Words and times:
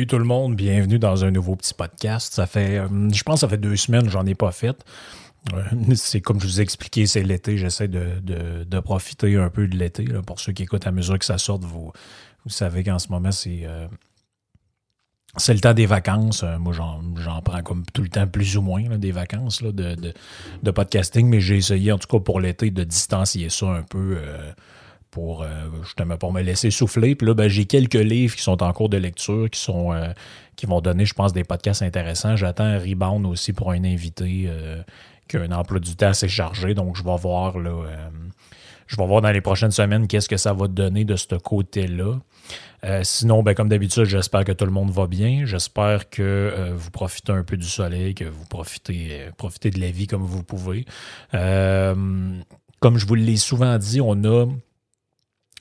Salut 0.00 0.06
tout 0.06 0.18
le 0.18 0.24
monde, 0.24 0.56
bienvenue 0.56 0.98
dans 0.98 1.26
un 1.26 1.30
nouveau 1.30 1.56
petit 1.56 1.74
podcast. 1.74 2.32
Ça 2.32 2.46
fait, 2.46 2.78
euh, 2.78 2.88
je 3.12 3.22
pense 3.22 3.34
que 3.34 3.40
ça 3.40 3.48
fait 3.50 3.58
deux 3.58 3.76
semaines 3.76 4.08
j'en 4.08 4.24
ai 4.24 4.34
pas 4.34 4.50
fait. 4.50 4.82
Euh, 5.52 5.62
C'est 5.94 6.22
comme 6.22 6.40
je 6.40 6.46
vous 6.46 6.58
ai 6.58 6.62
expliqué, 6.62 7.04
c'est 7.06 7.22
l'été. 7.22 7.58
J'essaie 7.58 7.86
de, 7.86 8.18
de- 8.64 8.80
profiter 8.80 9.36
un 9.36 9.50
peu 9.50 9.68
de 9.68 9.76
l'été. 9.76 10.06
Pour 10.26 10.40
ceux 10.40 10.52
qui 10.54 10.62
écoutent 10.62 10.86
à 10.86 10.90
mesure 10.90 11.18
que 11.18 11.26
ça 11.26 11.36
sort, 11.36 11.60
vous, 11.60 11.92
vous 12.46 12.50
savez 12.50 12.82
qu'en 12.82 12.98
ce 12.98 13.08
moment, 13.08 13.30
c'est 13.30 13.60
euh, 13.64 13.88
le 15.48 15.60
temps 15.60 15.74
des 15.74 15.84
vacances. 15.84 16.46
Moi, 16.58 16.72
j'en 16.72 17.42
prends 17.42 17.62
comme 17.62 17.84
tout 17.92 18.00
le 18.00 18.08
temps, 18.08 18.26
plus 18.26 18.56
ou 18.56 18.62
moins, 18.62 18.96
des 18.96 19.12
vacances 19.12 19.62
de, 19.62 19.96
de 20.62 20.70
podcasting. 20.70 21.28
Mais 21.28 21.42
j'ai 21.42 21.58
essayé, 21.58 21.92
en 21.92 21.98
tout 21.98 22.08
cas 22.08 22.24
pour 22.24 22.40
l'été, 22.40 22.70
de 22.70 22.84
distancier 22.84 23.50
ça 23.50 23.66
un 23.66 23.82
peu. 23.82 24.16
Pour 25.10 25.42
euh, 25.42 26.16
pour 26.18 26.32
me 26.32 26.42
laisser 26.42 26.70
souffler. 26.70 27.14
Puis 27.14 27.26
là, 27.26 27.34
ben, 27.34 27.48
j'ai 27.48 27.64
quelques 27.64 27.94
livres 27.94 28.36
qui 28.36 28.42
sont 28.42 28.62
en 28.62 28.72
cours 28.72 28.88
de 28.88 28.96
lecture, 28.96 29.48
qui 29.50 29.60
sont 29.60 29.92
euh, 29.92 30.12
qui 30.56 30.66
vont 30.66 30.80
donner, 30.80 31.04
je 31.04 31.14
pense, 31.14 31.32
des 31.32 31.44
podcasts 31.44 31.82
intéressants. 31.82 32.36
J'attends 32.36 32.64
un 32.64 32.78
rebound 32.78 33.26
aussi 33.26 33.52
pour 33.52 33.70
un 33.70 33.84
invité 33.84 34.44
euh, 34.46 34.82
qui 35.28 35.36
a 35.36 35.40
un 35.40 35.52
emploi 35.52 35.80
du 35.80 35.96
temps 35.96 36.08
assez 36.08 36.28
chargé. 36.28 36.74
Donc, 36.74 36.96
je 36.96 37.04
vais 37.04 37.16
voir 37.16 37.58
là. 37.58 37.84
je 38.86 38.96
vais 38.96 39.06
voir 39.06 39.20
dans 39.20 39.30
les 39.30 39.40
prochaines 39.40 39.70
semaines 39.70 40.06
qu'est-ce 40.06 40.28
que 40.28 40.36
ça 40.36 40.52
va 40.52 40.68
donner 40.68 41.04
de 41.04 41.16
ce 41.16 41.34
côté-là. 41.36 42.18
Sinon, 43.02 43.42
ben, 43.42 43.54
comme 43.54 43.68
d'habitude, 43.68 44.04
j'espère 44.04 44.44
que 44.44 44.52
tout 44.52 44.64
le 44.64 44.72
monde 44.72 44.90
va 44.90 45.06
bien. 45.06 45.44
J'espère 45.44 46.10
que 46.10 46.72
vous 46.74 46.90
profitez 46.90 47.32
un 47.32 47.44
peu 47.44 47.56
du 47.56 47.66
soleil, 47.66 48.14
que 48.14 48.24
vous 48.24 48.44
profitez, 48.46 49.28
profitez 49.36 49.70
de 49.70 49.80
la 49.80 49.90
vie 49.90 50.06
comme 50.06 50.22
vous 50.22 50.42
pouvez. 50.42 50.84
Comme 52.80 52.96
je 52.96 53.06
vous 53.06 53.14
l'ai 53.14 53.36
souvent 53.36 53.78
dit, 53.78 54.00
on 54.00 54.24
a 54.24 54.46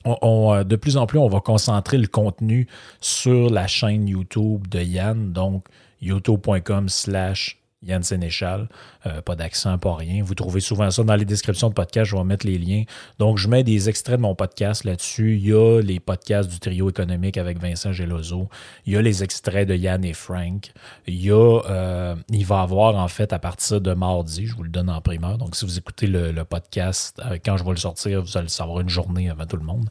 euh, 0.06 0.64
de 0.64 0.76
plus 0.76 0.98
en 0.98 1.06
plus, 1.06 1.20
on 1.20 1.28
va 1.28 1.40
concentrer 1.40 1.98
le 1.98 2.08
contenu 2.08 2.68
sur 3.02 3.50
la 3.50 3.68
chaîne 3.68 4.08
YouTube 4.08 4.68
de 4.68 4.80
Yann, 4.80 5.32
donc 5.32 5.66
youtube.com 6.02 6.90
slash 6.90 7.59
Yann 7.82 8.04
Sénéchal. 8.04 8.68
Euh, 9.06 9.22
pas 9.22 9.36
d'accent, 9.36 9.78
pas 9.78 9.96
rien. 9.96 10.24
Vous 10.24 10.36
trouvez 10.36 10.60
souvent 10.60 10.92
ça 10.92 11.04
dans 11.04 11.16
les 11.16 11.26
descriptions 11.26 11.70
de 11.70 11.74
podcast. 11.74 12.12
Je 12.12 12.16
vais 12.16 12.24
mettre 12.24 12.46
les 12.46 12.58
liens. 12.58 12.84
Donc, 13.20 13.38
je 13.38 13.48
mets 13.48 13.64
des 13.64 13.90
extraits 13.90 14.18
de 14.18 14.22
mon 14.22 14.36
podcast 14.36 14.84
là-dessus. 14.84 15.38
Il 15.38 15.48
y 15.48 15.54
a 15.54 15.82
les 15.82 16.00
podcasts 16.00 16.50
du 16.50 16.60
trio 16.60 16.90
économique 16.90 17.38
avec 17.38 17.60
Vincent 17.60 17.94
Gelozo. 17.94 18.50
Il 18.86 18.94
y 18.94 18.98
a 18.98 19.02
les 19.02 19.24
extraits 19.24 19.68
de 19.68 19.76
Yann 19.76 20.04
et 20.04 20.14
Frank. 20.14 20.72
Il 21.08 21.24
y 21.24 21.32
a, 21.32 21.62
euh, 21.70 22.16
il 22.30 22.46
va 22.46 22.62
avoir 22.62 22.96
en 22.96 23.08
fait 23.08 23.32
à 23.34 23.40
partir 23.40 23.82
de 23.82 23.94
mardi, 23.94 24.46
je 24.46 24.56
vous 24.56 24.64
le 24.64 24.70
donne 24.70 24.90
en 24.90 25.02
primeur. 25.02 25.38
Donc, 25.38 25.56
si 25.56 25.66
vous 25.66 25.78
écoutez 25.78 26.08
le, 26.08 26.32
le 26.32 26.44
podcast, 26.44 27.22
euh, 27.26 27.38
quand 27.44 27.58
je 27.58 27.64
vais 27.64 27.72
le 27.72 27.78
sortir, 27.78 28.22
vous 28.22 28.38
allez 28.38 28.46
le 28.46 28.50
savoir 28.50 28.82
une 28.82 28.90
journée 28.90 29.30
avant 29.30 29.46
tout 29.46 29.58
le 29.58 29.66
monde. 29.66 29.90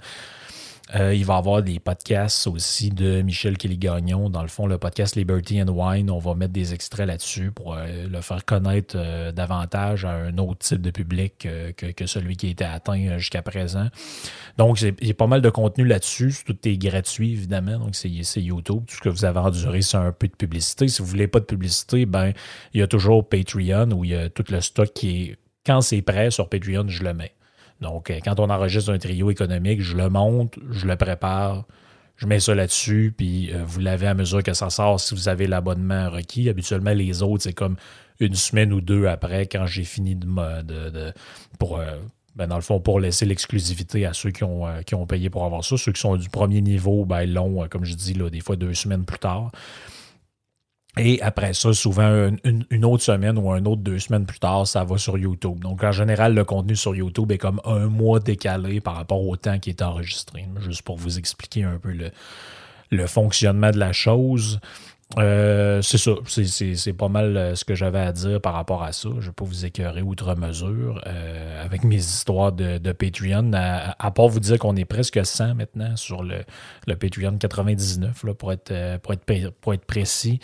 Euh, 0.95 1.15
il 1.15 1.25
va 1.25 1.35
y 1.35 1.39
avoir 1.39 1.63
des 1.63 1.79
podcasts 1.79 2.47
aussi 2.47 2.91
de 2.91 3.21
Michel 3.21 3.59
Kelly-Gagnon. 3.59 4.31
Dans 4.31 4.43
le 4.43 4.49
fond, 4.49 4.67
le 4.67 4.79
podcast 4.79 5.17
Liberty 5.17 5.63
and 5.63 5.69
Wine, 5.69 6.11
on 6.11 6.19
va 6.19 6.35
mettre 6.35 6.53
des 6.53 6.73
extraits 6.73 7.07
là-dessus 7.07 7.51
pour 7.51 7.75
euh, 7.75 8.07
le 8.09 8.21
faire 8.23 8.45
connaître 8.45 8.95
euh, 8.97 9.31
davantage 9.31 10.05
à 10.05 10.13
un 10.13 10.39
autre 10.39 10.61
type 10.61 10.81
de 10.81 10.91
public 10.91 11.47
que, 11.77 12.07
celui 12.07 12.37
qui 12.37 12.47
a 12.47 12.51
été 12.51 12.65
atteint 12.65 13.19
jusqu'à 13.19 13.43
présent. 13.43 13.89
Donc, 14.57 14.81
il 14.81 15.07
y 15.07 15.11
a 15.11 15.15
pas 15.15 15.27
mal 15.27 15.43
de 15.43 15.51
contenu 15.51 15.85
là-dessus. 15.85 16.35
Tout 16.47 16.57
est 16.67 16.79
gratuit, 16.79 17.33
évidemment. 17.33 17.79
Donc, 17.79 17.95
c'est 17.95 18.09
YouTube. 18.41 18.85
Tout 18.87 18.97
ce 18.97 19.01
que 19.01 19.09
vous 19.09 19.25
avez 19.25 19.41
enduré, 19.41 19.83
c'est 19.83 19.99
un 19.99 20.13
peu 20.13 20.27
de 20.27 20.35
publicité. 20.35 20.89
Si 20.89 21.03
vous 21.03 21.09
voulez 21.09 21.29
pas 21.29 21.41
de 21.41 21.45
publicité, 21.45 22.07
ben, 22.07 22.33
il 22.73 22.81
y 22.81 22.83
a 22.83 22.87
toujours 22.87 23.29
Patreon 23.29 23.91
où 23.93 24.05
il 24.05 24.11
y 24.11 24.15
a 24.15 24.31
tout 24.31 24.45
le 24.49 24.61
stock 24.61 24.93
qui 24.95 25.23
est. 25.23 25.37
Quand 25.67 25.83
c'est 25.83 26.01
prêt 26.01 26.31
sur 26.31 26.49
Patreon, 26.49 26.89
je 26.89 27.03
le 27.03 27.13
mets. 27.13 27.35
Donc, 27.81 28.11
euh, 28.11 28.19
quand 28.25 28.41
on 28.41 28.51
enregistre 28.51 28.93
un 28.93 28.99
trio 28.99 29.31
économique, 29.31 29.81
je 29.83 29.97
le 29.97 30.09
monte, 30.09 30.59
je 30.71 30.87
le 30.87 30.97
prépare, 30.97 31.65
je 32.17 32.27
mets 32.27 32.41
ça 32.41 32.55
là-dessus, 32.55 33.15
puis 33.17 33.53
euh, 33.53 33.63
vous 33.65 33.81
l'avez 33.81 34.09
à 34.09 34.15
mesure 34.15 34.43
que 34.43 34.53
ça 34.53 34.71
sort 34.71 34.99
si 34.99 35.15
vous 35.15 35.29
avez 35.29 35.47
l'abonnement 35.47 36.11
requis. 36.11 36.49
Habituellement, 36.49 36.93
les 36.93 37.23
autres, 37.23 37.45
c'est 37.45 37.53
comme 37.53 37.77
une 38.21 38.35
semaine 38.35 38.73
ou 38.73 38.81
deux 38.81 39.07
après, 39.07 39.47
quand 39.47 39.67
j'ai 39.67 39.85
fini 39.85 40.17
de, 40.17 40.27
de- 40.91 41.13
pour, 41.61 41.79
euh, 41.79 41.99
ben, 42.35 42.49
dans 42.49 42.57
le 42.57 42.63
fond, 42.63 42.81
pour 42.81 42.99
laisser 42.99 43.27
l'exclusivité 43.27 44.07
à 44.07 44.13
ceux 44.13 44.31
qui 44.31 44.43
ont, 44.43 44.67
payé 45.07 45.31
pour 45.31 45.45
avoir 45.45 45.65
ça. 45.65 45.77
Ceux 45.77 45.93
qui 45.93 46.01
sont 46.01 46.17
du 46.17 46.29
premier 46.29 46.61
niveau, 46.61 47.05
ben, 47.05 47.23
ils 47.23 47.33
l'ont, 47.33 47.69
comme 47.69 47.85
je 47.85 47.95
dis, 47.95 48.15
là, 48.15 48.29
des 48.31 48.41
fois 48.41 48.57
deux 48.57 48.75
semaines 48.75 49.05
plus 49.05 49.19
tard. 49.21 49.53
Et 50.97 51.21
après 51.23 51.53
ça, 51.53 51.73
souvent 51.73 52.31
une, 52.45 52.85
autre 52.85 53.05
semaine 53.05 53.39
ou 53.39 53.53
un 53.53 53.65
autre 53.67 53.83
deux 53.83 53.99
semaines 53.99 54.27
plus 54.27 54.41
tard, 54.41 54.67
ça 54.67 54.85
va 54.85 54.99
sur 54.99 55.17
YouTube. 55.17 55.61
Donc 55.61 55.85
en 55.85 55.93
général, 55.93 56.35
le 56.35 56.45
contenu 56.45 56.75
sur 56.75 56.95
YouTube 56.95 57.31
est 57.31 57.39
comme 57.39 57.61
un 57.65 57.87
mois 57.87 58.19
décalé 58.19 58.81
par 58.81 58.97
rapport 58.97 59.25
au 59.25 59.37
temps 59.37 59.59
qui 59.59 59.71
est 59.71 59.83
enregistré. 59.83 60.49
Juste 60.61 60.83
pour 60.83 60.97
vous 60.97 61.19
expliquer 61.19 61.65
un 61.65 61.79
peu 61.79 61.93
le 62.91 63.07
fonctionnement 63.07 63.71
de 63.71 63.79
la 63.79 63.93
chose. 63.93 64.61
Euh, 65.17 65.81
c'est 65.81 65.97
ça, 65.97 66.11
c'est- 66.27 66.93
pas 66.93 67.09
mal 67.09 67.35
euh, 67.39 67.55
ce 67.55 67.65
que 67.65 67.75
j'avais 67.75 67.99
à 67.99 68.13
dire 68.13 68.43
par 68.43 68.53
rapport 68.53 68.83
à 68.83 68.93
ça. 68.93 69.09
Je 69.09 69.15
ne 69.17 69.21
vais 69.23 69.33
pas 69.33 69.45
vous 69.47 69.65
écœurer 69.65 70.03
outre 70.03 70.35
mesure 70.37 71.01
euh, 71.07 71.65
avec 71.65 71.83
mes 71.83 71.97
histoires 71.97 72.53
de, 72.53 72.77
Patreon, 72.93 73.53
à, 73.55 74.11
part 74.11 74.29
vous 74.29 74.39
dire 74.39 74.59
qu'on 74.59 74.77
est 74.77 74.85
presque 74.85 75.25
100 75.25 75.55
maintenant 75.55 75.97
sur 75.97 76.23
le, 76.23 76.45
le 76.87 76.95
Patreon 76.97 77.39
99, 77.39 78.23
là, 78.25 78.35
pour, 78.35 78.53
être, 78.53 78.99
pour, 78.99 79.15
être, 79.15 79.51
pour 79.63 79.73
être 79.73 79.87
précis. 79.87 80.41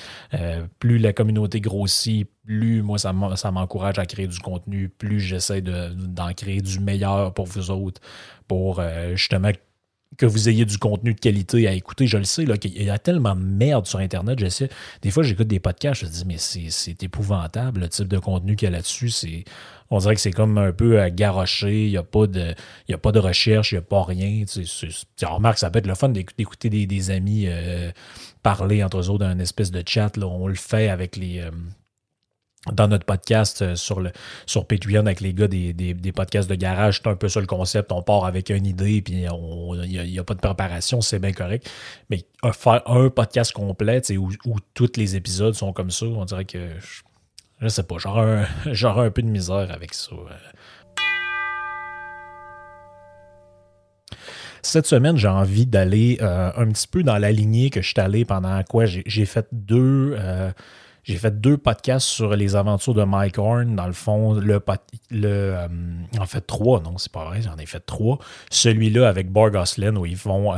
Plus 0.78 0.98
la 0.98 1.12
communauté 1.12 1.60
grossit, 1.60 2.26
plus 2.46 2.80
moi 2.82 2.96
ça 2.98 3.12
m'en- 3.12 3.36
ça 3.36 3.50
m'encourage 3.50 3.98
à 3.98 4.06
créer 4.06 4.26
du 4.28 4.38
contenu, 4.38 4.88
plus 4.88 5.20
j'essaie 5.20 5.60
de- 5.60 5.90
d'en 5.94 6.32
créer 6.32 6.62
du 6.62 6.80
meilleur 6.80 7.34
pour 7.34 7.44
vous 7.46 7.70
autres, 7.70 8.00
pour 8.48 8.82
justement 9.14 9.50
que 10.16 10.26
vous 10.26 10.48
ayez 10.48 10.64
du 10.64 10.78
contenu 10.78 11.14
de 11.14 11.18
qualité 11.20 11.66
à 11.68 11.72
écouter. 11.72 12.06
Je 12.06 12.18
le 12.18 12.24
sais, 12.24 12.44
qu'il 12.58 12.82
y 12.82 12.90
a 12.90 12.98
tellement 12.98 13.34
de 13.34 13.40
merde 13.42 13.86
sur 13.86 13.98
Internet. 13.98 14.38
Je 14.38 14.48
sais, 14.48 14.68
des 15.02 15.10
fois, 15.10 15.22
j'écoute 15.22 15.48
des 15.48 15.60
podcasts, 15.60 16.00
je 16.02 16.06
me 16.06 16.10
dis, 16.10 16.24
mais 16.26 16.36
c'est 16.38 17.02
épouvantable, 17.02 17.80
le 17.80 17.88
type 17.88 18.08
de 18.08 18.18
contenu 18.18 18.56
qu'il 18.56 18.66
y 18.66 18.68
a 18.68 18.72
là-dessus. 18.72 19.10
On 19.90 19.98
dirait 19.98 20.14
que 20.14 20.20
c'est 20.20 20.32
comme 20.32 20.58
un 20.58 20.72
peu 20.72 21.00
à 21.00 21.10
garrocher. 21.10 21.84
Il 21.84 21.90
n'y 21.90 21.96
a, 21.96 22.02
pas 22.02 22.26
de- 22.26 22.54
il 22.88 22.94
a 22.94 22.98
pas 22.98 23.12
de 23.12 23.18
recherche, 23.18 23.72
il 23.72 23.76
n'y 23.76 23.78
a 23.78 23.82
pas 23.82 24.02
rien. 24.02 24.44
Tu 24.46 24.64
sais, 24.66 24.88
tu 25.16 25.24
remarques, 25.26 25.58
ça 25.58 25.70
peut 25.70 25.78
être 25.78 25.86
le 25.86 25.94
fun 25.94 26.08
d'écou- 26.08 26.32
d'écouter 26.36 26.70
des, 26.70 27.10
amis 27.10 27.44
euh, 27.46 27.90
parler 28.42 28.82
entre 28.82 28.98
eux 28.98 29.10
autres 29.10 29.24
d'un 29.24 29.38
espèce 29.38 29.70
de 29.70 29.82
chat. 29.86 30.10
On 30.22 30.46
le 30.46 30.54
fait 30.54 30.88
avec 30.88 31.16
les. 31.16 31.40
euh, 31.40 31.50
dans 32.72 32.88
notre 32.88 33.04
podcast 33.04 33.62
euh, 33.62 33.76
sur, 33.76 34.00
le, 34.00 34.10
sur 34.46 34.66
Patreon 34.66 35.00
avec 35.00 35.20
les 35.20 35.34
gars 35.34 35.48
des, 35.48 35.72
des, 35.72 35.92
des 35.94 36.12
podcasts 36.12 36.48
de 36.48 36.54
garage, 36.54 37.00
c'est 37.02 37.10
un 37.10 37.16
peu 37.16 37.28
ça 37.28 37.40
le 37.40 37.46
concept. 37.46 37.92
On 37.92 38.02
part 38.02 38.24
avec 38.24 38.50
une 38.50 38.66
idée, 38.66 39.02
puis 39.02 39.14
il 39.14 40.10
n'y 40.10 40.18
a, 40.18 40.24
pas 40.24 40.34
de 40.34 40.40
préparation, 40.40 41.00
c'est 41.00 41.18
bien 41.18 41.32
correct. 41.32 41.70
Mais 42.10 42.24
faire 42.52 42.82
un 42.86 43.10
podcast 43.10 43.52
complet, 43.52 44.00
où, 44.16 44.30
où 44.46 44.56
tous 44.72 44.92
les 44.96 45.16
épisodes 45.16 45.54
sont 45.54 45.72
comme 45.72 45.90
ça, 45.90 46.06
on 46.06 46.24
dirait 46.24 46.46
que 46.46 46.70
je, 46.80 47.02
je 47.60 47.68
sais 47.68 47.82
pas, 47.82 47.96
j'aurais 47.98 48.46
un, 48.66 48.84
un 49.04 49.10
peu 49.10 49.22
de 49.22 49.28
misère 49.28 49.70
avec 49.70 49.92
ça. 49.94 50.12
euh. 50.14 50.34
cette 54.62 54.86
semaine, 54.86 55.18
j'ai 55.18 55.28
envie 55.28 55.66
d'aller 55.66 56.18
euh, 56.22 56.50
un 56.56 56.68
petit 56.68 56.88
peu 56.88 57.02
dans 57.02 57.18
la 57.18 57.30
lignée 57.30 57.68
que 57.68 57.82
je 57.82 57.88
suis 57.88 58.00
allé 58.00 58.24
pendant 58.24 58.62
quoi? 58.62 58.86
J'ai 58.86 59.26
fait 59.26 59.46
deux. 59.52 60.16
J'ai 61.04 61.16
fait 61.16 61.40
deux 61.40 61.56
podcasts 61.58 62.06
sur 62.06 62.34
les 62.34 62.56
aventures 62.56 62.94
de 62.94 63.04
Mike 63.04 63.38
Horn. 63.38 63.76
Dans 63.76 63.86
le 63.86 63.92
fond, 63.92 64.34
le, 64.34 64.60
le 65.10 65.28
euh, 65.28 65.68
en 66.18 66.26
fait 66.26 66.40
trois, 66.40 66.80
non, 66.80 66.98
c'est 66.98 67.12
pas 67.12 67.24
vrai, 67.24 67.42
j'en 67.42 67.56
ai 67.56 67.66
fait 67.66 67.84
trois. 67.84 68.18
Celui-là 68.50 69.08
avec 69.08 69.30
Borg 69.30 69.54
où 69.54 70.06
ils 70.06 70.16
vont 70.16 70.54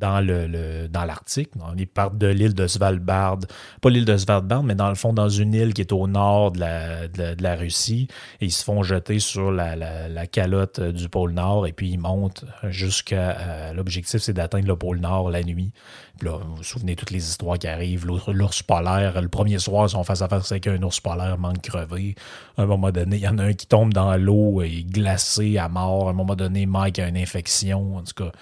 dans 0.00 0.20
le, 0.20 0.88
dans 0.88 1.04
l'Arctique. 1.04 1.50
Ils 1.76 1.86
partent 1.86 2.18
de 2.18 2.26
l'île 2.26 2.54
de 2.54 2.66
Svalbard, 2.66 3.38
pas 3.80 3.90
l'île 3.90 4.04
de 4.04 4.16
Svalbard, 4.16 4.62
mais 4.62 4.74
dans 4.74 4.88
le 4.88 4.94
fond, 4.94 5.12
dans 5.12 5.28
une 5.28 5.54
île 5.54 5.74
qui 5.74 5.82
est 5.82 5.92
au 5.92 6.06
nord 6.08 6.52
de 6.52 6.60
la, 6.60 7.08
de, 7.08 7.42
la 7.42 7.54
Russie. 7.54 8.08
Et 8.40 8.46
ils 8.46 8.50
se 8.50 8.64
font 8.64 8.82
jeter 8.82 9.18
sur 9.18 9.52
la, 9.52 9.76
la, 9.76 10.26
calotte 10.26 10.80
du 10.80 11.08
pôle 11.08 11.32
Nord 11.32 11.66
et 11.66 11.72
puis 11.72 11.90
ils 11.90 11.98
montent 11.98 12.44
jusqu'à 12.68 13.36
euh, 13.38 13.72
l'objectif, 13.72 14.20
c'est 14.20 14.32
d'atteindre 14.32 14.66
le 14.66 14.76
pôle 14.76 15.00
Nord 15.00 15.30
la 15.30 15.42
nuit. 15.42 15.72
Puis 16.18 16.28
là, 16.28 16.38
vous 16.38 16.56
vous 16.56 16.62
souvenez 16.62 16.96
toutes 16.96 17.10
les 17.10 17.28
histoires 17.28 17.58
qui 17.58 17.66
arrivent. 17.66 18.06
L'ours 18.06 18.62
polaire, 18.62 19.20
le 19.20 19.28
premier 19.28 19.58
soir, 19.58 19.86
ils 19.86 19.90
sont 19.90 20.04
face 20.04 20.22
à 20.22 20.28
face 20.28 20.52
avec 20.52 20.66
un 20.66 20.82
ours 20.82 21.00
polaire 21.00 21.38
manque 21.38 21.62
crevé. 21.62 22.14
À 22.56 22.62
un 22.62 22.66
moment 22.66 22.90
donné, 22.90 23.16
il 23.16 23.22
y 23.22 23.28
en 23.28 23.38
a 23.38 23.44
un 23.44 23.52
qui 23.52 23.66
tombe 23.66 23.92
dans 23.92 24.16
l'eau 24.16 24.62
et 24.62 24.84
glacé 24.84 25.58
à 25.58 25.68
mort. 25.68 26.08
À 26.08 26.10
un 26.10 26.14
moment 26.14 26.36
donné, 26.36 26.66
Mike 26.66 26.98
a 26.98 27.08
une 27.08 27.16
infection. 27.16 27.96
En 27.96 28.02
tout 28.02 28.24
cas, 28.24 28.32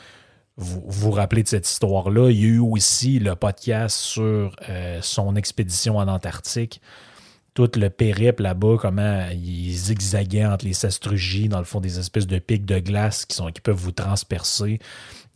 vous 0.59 0.83
vous 0.85 1.11
rappelez 1.13 1.45
de 1.45 1.49
cette 1.49 1.69
histoire-là. 1.69 2.31
Il 2.31 2.41
y 2.41 2.45
a 2.45 2.49
eu 2.49 2.59
aussi 2.59 3.21
le 3.21 3.37
podcast 3.37 3.97
sur 3.97 4.55
euh, 4.69 4.99
son 5.01 5.37
expédition 5.37 5.99
en 5.99 6.09
Antarctique. 6.09 6.83
Tout 7.55 7.71
le 7.77 7.91
périple 7.91 8.43
là-bas, 8.43 8.77
comment 8.79 9.29
il 9.33 9.73
zigzaguait 9.73 10.47
entre 10.47 10.65
les 10.65 10.73
sastrugies, 10.73 11.49
dans 11.49 11.59
le 11.59 11.65
fond, 11.65 11.81
des 11.81 11.99
espèces 11.99 12.27
de 12.27 12.39
pics 12.39 12.67
de 12.67 12.81
glace 12.81 13.25
qui, 13.25 13.37
sont, 13.37 13.51
qui 13.51 13.61
peuvent 13.61 13.77
vous 13.77 13.93
transpercer. 13.93 14.81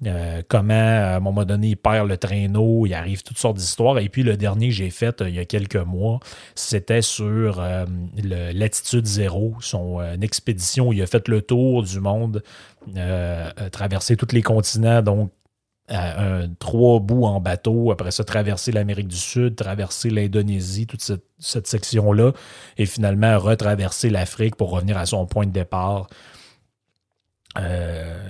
Euh, 0.06 0.42
comment, 0.48 0.74
à 0.74 1.16
un 1.16 1.20
moment 1.20 1.44
donné, 1.44 1.68
il 1.68 1.76
perd 1.76 2.08
le 2.08 2.16
traîneau, 2.16 2.86
il 2.86 2.94
arrive 2.94 3.22
toutes 3.22 3.38
sortes 3.38 3.56
d'histoires. 3.56 3.98
Et 3.98 4.08
puis, 4.08 4.22
le 4.22 4.36
dernier 4.36 4.68
que 4.68 4.74
j'ai 4.74 4.90
fait 4.90 5.20
euh, 5.20 5.28
il 5.28 5.34
y 5.34 5.38
a 5.38 5.44
quelques 5.44 5.76
mois, 5.76 6.18
c'était 6.54 7.02
sur 7.02 7.60
euh, 7.60 7.84
Latitude 8.52 9.06
Zéro, 9.06 9.54
son 9.60 10.00
expédition 10.20 10.88
où 10.88 10.92
il 10.92 11.02
a 11.02 11.06
fait 11.06 11.28
le 11.28 11.42
tour 11.42 11.82
du 11.82 12.00
monde, 12.00 12.42
traversé 13.70 14.16
tous 14.16 14.34
les 14.34 14.42
continents, 14.42 15.02
donc 15.02 15.30
trois 16.58 17.00
bouts 17.00 17.24
en 17.24 17.40
bateau, 17.40 17.92
après 17.92 18.10
ça, 18.10 18.24
traverser 18.24 18.72
l'Amérique 18.72 19.08
du 19.08 19.16
Sud, 19.16 19.56
traverser 19.56 20.10
l'Indonésie, 20.10 20.86
toute 20.86 21.02
cette, 21.02 21.24
cette 21.38 21.66
section-là, 21.66 22.32
et 22.78 22.86
finalement 22.86 23.38
retraverser 23.38 24.10
l'Afrique 24.10 24.56
pour 24.56 24.70
revenir 24.70 24.98
à 24.98 25.06
son 25.06 25.26
point 25.26 25.46
de 25.46 25.52
départ 25.52 26.08
euh, 27.58 28.22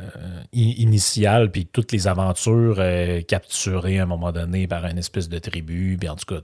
puis 1.53 1.67
toutes 1.67 1.93
les 1.93 2.09
aventures 2.09 2.77
euh, 2.79 3.23
capturées 3.23 3.99
à 3.99 4.03
un 4.03 4.07
moment 4.07 4.33
donné 4.33 4.67
par 4.67 4.85
une 4.85 4.99
espèce 4.99 5.29
de 5.29 5.39
tribu, 5.39 5.97
puis 5.99 6.09
en 6.09 6.17
tout 6.17 6.27
cas, 6.27 6.41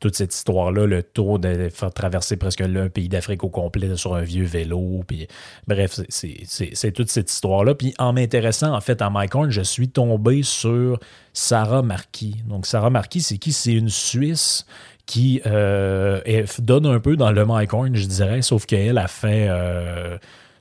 toute 0.00 0.14
cette 0.14 0.34
histoire-là, 0.34 0.86
le 0.86 1.02
tour 1.02 1.38
de 1.38 1.68
faire 1.68 1.92
traverser 1.92 2.36
presque 2.36 2.60
le 2.60 2.88
pays 2.88 3.08
d'Afrique 3.08 3.44
au 3.44 3.48
complet 3.48 3.96
sur 3.96 4.14
un 4.14 4.22
vieux 4.22 4.44
vélo, 4.44 5.04
puis 5.06 5.26
bref, 5.66 6.00
c'est 6.08 6.92
toute 6.92 7.10
cette 7.10 7.30
histoire-là. 7.30 7.74
Puis 7.74 7.94
en 7.98 8.12
m'intéressant 8.12 8.74
en 8.74 8.80
fait 8.80 9.02
à 9.02 9.10
Mike 9.10 9.34
Horn, 9.34 9.50
je 9.50 9.62
suis 9.62 9.88
tombé 9.88 10.42
sur 10.42 10.98
Sarah 11.32 11.82
Marquis. 11.82 12.36
Donc 12.48 12.66
Sarah 12.66 12.90
Marquis, 12.90 13.20
c'est 13.20 13.38
qui? 13.38 13.52
C'est 13.52 13.72
une 13.72 13.90
Suisse 13.90 14.66
qui 15.06 15.42
euh, 15.44 16.20
donne 16.60 16.86
un 16.86 16.98
peu 16.98 17.16
dans 17.16 17.30
le 17.30 17.44
Mike 17.44 17.74
Horn, 17.74 17.94
je 17.94 18.06
dirais, 18.06 18.40
sauf 18.40 18.64
qu'elle 18.64 18.96
a 18.96 19.08
fait 19.08 19.50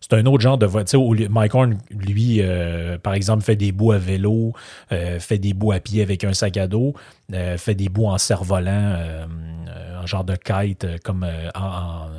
c'est 0.03 0.17
un 0.17 0.25
autre 0.25 0.41
genre 0.41 0.57
de 0.57 0.65
voiture. 0.65 1.01
Mike 1.29 1.55
Horn, 1.55 1.77
lui, 1.89 2.39
euh, 2.41 2.97
par 2.97 3.13
exemple, 3.13 3.41
fait 3.41 3.55
des 3.55 3.71
bouts 3.71 3.93
à 3.93 3.97
vélo, 3.97 4.51
euh, 4.91 5.17
fait 5.17 5.37
des 5.37 5.53
bouts 5.53 5.71
à 5.71 5.79
pied 5.79 6.01
avec 6.01 6.25
un 6.25 6.33
sac 6.33 6.57
à 6.57 6.67
dos, 6.67 6.93
euh, 7.31 7.57
fait 7.57 7.73
des 7.73 7.87
bouts 7.87 8.07
en 8.07 8.17
cerf-volant, 8.17 8.97
en 10.01 10.05
genre 10.05 10.25
de 10.25 10.35
kite, 10.35 10.85
comme 11.03 11.25
en, 11.55 12.09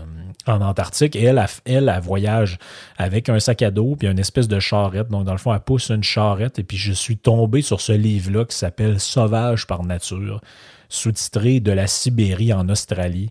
Antarctique. 0.47 1.15
Et 1.15 1.25
elle, 1.25 1.45
elle, 1.67 1.93
elle, 1.95 2.01
voyage 2.03 2.57
avec 2.97 3.29
un 3.29 3.39
sac 3.39 3.61
à 3.61 3.71
dos 3.71 3.97
puis 3.97 4.09
une 4.09 4.19
espèce 4.19 4.49
de 4.49 4.61
charrette. 4.61 5.09
Donc, 5.09 5.25
dans 5.25 5.33
le 5.33 5.39
fond, 5.39 5.53
elle 5.53 5.61
pousse 5.61 5.91
une 5.91 6.03
charrette. 6.03 6.59
Et 6.59 6.65
puis, 6.65 6.79
je 6.79 6.93
suis 6.93 7.19
tombé 7.19 7.61
sur 7.61 7.83
ce 7.83 7.93
livre-là 7.93 8.47
qui 8.47 8.57
s'appelle 8.57 8.99
Sauvage 8.99 9.67
par 9.67 9.85
nature, 9.85 10.41
sous-titré 10.89 11.61
De 11.61 11.73
la 11.73 11.87
Sibérie 11.87 12.55
en 12.55 12.67
Australie 12.71 13.31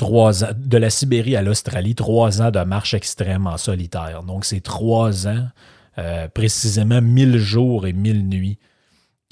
de 0.00 0.76
la 0.76 0.90
Sibérie 0.90 1.36
à 1.36 1.42
l'Australie, 1.42 1.94
trois 1.94 2.40
ans 2.40 2.50
de 2.50 2.60
marche 2.60 2.94
extrême 2.94 3.46
en 3.46 3.56
solitaire. 3.56 4.22
Donc, 4.22 4.44
c'est 4.44 4.60
trois 4.60 5.26
ans, 5.26 5.48
euh, 5.98 6.28
précisément 6.28 7.02
mille 7.02 7.38
jours 7.38 7.86
et 7.86 7.92
mille 7.92 8.28
nuits, 8.28 8.58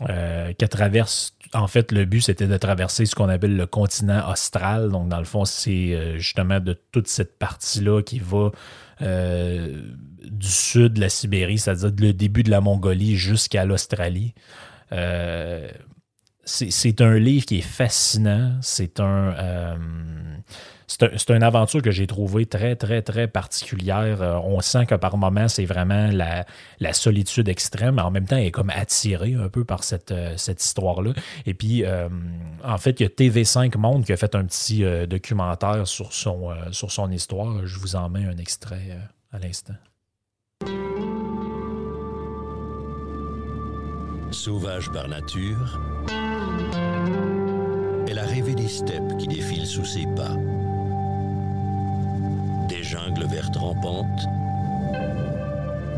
euh, 0.09 0.53
traverse. 0.69 1.35
En 1.55 1.69
fait, 1.69 1.93
le 1.93 2.05
but, 2.05 2.21
c'était 2.21 2.49
de 2.49 2.57
traverser 2.57 3.07
ce 3.07 3.15
qu'on 3.15 3.29
appelle 3.29 3.57
le 3.57 3.67
continent 3.67 4.29
austral. 4.31 4.91
Donc, 4.91 5.09
dans 5.09 5.19
le 5.19 5.25
fond, 5.25 5.45
c'est 5.45 5.95
euh, 5.95 6.19
justement 6.19 6.59
de 6.59 6.77
toute 6.91 7.07
cette 7.07 7.39
partie-là 7.39 8.03
qui 8.03 8.19
va 8.19 8.51
du 8.99 10.49
sud 10.49 10.95
de 10.95 11.01
la 11.01 11.11
Sibérie, 11.11 11.59
c'est-à-dire 11.59 11.93
le 11.99 12.13
début 12.13 12.43
de 12.43 12.51
la 12.51 12.63
Mongolie 12.63 13.15
jusqu'à 13.17 13.65
l'Australie 13.67 14.35
c'est 16.47 17.01
un 17.01 17.19
livre 17.19 17.45
qui 17.45 17.59
est 17.59 17.63
fascinant. 17.63 18.53
C'est 18.63 19.01
un, 19.01 19.35
euh, 19.37 19.77
c'est 20.87 21.31
une 21.31 21.43
aventure 21.43 21.83
que 21.83 21.91
j'ai 21.91 22.07
trouvée 22.07 22.47
très, 22.47 22.77
très, 22.77 23.03
très 23.03 23.27
particulière. 23.27 24.23
Euh, 24.23 24.39
on 24.45 24.61
sent 24.61 24.87
que 24.87 24.95
par 24.95 25.17
moments, 25.17 25.49
c'est 25.49 25.65
vraiment 25.65 26.09
la, 26.13 26.93
solitude 26.93 27.49
extrême, 27.49 27.99
en 27.99 28.13
même 28.13 28.27
temps, 28.27 28.37
elle 28.37 28.47
est 28.47 28.51
comme 28.53 28.71
attirée 28.71 29.35
un 29.35 29.49
peu 29.49 29.65
par 29.65 29.83
cette, 29.83 30.13
euh, 30.13 30.35
cette 30.37 30.65
histoire-là. 30.65 31.13
Et 31.47 31.55
puis, 31.55 31.85
en 32.65 32.79
fait, 32.79 33.01
il 33.01 33.03
y 33.03 33.07
a 33.07 33.09
TV5 33.09 33.77
Monde 33.77 34.05
qui 34.05 34.13
a 34.13 34.17
fait 34.17 34.35
un 34.37 34.45
petit 34.45 34.85
documentaire 35.09 35.87
sur 35.87 36.13
son, 36.13 36.51
sur 36.71 36.93
son 36.93 37.11
histoire. 37.11 37.67
Je 37.67 37.79
vous 37.79 37.97
en 37.97 38.09
mets 38.09 38.25
un 38.25 38.39
extrait 38.39 38.97
à 39.33 39.39
l'instant. 39.39 39.75
Sauvage 44.31 44.91
par 44.91 45.09
nature, 45.09 45.81
elle 48.09 48.19
a 48.19 48.25
rêvé 48.25 48.55
des 48.55 48.69
steppes 48.69 49.17
qui 49.19 49.27
défilent 49.27 49.67
sous 49.67 49.85
ses 49.85 50.07
pas, 50.17 50.37
des 52.69 52.83
jungles 52.83 53.27
vertes 53.27 53.57
rampantes, 53.57 54.27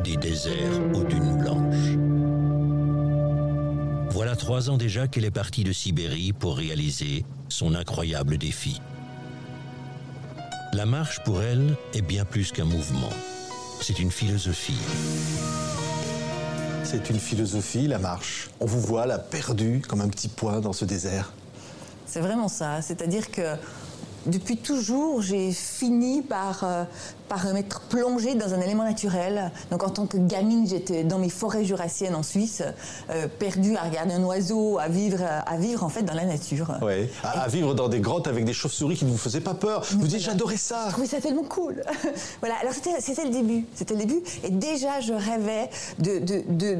des 0.05 0.17
déserts 0.17 0.81
aux 0.95 1.05
dunes 1.05 1.39
blanches. 1.39 1.97
Voilà 4.11 4.35
trois 4.37 4.71
ans 4.71 4.77
déjà 4.77 5.07
qu'elle 5.07 5.25
est 5.25 5.31
partie 5.31 5.65
de 5.65 5.73
Sibérie 5.73 6.33
pour 6.33 6.57
réaliser 6.57 7.25
son 7.49 7.75
incroyable 7.75 8.39
défi. 8.39 8.81
La 10.73 10.87
marche 10.87 11.21
pour 11.25 11.43
elle 11.43 11.77
est 11.95 12.03
bien 12.03 12.25
plus 12.25 12.53
qu'un 12.53 12.65
mouvement, 12.65 13.11
c'est 13.81 13.99
une 13.99 14.11
philosophie. 14.11 14.79
C'est 16.91 17.11
une 17.11 17.19
philosophie, 17.19 17.87
la 17.87 17.99
marche. 17.99 18.49
On 18.61 18.65
vous 18.65 18.81
voit 18.81 19.05
là 19.05 19.19
perdu 19.19 19.83
comme 19.87 20.01
un 20.01 20.09
petit 20.09 20.29
point 20.29 20.61
dans 20.61 20.73
ce 20.73 20.87
désert. 20.87 21.35
C'est 22.07 22.21
vraiment 22.21 22.49
ça. 22.49 22.81
C'est-à-dire 22.81 23.31
que 23.31 23.57
depuis 24.25 24.57
toujours, 24.57 25.21
j'ai 25.21 25.53
fini 25.53 26.23
par, 26.23 26.65
euh, 26.65 26.85
par 27.29 27.53
m'être 27.53 27.81
plongée 27.83 28.35
dans 28.35 28.55
un 28.55 28.61
élément 28.61 28.85
naturel. 28.85 29.51
Donc 29.71 29.83
en 29.83 29.91
tant 29.91 30.07
que 30.07 30.17
gamine, 30.17 30.67
j'étais 30.67 31.05
dans 31.05 31.19
mes 31.19 31.29
forêts 31.29 31.65
jurassiennes 31.65 32.15
en 32.15 32.23
Suisse, 32.23 32.63
euh, 33.11 33.27
perdue 33.39 33.77
à 33.77 33.83
regarder 33.83 34.15
un 34.15 34.25
oiseau, 34.25 34.79
à 34.79 34.89
vivre, 34.89 35.23
à 35.23 35.57
vivre 35.57 35.85
en 35.85 35.89
fait 35.89 36.03
dans 36.03 36.15
la 36.15 36.25
nature. 36.25 36.73
Oui, 36.83 37.09
à, 37.23 37.49
vivre 37.49 37.75
dans 37.75 37.89
des 37.89 38.01
grottes 38.01 38.27
avec 38.27 38.45
des 38.45 38.53
chauves-souris 38.53 38.97
qui 38.97 39.05
ne 39.05 39.11
vous 39.11 39.19
faisaient 39.19 39.41
pas 39.41 39.55
peur. 39.55 39.85
Vous 39.91 40.07
dites, 40.07 40.21
j'adorais 40.21 40.57
ça. 40.57 40.89
Oui, 40.99 41.07
ça 41.07 41.21
tellement 41.21 41.45
cool. 41.45 41.83
voilà, 42.41 42.55
alors 42.61 42.73
c'était 42.73 43.25
le 43.25 43.31
début. 43.31 43.67
C'était 43.75 43.95
le 43.95 44.01
début. 44.01 44.21
Et 44.45 44.51
déjà, 44.51 45.01
je 45.01 45.13
rêvais 45.13 45.71
de, 45.99 46.19
de, 46.19 46.43
de, 46.49 46.79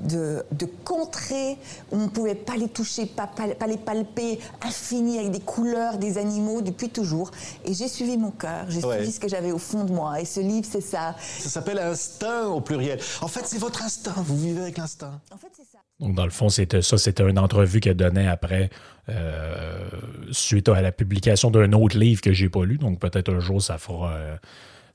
de, 0.00 0.44
de 0.52 0.68
contrées 0.84 1.58
où 1.92 1.96
on 1.96 2.04
ne 2.04 2.08
pouvait 2.08 2.34
pas 2.34 2.56
les 2.56 2.68
toucher, 2.68 3.06
pas, 3.06 3.26
pas, 3.26 3.66
les 3.66 3.76
palper, 3.76 4.38
infinies 4.62 5.18
avec 5.18 5.30
des 5.30 5.40
couleurs, 5.40 5.98
des 5.98 6.18
animaux, 6.18 6.60
depuis 6.60 6.88
toujours. 6.88 7.30
Et 7.64 7.74
j'ai 7.74 7.88
suivi 7.88 8.16
mon 8.16 8.30
cœur, 8.30 8.66
j'ai 8.68 8.80
suivi 8.80 9.12
ce 9.12 9.20
que 9.20 9.28
j'avais 9.28 9.52
au 9.52 9.58
fond 9.58 9.73
de 9.82 9.92
moi. 9.92 10.20
Et 10.20 10.24
ce 10.24 10.38
livre, 10.38 10.66
c'est 10.70 10.80
ça. 10.80 11.16
Ça 11.18 11.48
s'appelle 11.48 11.80
instinct 11.80 12.46
au 12.46 12.60
pluriel. 12.60 13.00
En 13.20 13.26
fait, 13.26 13.42
c'est 13.44 13.58
votre 13.58 13.82
instinct. 13.82 14.14
Vous 14.18 14.36
vivez 14.36 14.60
avec 14.60 14.78
l'instinct. 14.78 15.20
En 15.32 15.36
fait, 15.36 15.48
c'est 15.52 15.64
ça. 15.64 15.78
Donc, 15.98 16.14
dans 16.14 16.24
le 16.24 16.30
fond, 16.30 16.48
c'était 16.48 16.82
ça. 16.82 16.96
C'était 16.98 17.28
une 17.28 17.38
entrevue 17.38 17.80
qu'elle 17.80 17.96
donnait 17.96 18.28
après, 18.28 18.70
euh, 19.08 19.88
suite 20.30 20.68
à 20.68 20.80
la 20.80 20.92
publication 20.92 21.50
d'un 21.50 21.72
autre 21.72 21.98
livre 21.98 22.20
que 22.20 22.32
j'ai 22.32 22.48
pas 22.48 22.64
lu. 22.64 22.78
Donc, 22.78 23.00
peut-être 23.00 23.32
un 23.34 23.40
jour, 23.40 23.60
ça 23.60 23.78
fera. 23.78 24.12
Euh, 24.12 24.36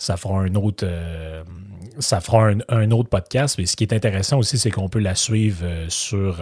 ça 0.02 0.16
fera 0.16 0.40
un 0.40 0.56
autre, 0.56 0.86
euh, 0.88 1.44
ça 2.00 2.22
fera 2.22 2.52
un, 2.70 2.92
autre 2.92 3.10
podcast. 3.10 3.58
Mais 3.58 3.66
ce 3.66 3.76
qui 3.76 3.84
est 3.84 3.92
intéressant 3.92 4.38
aussi, 4.38 4.58
c'est 4.58 4.72
qu'on 4.72 4.88
peut 4.88 5.00
la 5.00 5.14
suivre 5.14 5.66
sur, 5.90 6.42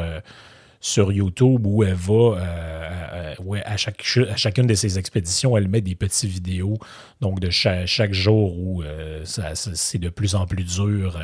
sur 0.80 1.12
YouTube 1.12 1.66
où 1.66 1.84
elle 1.84 1.94
va, 1.94 2.14
euh, 2.14 3.36
euh, 3.40 3.62
à, 3.66 3.78
chacune 3.78 4.68
de 4.68 4.74
ses 4.74 5.00
expéditions, 5.00 5.58
elle 5.58 5.68
met 5.68 5.82
des 5.82 5.96
petites 5.96 6.30
vidéos, 6.30 6.78
donc 7.20 7.40
de 7.40 7.50
chaque, 7.50 8.14
jour 8.14 8.58
où 8.58 8.84
euh, 8.84 9.24
c'est 9.26 9.98
de 9.98 10.10
plus 10.10 10.36
en 10.36 10.46
plus 10.46 10.64
dur. 10.64 11.20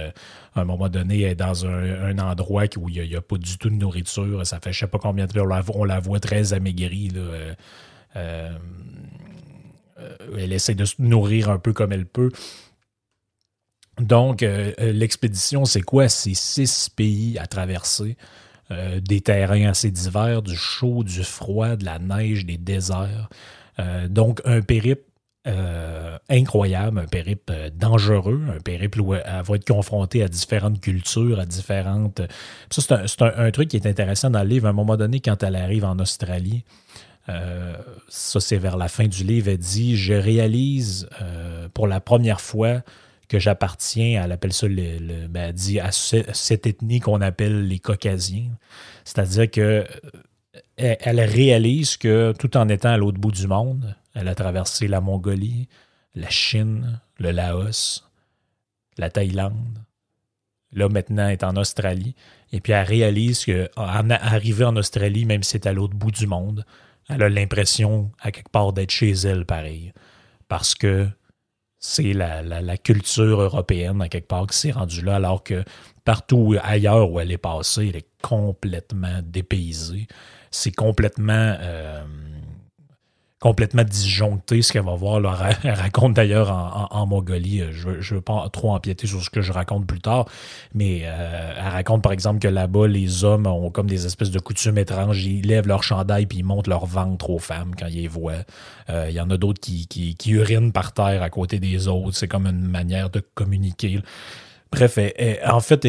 à 0.56 0.62
un 0.62 0.66
moment 0.66 0.90
donné, 0.90 1.22
elle 1.22 1.32
est 1.32 1.36
dans 1.36 1.66
un, 1.66 2.18
endroit 2.20 2.66
où 2.78 2.90
il 2.90 3.08
n'y 3.08 3.16
a, 3.16 3.22
pas 3.22 3.38
du 3.38 3.58
tout 3.58 3.70
de 3.70 3.76
nourriture. 3.76 4.46
Ça 4.46 4.60
fait 4.60 4.74
je 4.74 4.78
ne 4.78 4.88
sais 4.88 4.92
pas 4.92 5.00
combien 5.00 5.28
de 5.28 5.32
temps, 5.32 5.48
on 5.76 5.84
la, 5.84 6.00
voit 6.00 6.20
très 6.20 6.54
amaigrie. 6.54 7.12
elle 8.16 8.58
essaie 10.54 10.76
de 10.76 10.86
se 10.86 10.96
nourrir 11.00 11.50
un 11.50 11.60
peu 11.60 11.74
comme 11.74 11.92
elle 11.94 12.08
peut. 12.08 12.32
Donc, 14.00 14.44
l'expédition, 14.80 15.66
c'est 15.66 15.82
quoi? 15.82 16.10
C'est 16.10 16.34
six 16.34 16.90
pays 16.90 17.38
à 17.38 17.46
traverser. 17.46 18.18
Euh, 18.72 19.02
des 19.02 19.20
terrains 19.20 19.68
assez 19.68 19.92
divers, 19.92 20.42
du 20.42 20.56
chaud, 20.56 21.04
du 21.04 21.24
froid, 21.24 21.76
de 21.76 21.84
la 21.84 22.00
neige, 22.00 22.46
des 22.46 22.58
déserts. 22.58 23.30
Euh, 23.80 24.08
donc, 24.08 24.42
un 24.46 24.62
périple 24.62 25.04
euh, 25.48 26.18
incroyable, 26.30 27.00
un 27.00 27.06
périple 27.06 27.72
dangereux, 27.76 28.42
un 28.56 28.62
périple 28.62 29.02
où 29.02 29.14
elle 29.14 29.24
va 29.26 29.56
être 29.56 29.68
confrontée 29.68 30.24
à 30.24 30.30
différentes 30.30 30.80
cultures, 30.80 31.42
à 31.42 31.46
différentes. 31.46 32.22
Ça, 32.70 33.06
c'est 33.06 33.22
un, 33.22 33.52
truc 33.52 33.68
qui 33.68 33.76
est 33.76 33.86
intéressant 33.86 34.30
dans 34.30 34.44
le 34.44 34.48
livre. 34.48 34.68
À 34.68 34.70
un 34.70 34.74
moment 34.74 34.96
donné, 34.96 35.20
quand 35.20 35.44
elle 35.44 35.58
arrive 35.58 35.84
en 35.84 36.00
Australie, 36.00 36.64
ça 37.28 38.40
c'est 38.42 38.58
vers 38.58 38.76
la 38.76 38.90
fin 38.90 39.08
du 39.08 39.24
livre, 39.24 39.50
elle 39.50 39.58
dit 39.58 39.96
Je 39.96 40.14
réalise 40.14 41.08
pour 41.74 41.88
la 41.88 42.02
première 42.02 42.42
fois 42.42 42.82
que 43.28 43.40
j'appartiens, 43.40 44.24
elle 44.24 44.32
appelle 44.32 44.54
ça, 44.54 44.68
le, 44.68 45.28
ben, 45.28 45.52
dit 45.52 45.80
à 45.80 45.92
cette 45.92 46.68
ethnie 46.68 47.00
qu'on 47.00 47.22
appelle 47.22 47.68
les 47.68 47.80
Caucasiens. 47.80 48.52
C'est-à-dire 49.04 49.50
que 49.50 49.86
euh, 50.80 50.96
elle, 51.00 51.20
réalise 51.20 51.98
que 51.98 52.34
tout 52.38 52.58
en 52.58 52.68
étant 52.70 52.90
à 52.90 52.98
l'autre 52.98 53.20
bout 53.20 53.32
du 53.32 53.48
monde, 53.48 53.96
elle 54.14 54.28
a 54.28 54.36
traversé 54.36 54.88
la 54.88 55.02
Mongolie, 55.02 55.68
la 56.16 56.30
Chine, 56.30 57.00
le 57.18 57.32
Laos, 57.32 58.08
la 58.98 59.10
Thaïlande. 59.10 59.80
Là, 60.72 60.90
maintenant, 60.90 61.28
elle 61.28 61.34
est 61.34 61.44
en 61.44 61.56
Australie. 61.56 62.16
Et 62.52 62.60
puis, 62.60 62.74
elle 62.74 62.86
réalise 62.86 63.46
qu'en 63.46 64.10
arrivant 64.10 64.68
en 64.68 64.76
Australie, 64.76 65.26
même 65.26 65.44
si 65.44 65.52
c'est 65.52 65.68
à 65.68 65.74
l'autre 65.74 65.96
bout 65.96 66.12
du 66.12 66.28
monde, 66.28 66.66
elle 67.10 67.24
a 67.24 67.30
l'impression, 67.30 68.12
à 68.20 68.32
quelque 68.32 68.50
part, 68.50 68.74
d'être 68.74 68.92
chez 68.92 69.12
elle, 69.12 69.46
pareil. 69.46 69.94
Parce 70.48 70.76
que 70.76 71.08
c'est 71.86 72.14
la, 72.14 72.78
culture 72.78 73.42
européenne, 73.42 74.02
à 74.02 74.08
quelque 74.08 74.30
part, 74.30 74.48
qui 74.48 74.58
s'est 74.58 74.72
rendue 74.72 75.02
là, 75.02 75.18
alors 75.18 75.44
que 75.44 75.66
partout 76.06 76.56
ailleurs 76.64 77.12
où 77.12 77.20
elle 77.20 77.30
est 77.30 77.38
passée, 77.38 77.90
elle 77.90 77.98
est 77.98 78.08
complètement 78.22 79.20
dépaysée. 79.22 80.08
C'est 80.50 80.72
complètement. 80.72 81.58
Euh, 81.60 82.06
complètement 83.44 83.84
disjoncté 83.84 84.62
ce 84.62 84.72
qu'elle 84.72 84.86
va 84.86 84.96
voir. 84.96 85.20
Elle 85.66 85.74
raconte 85.74 86.14
d'ailleurs 86.14 86.50
en, 86.50 87.06
Mongolie, 87.06 87.60
euh, 87.60 87.74
je 87.74 87.90
ne 87.90 88.16
veux 88.16 88.22
pas 88.22 88.48
trop 88.54 88.74
empiéter 88.74 89.06
sur 89.06 89.22
ce 89.22 89.30
que 89.30 89.42
je 89.42 89.52
raconte 89.52 89.86
plus 89.86 90.00
tard, 90.00 90.30
mais 90.74 91.02
euh, 91.04 91.54
elle 91.58 91.74
raconte 91.74 92.02
par 92.02 92.14
exemple 92.14 92.40
que 92.40 92.48
là-bas, 92.48 92.88
les 92.88 93.26
hommes 93.26 93.46
ont 93.46 93.70
comme 93.70 93.88
des 93.88 94.06
espèces 94.06 94.32
de 94.32 94.40
coutumes 94.40 94.78
étranges. 94.78 95.26
Ils 95.26 95.46
lèvent 95.46 95.68
leur 95.68 95.84
chandail 95.84 96.26
puis 96.26 96.38
ils 96.38 96.46
montent 96.46 96.68
leur 96.68 96.86
ventre 96.86 97.32
aux 97.32 97.38
femmes 97.38 97.76
quand 97.78 97.88
ils 97.88 98.04
les 98.04 98.08
voient. 98.08 98.46
Euh, 98.90 99.08
il 99.10 99.14
y 99.14 99.20
en 99.20 99.30
a 99.30 99.36
d'autres 99.36 99.60
qui, 99.60 99.88
qui, 99.88 100.32
urinent 100.32 100.72
par 100.72 100.94
terre 100.94 101.22
à 101.22 101.30
côté 101.30 101.60
des 101.60 101.90
autres. 101.90 102.16
C'est 102.16 102.30
comme 102.30 102.48
une 102.48 102.62
manière 102.62 103.10
de 103.10 103.22
communiquer. 103.36 104.00
Bref, 104.74 104.98
en 105.46 105.60
fait, 105.60 105.88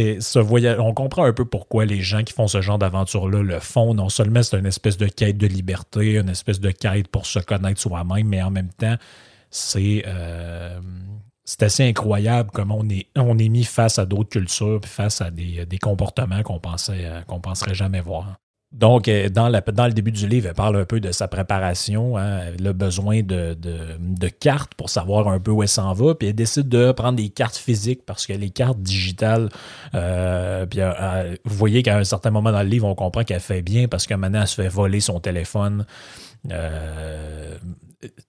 on 0.78 0.92
comprend 0.92 1.24
un 1.24 1.32
peu 1.32 1.46
pourquoi 1.46 1.86
les 1.86 2.02
gens 2.02 2.22
qui 2.22 2.34
font 2.34 2.48
ce 2.48 2.60
genre 2.60 2.78
d'aventure-là 2.78 3.42
le 3.42 3.58
font. 3.58 3.94
Non 3.94 4.10
seulement 4.10 4.42
c'est 4.42 4.58
une 4.58 4.66
espèce 4.66 4.98
de 4.98 5.06
quête 5.06 5.38
de 5.38 5.46
liberté, 5.46 6.18
une 6.18 6.28
espèce 6.28 6.60
de 6.60 6.70
quête 6.70 7.08
pour 7.08 7.24
se 7.24 7.38
connaître 7.38 7.80
soi-même, 7.80 8.28
mais 8.28 8.42
en 8.42 8.50
même 8.50 8.68
temps, 8.68 8.96
c'est 9.50 10.04
euh, 10.06 10.80
assez 11.60 11.88
incroyable 11.88 12.50
comment 12.52 12.78
on 13.16 13.38
est, 13.38 13.48
mis 13.48 13.64
face 13.64 13.98
à 13.98 14.04
d'autres 14.04 14.30
cultures, 14.30 14.80
face 14.84 15.22
à 15.22 15.30
des, 15.30 15.66
comportements 15.80 16.42
qu'on 16.42 16.60
pensait 16.60 17.06
euh, 17.06 17.22
qu'on 17.22 17.40
penserait 17.40 17.74
jamais 17.74 18.02
voir. 18.02 18.36
Donc, 18.74 19.06
euh, 19.06 19.28
dans, 19.28 19.48
le 19.48 19.92
début 19.92 20.10
du 20.10 20.26
livre, 20.26 20.48
elle 20.48 20.54
parle 20.54 20.76
un 20.76 20.84
peu 20.84 20.98
de 20.98 21.12
sa 21.12 21.28
préparation, 21.28 22.18
hein, 22.18 22.40
le 22.58 22.72
besoin 22.72 23.22
de, 23.22 23.56
cartes 24.40 24.74
pour 24.74 24.90
savoir 24.90 25.28
un 25.28 25.38
peu 25.38 25.52
où 25.52 25.62
elle 25.62 25.68
s'en 25.68 25.92
va, 25.92 26.16
puis 26.16 26.28
elle 26.28 26.34
décide 26.34 26.68
de 26.68 26.90
prendre 26.90 27.16
des 27.16 27.28
cartes 27.28 27.56
physiques 27.56 28.04
parce 28.04 28.26
que 28.26 28.32
les 28.32 28.50
cartes 28.50 28.80
digitales, 28.80 29.48
euh, 29.94 30.66
puis 30.66 30.80
euh, 30.80 31.36
vous 31.44 31.56
voyez 31.56 31.84
qu'à 31.84 31.98
un 31.98 32.04
certain 32.04 32.30
moment 32.30 32.50
dans 32.50 32.62
le 32.62 32.68
livre, 32.68 32.88
on 32.88 32.96
comprend 32.96 33.22
qu'elle 33.22 33.38
fait 33.38 33.62
bien 33.62 33.86
parce 33.86 34.08
que 34.08 34.14
maintenant, 34.14 34.40
elle 34.40 34.48
se 34.48 34.60
fait 34.60 34.68
voler 34.68 34.98
son 34.98 35.20
téléphone. 35.20 35.86
Euh, 36.50 37.56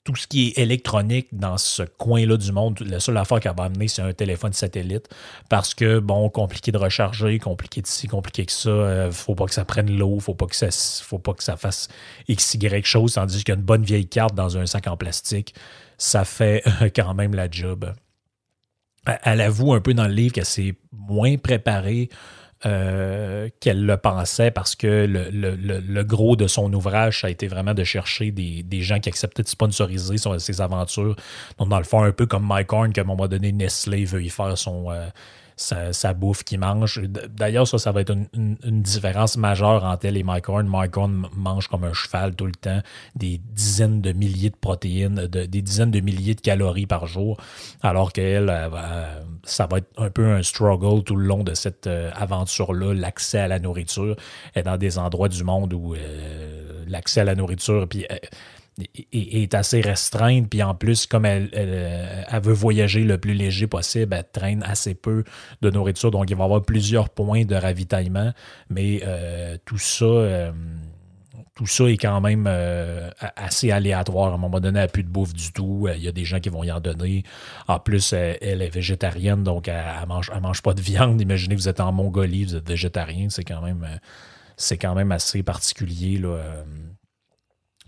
tout 0.04 0.16
ce 0.16 0.28
qui 0.28 0.48
est 0.48 0.60
électronique 0.60 1.28
dans 1.32 1.58
ce 1.58 1.84
coin-là 1.84 2.38
du 2.38 2.52
monde, 2.52 2.80
la 2.80 3.00
seule 3.00 3.18
affaire 3.18 3.40
qu'elle 3.40 3.56
va 3.56 3.66
amener, 3.66 3.88
c'est 3.88 4.02
un 4.02 4.14
téléphone 4.14 4.54
satellite. 4.54 5.10
Parce 5.50 5.74
que, 5.74 6.00
bon, 6.00 6.30
compliqué 6.30 6.72
de 6.72 6.78
recharger, 6.78 7.40
compliqué 7.40 7.82
de 7.82 7.88
ci, 7.88 8.08
compliqué 8.08 8.46
que 8.46 8.52
ça, 8.52 8.70
euh, 8.70 9.12
faut 9.12 9.36
pas 9.36 9.46
que 9.46 9.54
ça 9.54 9.66
prenne 9.66 9.96
l'eau, 9.98 10.20
faut 10.20 10.34
pas 10.34 10.48
que 10.48 10.56
ça 10.56 10.70
faut 11.04 11.20
pas 11.20 11.34
que 11.34 11.44
ça 11.44 11.58
fasse 11.58 11.88
X, 12.28 12.56
Y 12.56 12.86
chose, 12.86 13.14
tandis 13.14 13.44
qu'une 13.44 13.56
bonne 13.56 13.84
vieille 13.84 14.08
carte 14.08 14.36
dans 14.36 14.58
un 14.58 14.66
sac 14.66 14.88
en 14.88 14.98
plastique, 14.98 15.54
ça 15.98 16.26
fait 16.26 16.64
quand 16.96 17.14
même 17.14 17.34
la 17.36 17.50
job. 17.50 17.94
Elle 19.24 19.42
avoue 19.42 19.74
un 19.74 19.82
peu 19.82 19.94
dans 19.94 20.08
le 20.08 20.14
livre 20.14 20.34
qu'elle 20.34 20.46
s'est 20.46 20.76
moins 20.92 21.38
préparée 21.38 22.10
euh, 22.66 23.50
qu'elle 23.60 23.86
le 23.86 23.98
pensait 23.98 24.50
parce 24.50 24.76
que 24.76 25.06
le, 25.08 26.04
gros 26.04 26.36
de 26.36 26.48
son 26.48 26.74
ouvrage, 26.74 27.22
ça 27.22 27.28
a 27.28 27.30
été 27.30 27.48
vraiment 27.48 27.74
de 27.74 27.84
chercher 27.84 28.32
des, 28.32 28.82
gens 28.82 29.00
qui 29.00 29.10
acceptaient 29.10 29.44
de 29.44 29.48
sponsoriser 29.48 30.16
ses 30.40 30.62
aventures. 30.62 31.16
Donc, 31.60 31.70
dans 31.70 31.78
le 31.78 31.84
fond, 31.84 32.04
un 32.04 32.12
peu 32.12 32.26
comme 32.26 32.46
Mike 32.46 32.74
Horn, 32.74 32.92
qu'à 32.92 33.02
un 33.02 33.06
moment 33.06 33.28
donné, 33.28 33.52
Nestlé 33.52 34.06
veut 34.06 34.24
y 34.24 34.30
faire 34.30 34.58
son, 34.58 34.90
euh, 34.90 35.08
sa, 35.56 36.14
bouffe 36.14 36.44
qu'il 36.44 36.60
mange. 36.60 37.02
D'ailleurs, 37.02 37.68
ça, 37.68 37.78
ça 37.78 37.92
va 37.92 38.02
être 38.02 38.14
une, 38.34 38.58
différence 38.82 39.38
majeure 39.38 39.84
entre 39.84 40.06
elle 40.06 40.18
et 40.18 40.24
Mike 40.24 40.50
Horn. 40.50 40.68
Mike 40.68 40.98
Horn 40.98 41.28
mange 41.36 41.68
comme 41.68 41.84
un 41.84 41.94
cheval 41.94 42.36
tout 42.36 42.46
le 42.46 42.54
temps, 42.54 42.82
des 43.16 43.40
dizaines 43.54 44.02
de 44.02 44.12
milliers 44.12 44.50
de 44.50 44.56
protéines, 44.56 45.28
des 45.28 45.62
dizaines 45.62 45.92
de 45.92 46.00
milliers 46.00 46.36
de 46.36 46.42
calories 46.42 46.86
par 46.86 47.08
jour, 47.08 47.38
alors 47.82 48.14
qu'elle, 48.14 48.54
ça 49.44 49.68
va 49.68 49.78
être 49.78 49.90
un 49.98 50.10
peu 50.10 50.32
un 50.32 50.44
struggle 50.44 51.04
tout 51.04 51.16
le 51.16 51.26
long 51.26 51.44
de 51.44 51.54
cette 51.54 51.88
euh, 51.88 52.12
aventure-là, 52.16 52.94
l'accès 52.94 53.40
à 53.40 53.48
la 53.48 53.60
nourriture. 53.60 54.16
Est 54.56 54.64
dans 54.64 54.78
des 54.78 54.98
endroits 54.98 55.30
du 55.30 55.44
monde 55.44 55.74
où 55.74 55.94
euh, 55.94 56.84
l'accès 56.88 57.22
à 57.22 57.24
la 57.24 57.36
nourriture, 57.36 57.88
puis 57.88 58.06
est, 59.14 59.54
assez 59.54 59.82
restreinte, 59.82 60.50
puis 60.50 60.62
en 60.62 60.76
plus, 60.76 61.06
comme 61.06 61.26
elle, 61.26 61.50
veut 62.44 62.54
voyager 62.54 63.04
le 63.04 63.18
plus 63.18 63.34
léger 63.34 63.68
possible, 63.68 64.14
elle 64.14 64.26
traîne 64.32 64.64
assez 64.64 64.96
peu 64.96 65.24
de 65.62 65.70
nourriture, 65.70 66.12
donc 66.12 66.30
il 66.30 66.36
va 66.36 66.44
y 66.44 66.46
avoir 66.46 66.62
plusieurs 66.62 67.10
points 67.10 67.46
de 67.46 67.56
ravitaillement, 67.56 68.34
mais 68.70 69.02
euh, 69.04 69.58
tout 69.66 69.78
ça... 69.78 70.06
Euh, 70.06 70.52
tout 71.58 71.68
ça 71.68 71.86
est 71.86 71.96
quand 71.96 72.20
même 72.20 72.48
euh, 72.50 73.10
assez 73.38 73.72
aléatoire. 73.72 74.34
À 74.34 74.36
un 74.36 74.38
moment 74.38 74.60
donné, 74.60 74.78
elle 74.78 74.86
n'a 74.88 74.88
plus 74.90 75.04
de 75.04 75.08
bouffe 75.08 75.34
du 75.34 75.54
tout. 75.54 75.88
Il 75.96 76.04
y 76.04 76.08
a 76.10 76.12
des 76.12 76.26
gens 76.26 76.42
qui 76.42 76.50
vont 76.50 76.66
y 76.66 76.72
en 76.72 76.82
donner. 76.82 77.24
En 77.70 77.80
plus, 77.80 78.12
elle, 78.12 78.62
est 78.62 78.70
végétarienne, 78.70 79.42
donc 79.42 79.70
elle 79.70 79.82
ne 80.02 80.06
mange, 80.06 80.30
mange, 80.42 80.62
pas 80.62 80.74
de 80.74 80.82
viande. 80.82 81.22
Imaginez 81.22 81.56
vous 81.56 81.70
êtes 81.70 81.80
en 81.80 81.94
Mongolie, 81.94 82.44
vous 82.44 82.56
êtes 82.58 82.68
végétarien. 82.68 83.30
C'est 83.30 83.46
quand 83.46 83.62
même, 83.62 83.88
c'est 84.58 84.78
quand 84.78 84.96
même 84.96 85.14
assez 85.14 85.44
particulier. 85.44 86.18
Là 86.18 86.66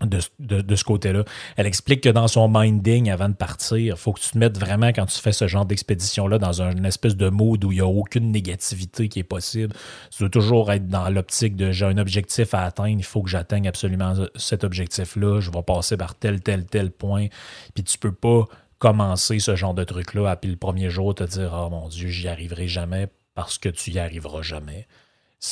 de, 0.06 0.76
ce 0.76 0.84
côté-là. 0.84 1.24
Elle 1.56 1.66
explique 1.66 2.02
que 2.02 2.08
dans 2.08 2.28
son 2.28 2.48
minding, 2.48 3.10
avant 3.10 3.28
de 3.28 3.34
partir, 3.34 3.78
il 3.78 3.96
faut 3.96 4.12
que 4.12 4.20
tu 4.20 4.30
te 4.30 4.38
mettes 4.38 4.58
vraiment, 4.58 4.88
quand 4.88 5.06
tu 5.06 5.18
fais 5.18 5.32
ce 5.32 5.46
genre 5.48 5.64
d'expédition-là, 5.64 6.38
dans 6.38 6.62
une 6.62 6.86
espèce 6.86 7.16
de 7.16 7.28
mode 7.28 7.64
où 7.64 7.72
il 7.72 7.76
n'y 7.76 7.80
a 7.80 7.86
aucune 7.86 8.30
négativité 8.30 9.08
qui 9.08 9.18
est 9.18 9.24
possible. 9.24 9.74
Tu 10.10 10.22
dois 10.22 10.30
toujours 10.30 10.70
être 10.72 10.88
dans 10.88 11.08
l'optique 11.08 11.56
de 11.56 11.72
j'ai 11.72 11.86
un 11.86 11.98
objectif 11.98 12.54
à 12.54 12.62
atteindre, 12.62 12.98
il 12.98 13.04
faut 13.04 13.22
que 13.22 13.30
j'atteigne 13.30 13.68
absolument 13.68 14.14
cet 14.36 14.64
objectif-là, 14.64 15.40
je 15.40 15.50
vais 15.50 15.62
passer 15.62 15.96
par 15.96 16.14
tel, 16.14 16.40
tel, 16.40 16.66
tel 16.66 16.90
point. 16.90 17.26
Puis 17.74 17.84
tu 17.84 17.98
peux 17.98 18.12
pas 18.12 18.44
commencer 18.78 19.40
ce 19.40 19.56
genre 19.56 19.74
de 19.74 19.84
truc-là, 19.84 20.36
puis 20.36 20.50
le 20.50 20.56
premier 20.56 20.90
jour 20.90 21.14
te 21.14 21.24
dire 21.24 21.50
Oh 21.52 21.70
mon 21.70 21.88
Dieu, 21.88 22.08
j'y 22.08 22.28
arriverai 22.28 22.68
jamais 22.68 23.08
parce 23.34 23.58
que 23.58 23.68
tu 23.68 23.90
y 23.90 23.98
arriveras 23.98 24.42
jamais. 24.42 24.86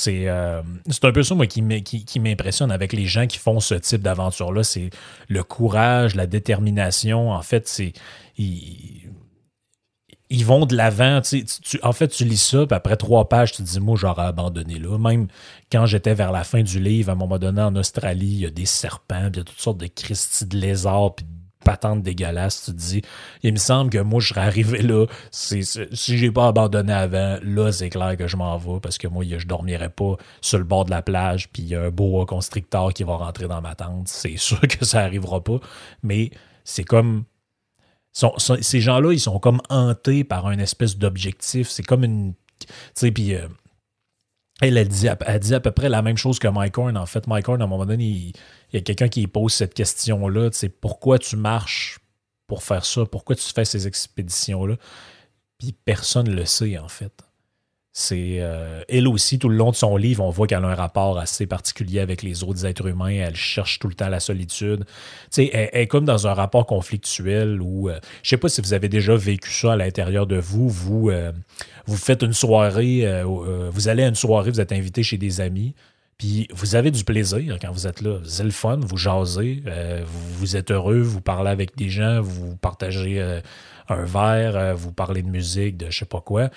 Euh, 0.09 0.63
c'est 0.89 1.05
un 1.05 1.13
peu 1.13 1.23
ça, 1.23 1.35
moi, 1.35 1.47
qui 1.47 1.63
m'impressionne 1.63 2.71
avec 2.71 2.93
les 2.93 3.07
gens 3.07 3.27
qui 3.27 3.39
font 3.39 3.61
ce 3.61 3.75
type 3.75 4.03
d'aventure-là. 4.03 4.65
C'est 4.65 4.91
le 5.29 5.43
courage, 5.45 6.15
la 6.15 6.27
détermination. 6.27 7.31
En 7.31 7.43
fait, 7.43 7.69
c'est. 7.69 7.93
Ils, 10.29 10.45
vont 10.45 10.67
de 10.67 10.75
l'avant. 10.77 11.21
en 11.83 11.93
fait, 11.93 12.09
tu 12.09 12.25
lis 12.25 12.43
ça, 12.43 12.67
puis 12.67 12.75
après 12.75 12.97
trois 12.97 13.29
pages, 13.29 13.53
tu 13.53 13.63
te 13.63 13.69
dis, 13.69 13.81
moi, 13.81 13.97
j'aurais 13.97 14.27
abandonné 14.27 14.79
là. 14.79 14.99
Même 14.99 15.29
quand 15.71 15.87
j'étais 15.87 16.15
vers 16.15 16.33
la 16.33 16.43
fin 16.43 16.63
du 16.63 16.81
livre, 16.81 17.11
à 17.11 17.13
un 17.13 17.17
moment 17.17 17.39
donné, 17.39 17.63
en 17.63 17.77
Australie, 17.77 18.27
il 18.27 18.41
y 18.41 18.47
a 18.47 18.51
des 18.51 18.67
serpents, 18.67 19.31
puis 19.31 19.35
il 19.35 19.37
y 19.37 19.41
a 19.41 19.45
toutes 19.45 19.61
sortes 19.61 19.79
de 19.79 19.87
Christie 19.87 20.47
de 20.47 20.57
lézards, 20.57 21.15
puis 21.15 21.27
patente 21.67 22.03
dégueulasse. 22.03 22.65
Tu 22.67 22.71
te 22.73 22.77
dis, 22.77 23.03
il 23.43 23.53
me 23.53 23.59
semble 23.59 23.91
que 23.91 23.99
moi, 23.99 24.21
je 24.21 24.29
serais 24.29 24.43
arrivé 24.43 24.81
là. 24.83 25.07
C'est- 25.31 25.93
si 25.95 26.17
j'ai 26.17 26.31
pas 26.31 26.47
abandonné 26.47 26.93
avant, 26.93 27.39
là, 27.43 27.73
c'est 27.73 27.91
clair 27.91 28.17
que 28.17 28.27
je 28.29 28.37
m'en 28.37 28.57
vais 28.57 28.79
parce 28.81 28.99
que 28.99 29.09
moi, 29.09 29.25
je 29.27 29.47
dormirais 29.47 29.91
pas 29.91 30.15
sur 30.41 30.59
le 30.59 30.65
bord 30.65 30.85
de 30.85 30.91
la 30.91 31.03
plage 31.03 31.49
puis 31.51 31.63
il 31.65 31.69
y 31.69 31.75
a 31.75 31.83
un 31.83 31.91
boa 31.91 32.25
constricteur 32.25 32.93
qui 32.95 33.03
va 33.03 33.17
rentrer 33.17 33.49
dans 33.49 33.61
ma 33.61 33.75
tente. 33.75 34.09
C'est 34.09 34.37
sûr 34.49 34.61
que 34.61 34.85
ça 34.85 35.01
arrivera 35.01 35.43
pas. 35.43 35.59
Mais 36.03 36.31
c'est 36.65 36.85
comme 36.85 37.25
ces 38.39 38.81
gens-là, 38.81 39.13
ils 39.13 39.21
sont 39.21 39.39
comme 39.39 39.61
hantés 39.69 40.25
par 40.25 40.47
un 40.47 40.59
espèce 40.59 40.97
d'objectif. 40.97 41.69
C'est 41.69 41.83
comme 41.83 42.05
une. 42.05 42.35
Tu 42.61 42.67
sais, 42.95 43.11
puis. 43.11 43.35
euh, 43.35 43.49
elle, 44.61 44.89
dit, 44.89 45.09
à- 45.09 45.17
peu 45.17 45.71
près 45.71 45.89
la 45.89 46.03
même 46.03 46.17
chose 46.17 46.39
que 46.39 46.49
Mike 46.49 46.79
Horn. 46.79 46.97
En 46.97 47.07
fait, 47.07 47.27
Mike 47.27 47.49
Horn, 47.49 47.61
à 47.61 47.65
un 47.65 47.69
moment 47.69 47.87
donné, 47.87 48.05
il, 48.05 48.29
il 48.29 48.35
y 48.75 48.77
a 48.77 48.81
quelqu'un 48.81 49.09
qui 49.09 49.27
pose 49.27 49.53
cette 49.53 49.75
question-là. 49.75 50.51
Tu 50.51 50.59
sais, 50.59 50.69
pourquoi 50.69 51.19
tu 51.19 51.37
marches 51.37 51.99
pour 52.47 52.63
faire 52.63 52.85
ça? 52.85 53.05
Pourquoi 53.05 53.37
tu 53.37 53.45
fais 53.53 53.65
ces 53.65 53.87
expéditions-là? 53.87 54.77
Puis 55.59 55.73
personne 55.73 56.29
ne 56.29 56.35
le 56.35 56.45
sait, 56.47 56.79
en 56.79 56.89
fait. 56.89 57.13
C'est 57.99 58.41
euh, 58.41 58.83
elle 58.91 59.09
aussi, 59.09 59.39
tout 59.39 59.49
le 59.49 59.57
long 59.57 59.71
de 59.71 59.75
son 59.75 59.97
livre, 59.97 60.23
on 60.23 60.29
voit 60.29 60.47
qu'elle 60.47 60.63
a 60.63 60.69
un 60.69 60.75
rapport 60.75 61.19
assez 61.19 61.47
particulier 61.47 62.01
avec 62.01 62.23
les 62.23 62.45
autres 62.45 62.67
êtres 62.67 62.89
humains. 62.89 63.09
Elle 63.09 63.37
cherche 63.37 63.79
tout 63.79 63.89
le 63.89 63.95
temps 63.95 64.11
la 64.11 64.21
solitude. 64.21 64.85
Elle, 65.39 65.49
elle 65.55 65.71
est 65.73 65.87
comme 65.87 66.05
dans 66.05 66.27
un 66.27 66.35
rapport 66.35 66.67
conflictuel 66.67 67.63
où, 67.63 67.89
euh, 67.89 67.99
je 68.23 68.29
sais 68.29 68.37
pas 68.37 68.51
si 68.51 68.61
vous 68.61 68.75
avez 68.75 68.91
déjà 68.91 69.17
vécu 69.17 69.51
ça 69.51 69.73
à 69.73 69.77
l'intérieur 69.77 70.27
de 70.27 70.37
vous. 70.37 70.69
Vous, 70.69 71.09
euh, 71.09 71.33
vous 71.87 71.97
faites 71.97 72.21
une 72.21 72.35
soirée, 72.35 73.07
euh, 73.07 73.25
vous 73.71 73.89
allez 73.89 74.03
à 74.03 74.09
une 74.09 74.15
soirée, 74.15 74.51
vous 74.51 74.61
êtes 74.61 74.73
invité 74.73 75.03
chez 75.03 75.17
des 75.17 75.41
amis. 75.41 75.75
Puis 76.19 76.49
vous 76.53 76.75
avez 76.75 76.91
du 76.91 77.03
plaisir 77.03 77.57
quand 77.59 77.73
vous 77.73 77.87
êtes 77.87 78.03
là. 78.03 78.19
C'est 78.27 78.45
le 78.45 78.51
fun, 78.51 78.79
vous 78.79 78.99
jasez, 78.99 79.63
vous, 80.07 80.55
êtes 80.55 80.71
heureux, 80.71 81.01
vous 81.01 81.23
parlez 81.23 81.51
avec 81.51 81.79
des 81.79 81.89
gens, 81.89 82.21
vous 82.21 82.57
partagez 82.57 83.23
un 83.89 84.05
verre, 84.05 84.77
vous 84.77 84.93
parlez 84.93 85.23
de 85.23 85.29
musique, 85.29 85.79
de 85.79 85.89
je 85.89 85.99
sais 86.01 86.05
pas 86.05 86.21
quoi. 86.21 86.51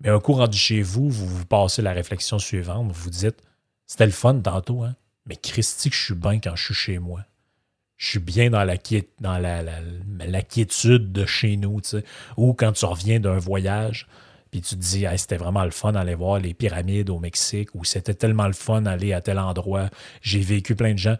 Mais 0.00 0.10
un 0.10 0.20
coup 0.20 0.32
rendu 0.32 0.58
chez 0.58 0.82
vous, 0.82 1.10
vous 1.10 1.26
vous 1.26 1.46
passez 1.46 1.82
la 1.82 1.92
réflexion 1.92 2.38
suivante, 2.38 2.86
vous 2.92 3.02
vous 3.04 3.10
dites 3.10 3.42
C'était 3.86 4.06
le 4.06 4.12
fun 4.12 4.38
tantôt, 4.40 4.82
hein? 4.82 4.94
Mais 5.26 5.36
Christy, 5.36 5.90
que 5.90 5.96
je 5.96 6.04
suis 6.04 6.14
bien 6.14 6.38
quand 6.38 6.54
je 6.54 6.64
suis 6.64 6.74
chez 6.74 6.98
moi. 6.98 7.24
Je 7.96 8.10
suis 8.10 8.18
bien 8.18 8.50
dans 8.50 8.62
la, 8.62 8.76
dans 9.20 9.38
la, 9.38 10.42
quiétude 10.42 11.12
de 11.12 11.24
chez 11.24 11.56
nous. 11.56 11.80
Ou 12.36 12.52
quand 12.52 12.72
tu 12.72 12.84
reviens 12.84 13.20
d'un 13.20 13.38
voyage, 13.38 14.06
puis 14.50 14.60
tu 14.60 14.76
te 14.76 14.80
dis, 14.80 15.06
c'était 15.16 15.38
vraiment 15.38 15.64
le 15.64 15.70
fun 15.70 15.92
d'aller 15.92 16.14
voir 16.14 16.38
les 16.38 16.54
pyramides 16.54 17.10
au 17.10 17.18
Mexique, 17.18 17.74
ou 17.74 17.84
c'était 17.84 18.14
tellement 18.14 18.46
le 18.46 18.52
fun 18.52 18.82
d'aller 18.82 19.12
à 19.14 19.20
tel 19.20 19.38
endroit. 19.38 19.88
J'ai 20.20 20.40
vécu 20.40 20.76
plein 20.76 20.92
de 20.92 20.98
gens. 20.98 21.16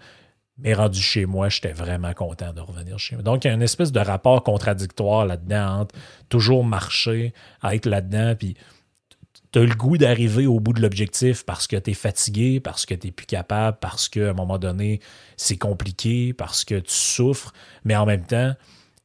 Mais 0.58 0.72
rendu 0.72 1.00
chez 1.00 1.26
moi, 1.26 1.48
j'étais 1.48 1.72
vraiment 1.72 2.14
content 2.14 2.52
de 2.52 2.60
revenir 2.60 2.98
chez 2.98 3.16
moi. 3.16 3.22
Donc, 3.22 3.44
il 3.44 3.48
y 3.48 3.50
a 3.50 3.54
une 3.54 3.62
espèce 3.62 3.92
de 3.92 4.00
rapport 4.00 4.42
contradictoire 4.42 5.26
là-dedans 5.26 5.80
entre 5.80 5.94
toujours 6.28 6.64
marcher, 6.64 7.34
être 7.62 7.86
là-dedans, 7.86 8.34
puis 8.38 8.56
tu 9.52 9.58
as 9.58 9.62
le 9.62 9.74
goût 9.74 9.98
d'arriver 9.98 10.46
au 10.46 10.58
bout 10.60 10.72
de 10.72 10.80
l'objectif 10.80 11.44
parce 11.44 11.66
que 11.66 11.76
tu 11.76 11.90
es 11.90 11.94
fatigué, 11.94 12.60
parce 12.60 12.86
que 12.86 12.94
tu 12.94 13.12
plus 13.12 13.26
capable, 13.26 13.78
parce 13.80 14.08
qu'à 14.08 14.30
un 14.30 14.32
moment 14.32 14.58
donné, 14.58 15.00
c'est 15.36 15.58
compliqué, 15.58 16.32
parce 16.32 16.64
que 16.64 16.76
tu 16.76 16.94
souffres, 16.94 17.52
mais 17.84 17.94
en 17.94 18.06
même 18.06 18.24
temps, 18.24 18.54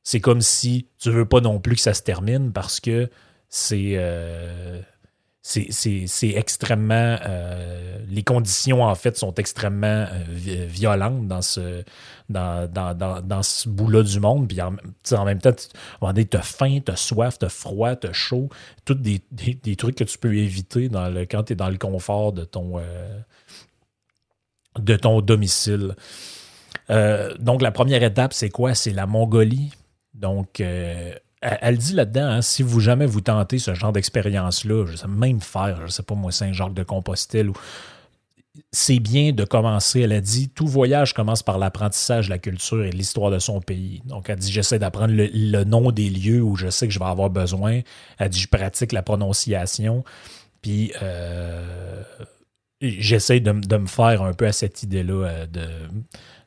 c'est 0.03 0.20
comme 0.20 0.41
si 0.41 0.88
tu 1.00 1.12
veux 1.12 1.25
pas 1.25 1.41
non 1.41 1.60
plus 1.60 1.75
que 1.75 1.81
ça 1.81 1.93
se 1.93 2.01
termine 2.01 2.51
parce 2.51 2.79
que 2.79 3.10
c'est 3.50 3.93
euh, 3.96 4.81
c'est- 5.43 6.05
extrêmement 6.36 7.17
euh, 7.25 7.98
les 8.07 8.21
conditions 8.24 8.83
en 8.83 8.93
fait 8.93 9.17
sont 9.17 9.33
extrêmement 9.36 9.88
euh, 9.88 10.24
vi- 10.29 10.65
violentes 10.67 11.27
dans 11.27 11.41
ce 11.41 11.83
dans, 12.29 12.71
dans, 12.71 12.93
dans, 12.93 13.21
dans 13.21 13.41
ce 13.43 13.67
bout-là 13.67 14.03
du 14.03 14.19
monde. 14.19 14.48
Puis 14.48 14.62
en, 14.62 14.71
même 15.25 15.39
temps 15.39 15.51
tu 15.53 16.38
as 16.38 16.41
faim, 16.43 16.79
tu 16.86 16.91
as 16.91 16.95
soif, 16.95 17.39
tu 17.39 17.45
as 17.45 17.50
froid, 17.50 17.95
tu 17.95 18.07
as 18.07 18.13
chaud. 18.13 18.50
Tous 18.86 18.93
des, 18.93 19.21
des, 19.31 19.55
des 19.55 19.75
trucs 19.75 19.95
que 19.95 20.03
tu 20.03 20.17
peux 20.19 20.36
éviter 20.36 20.89
dans 20.89 21.10
le, 21.10 21.21
quand 21.25 21.43
tu 21.45 21.53
es 21.53 21.55
dans 21.55 21.69
le 21.69 21.77
confort 21.77 22.33
de 22.33 22.43
ton 22.45 22.77
euh, 22.77 23.19
de 24.79 24.95
ton 24.95 25.21
domicile. 25.21 25.95
Donc 27.39 27.62
la 27.62 27.71
première 27.71 28.03
étape 28.03 28.33
c'est 28.33 28.50
quoi? 28.50 28.75
C'est 28.75 28.91
la 28.93 29.07
Mongolie. 29.07 29.71
Donc 30.13 30.62
elle, 31.41 31.77
dit 31.77 31.93
là-dedans, 31.93 32.27
hein, 32.27 32.41
si 32.41 32.62
vous 32.62 32.79
jamais 32.79 33.07
vous 33.07 33.21
tentez 33.21 33.57
ce 33.57 33.74
genre 33.74 33.91
d'expérience-là, 33.91 34.86
je 34.86 34.95
sais 34.95 35.07
même 35.07 35.41
faire, 35.41 35.81
je 35.88 35.91
sais 35.91 36.03
pas 36.03 36.13
moi, 36.13 36.31
Saint-Jacques 36.31 36.75
de 36.75 36.83
Compostelle, 36.83 37.51
c'est 38.71 39.00
bien 39.00 39.31
de 39.31 39.43
commencer. 39.43 40.01
Elle 40.01 40.13
a 40.13 40.21
dit, 40.21 40.50
tout 40.50 40.67
voyage 40.67 41.13
commence 41.13 41.41
par 41.41 41.57
l'apprentissage 41.57 42.25
de 42.25 42.31
la 42.31 42.38
culture 42.38 42.83
et 42.83 42.91
l'histoire 42.91 43.31
de 43.31 43.39
son 43.39 43.59
pays. 43.59 44.01
Donc, 44.05 44.29
elle 44.29 44.37
dit, 44.37 44.51
j'essaie 44.51 44.77
d'apprendre 44.77 45.13
le, 45.15 45.63
nom 45.63 45.92
des 45.92 46.09
lieux 46.09 46.42
où 46.42 46.55
je 46.55 46.70
sais 46.70 46.87
que 46.87 46.94
je 46.94 47.00
vais 47.00 47.05
avoir 47.05 47.29
besoin. 47.29 47.81
Elle 48.20 48.29
dit, 48.29 48.39
je 48.39 48.48
pratique 48.48 48.92
la 48.92 49.01
prononciation. 49.01 50.03
Puis, 50.61 50.94
euh, 51.01 52.03
j'essaie 52.81 53.39
de 53.39 53.51
me 53.51 53.87
faire 53.87 54.22
un 54.22 54.33
peu 54.33 54.46
à 54.46 54.51
cette 54.51 54.83
idée-là 54.83 55.27
euh, 55.27 55.48
de, 55.48 55.68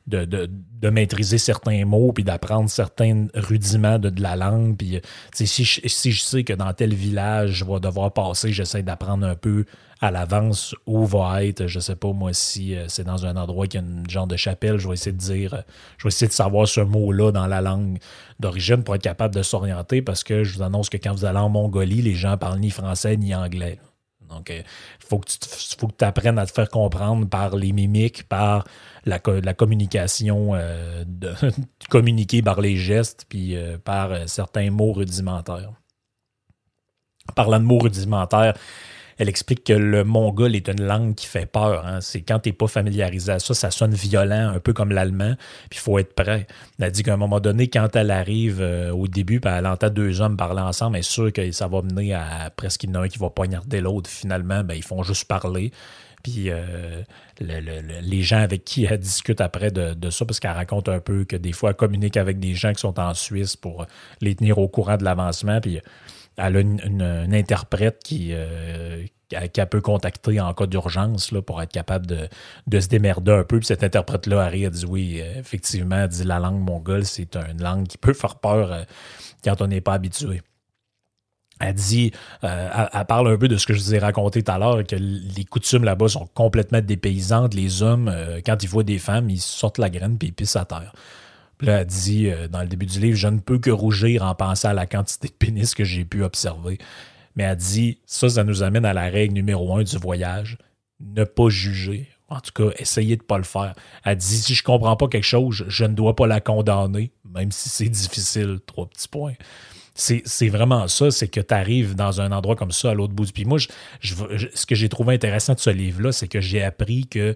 de, 0.07 0.89
maîtriser 0.89 1.39
certains 1.39 1.83
mots 1.83 2.11
puis 2.13 2.23
d'apprendre 2.23 2.69
certains 2.69 3.25
rudiments 3.33 3.97
de, 3.97 4.21
la 4.21 4.35
langue. 4.35 4.77
Puis, 4.77 4.97
euh, 4.97 4.99
si, 5.33 5.63
je, 5.63 5.81
si 5.87 6.11
je 6.11 6.21
sais 6.21 6.43
que 6.43 6.53
dans 6.53 6.71
tel 6.73 6.93
village, 6.93 7.51
je 7.53 7.65
vais 7.65 7.79
devoir 7.79 8.13
passer, 8.13 8.53
j'essaie 8.53 8.83
d'apprendre 8.83 9.25
un 9.25 9.35
peu 9.35 9.65
à 10.01 10.11
l'avance 10.11 10.75
où 10.85 11.05
va 11.05 11.43
être, 11.43 11.67
je 11.67 11.79
sais 11.79 11.95
pas 11.95 12.11
moi, 12.11 12.33
si 12.33 12.75
euh, 12.75 12.85
c'est 12.87 13.03
dans 13.03 13.25
un 13.25 13.35
endroit 13.35 13.65
qui 13.65 13.77
a 13.77 13.79
une 13.79 14.07
genre 14.09 14.27
de 14.27 14.35
chapelle, 14.35 14.77
je 14.77 14.87
vais 14.87 14.93
essayer 14.93 15.11
de 15.13 15.17
dire, 15.17 15.53
euh, 15.53 15.61
je 15.97 16.03
vais 16.03 16.09
essayer 16.09 16.27
de 16.27 16.33
savoir 16.33 16.67
ce 16.67 16.81
mot-là 16.81 17.31
dans 17.31 17.47
la 17.47 17.61
langue 17.61 17.97
d'origine 18.39 18.83
pour 18.83 18.95
être 18.95 19.01
capable 19.01 19.33
de 19.33 19.41
s'orienter 19.41 20.01
parce 20.01 20.23
que 20.23 20.43
je 20.43 20.57
vous 20.57 20.61
annonce 20.61 20.89
que 20.89 20.97
quand 20.97 21.13
vous 21.13 21.25
allez 21.25 21.39
en 21.39 21.49
Mongolie, 21.49 22.01
les 22.01 22.15
gens 22.15 22.37
parlent 22.37 22.59
ni 22.59 22.69
français 22.69 23.17
ni 23.17 23.33
anglais. 23.33 23.79
Donc, 24.29 24.49
il 24.49 24.63
faut 24.99 25.19
que 25.19 25.95
tu 25.97 26.05
apprennes 26.05 26.39
à 26.39 26.45
te 26.45 26.51
faire 26.51 26.69
comprendre 26.69 27.27
par 27.27 27.55
les 27.55 27.71
mimiques, 27.71 28.27
par 28.27 28.65
la, 29.05 29.19
la 29.43 29.53
communication, 29.53 30.51
euh, 30.55 31.03
de, 31.05 31.33
communiquer 31.89 32.41
par 32.41 32.61
les 32.61 32.77
gestes, 32.77 33.25
puis 33.29 33.55
euh, 33.55 33.77
par 33.77 34.11
euh, 34.11 34.23
certains 34.27 34.71
mots 34.71 34.93
rudimentaires. 34.93 35.71
Parlant 37.35 37.59
de 37.59 37.65
mots 37.65 37.79
rudimentaires, 37.79 38.55
elle 39.17 39.29
explique 39.29 39.63
que 39.63 39.73
le 39.73 40.03
mongol 40.03 40.55
est 40.55 40.67
une 40.67 40.85
langue 40.85 41.15
qui 41.15 41.25
fait 41.27 41.45
peur. 41.45 41.85
hein. 41.85 42.01
C'est 42.01 42.21
quand 42.21 42.39
tu 42.39 42.49
n'es 42.49 42.53
pas 42.53 42.67
familiarisé 42.67 43.31
à 43.31 43.39
ça, 43.39 43.53
ça 43.53 43.71
sonne 43.71 43.93
violent, 43.93 44.49
un 44.55 44.59
peu 44.59 44.73
comme 44.73 44.91
l'allemand, 44.91 45.35
puis 45.69 45.79
il 45.79 45.81
faut 45.81 45.97
être 45.99 46.13
prêt. 46.13 46.47
Elle 46.79 46.91
dit 46.91 47.03
qu'à 47.03 47.13
un 47.13 47.17
moment 47.17 47.39
donné, 47.39 47.69
quand 47.69 47.95
elle 47.95 48.11
arrive 48.11 48.59
euh, 48.61 48.91
au 48.91 49.07
début, 49.07 49.39
elle 49.45 49.67
entend 49.67 49.89
deux 49.89 50.21
hommes 50.21 50.37
parler 50.37 50.61
ensemble, 50.61 50.97
elle 50.97 51.01
est 51.01 51.03
sûre 51.03 51.31
que 51.31 51.51
ça 51.51 51.67
va 51.67 51.81
mener 51.81 52.13
à 52.13 52.51
presque 52.55 52.83
y 52.83 52.89
en 52.89 52.95
a 52.95 52.99
un 53.01 53.07
qui 53.07 53.17
va 53.19 53.29
poignarder 53.29 53.81
l'autre. 53.81 54.09
Finalement, 54.09 54.63
ben, 54.63 54.73
ils 54.75 54.83
font 54.83 55.03
juste 55.03 55.25
parler. 55.25 55.71
Puis 56.23 56.49
euh, 56.49 57.03
le- 57.39 57.59
le- 57.59 57.81
le- 57.81 57.99
les 58.01 58.21
gens 58.23 58.39
avec 58.39 58.65
qui 58.65 58.85
elle 58.85 58.97
discute 58.97 59.41
après 59.41 59.69
de, 59.69 59.93
de 59.93 60.09
ça, 60.09 60.25
parce 60.25 60.39
qu'elle 60.39 60.51
raconte 60.51 60.89
un 60.89 60.99
peu 60.99 61.23
que 61.23 61.35
des 61.35 61.51
fois, 61.51 61.69
elle 61.69 61.75
communique 61.75 62.17
avec 62.17 62.39
des 62.39 62.55
gens 62.55 62.73
qui 62.73 62.79
sont 62.79 62.99
en 62.99 63.13
Suisse 63.13 63.55
pour 63.55 63.85
les 64.21 64.33
tenir 64.33 64.57
au 64.57 64.67
courant 64.67 64.97
de 64.97 65.03
l'avancement. 65.03 65.61
Puis 65.61 65.79
elle 66.37 66.57
a 66.57 66.59
une, 66.59 67.33
interprète 67.33 68.01
qui, 68.03 68.29
euh, 68.33 69.05
qu'elle 69.29 69.69
peut 69.69 69.81
contacter 69.81 70.39
en 70.39 70.53
cas 70.53 70.65
d'urgence 70.65 71.33
pour 71.45 71.61
être 71.61 71.71
capable 71.71 72.05
de, 72.05 72.27
de 72.67 72.79
se 72.79 72.87
démerder 72.87 73.31
un 73.31 73.43
peu. 73.43 73.59
Puis 73.59 73.67
cette 73.67 73.83
interprète-là, 73.83 74.43
Harry, 74.43 74.63
elle 74.63 74.71
dit 74.71 74.85
oui, 74.85 75.19
euh, 75.21 75.39
effectivement, 75.39 75.97
elle 75.97 76.09
dit 76.09 76.23
la 76.23 76.39
langue 76.39 76.59
mongole, 76.59 77.05
c'est 77.05 77.35
une 77.35 77.61
langue 77.61 77.87
qui 77.87 77.97
peut 77.97 78.13
faire 78.13 78.35
peur 78.35 78.71
euh, 78.71 78.83
quand 79.43 79.61
on 79.61 79.67
n'est 79.67 79.81
pas 79.81 79.93
habitué. 79.93 80.41
Elle 81.61 81.73
dit, 81.73 82.11
euh, 82.43 82.87
elle, 82.91 83.05
parle 83.05 83.29
un 83.29 83.37
peu 83.37 83.47
de 83.47 83.55
ce 83.55 83.65
que 83.65 83.73
je 83.73 83.79
vous 83.79 83.95
ai 83.95 83.99
raconté 83.99 84.43
tout 84.43 84.51
à 84.51 84.57
l'heure, 84.57 84.85
que 84.85 84.97
les 84.97 85.45
coutumes 85.45 85.85
là-bas 85.85 86.09
sont 86.09 86.27
complètement 86.33 86.81
dépaysantes. 86.81 87.53
Les 87.53 87.81
hommes, 87.81 88.13
quand 88.45 88.61
ils 88.61 88.67
voient 88.67 88.83
des 88.83 88.99
femmes, 88.99 89.29
ils 89.29 89.39
sortent 89.39 89.77
la 89.77 89.89
graine 89.89 90.17
puis 90.17 90.27
ils 90.27 90.33
pissent 90.33 90.57
à 90.57 90.65
terre. 90.65 90.91
Puis 91.57 91.67
là, 91.67 91.81
elle 91.81 91.87
dit, 91.87 92.29
euh, 92.29 92.47
dans 92.47 92.61
le 92.61 92.67
début 92.67 92.85
du 92.85 92.99
livre, 92.99 93.17
je 93.17 93.27
ne 93.27 93.39
peux 93.39 93.59
que 93.59 93.69
rougir 93.69 94.23
en 94.23 94.35
pensant 94.35 94.69
à 94.69 94.73
la 94.73 94.85
quantité 94.85 95.27
de 95.27 95.33
pénis 95.33 95.73
que 95.73 95.83
j'ai 95.83 96.05
pu 96.05 96.23
observer. 96.23 96.77
Mais 97.35 97.43
elle 97.43 97.57
dit, 97.57 97.99
ça, 98.05 98.29
ça 98.29 98.43
nous 98.43 98.63
amène 98.63 98.85
à 98.85 98.93
la 98.93 99.09
règle 99.09 99.33
numéro 99.33 99.75
un 99.75 99.83
du 99.83 99.97
voyage, 99.97 100.57
ne 100.99 101.23
pas 101.23 101.49
juger. 101.49 102.07
En 102.27 102.39
tout 102.39 102.51
cas, 102.53 102.73
essayez 102.79 103.17
de 103.17 103.21
ne 103.21 103.27
pas 103.27 103.37
le 103.37 103.43
faire. 103.43 103.73
Elle 104.03 104.17
dit, 104.17 104.37
si 104.37 104.55
je 104.55 104.63
comprends 104.63 104.95
pas 104.95 105.07
quelque 105.07 105.23
chose, 105.23 105.63
je, 105.67 105.85
ne 105.85 105.93
dois 105.93 106.15
pas 106.15 106.27
la 106.27 106.41
condamner, 106.41 107.11
même 107.33 107.51
si 107.51 107.69
c'est 107.69 107.89
difficile. 107.89 108.59
Trois 108.65 108.87
petits 108.87 109.07
points. 109.07 109.33
C'est 109.93 110.49
vraiment 110.49 110.89
ça, 110.89 111.09
c'est 111.09 111.29
que 111.29 111.39
tu 111.39 111.53
arrives 111.53 111.95
dans 111.95 112.19
un 112.19 112.33
endroit 112.33 112.57
comme 112.57 112.73
ça 112.73 112.91
à 112.91 112.93
l'autre 112.93 113.13
bout 113.13 113.25
du 113.25 113.31
Puis 113.31 113.45
moi, 113.45 113.59
ce 114.01 114.65
que 114.65 114.75
j'ai 114.75 114.89
trouvé 114.89 115.13
intéressant 115.13 115.53
de 115.53 115.59
ce 115.59 115.69
livre-là, 115.69 116.11
c'est 116.11 116.27
que 116.27 116.41
j'ai 116.41 116.61
appris 116.61 117.07
que, 117.07 117.33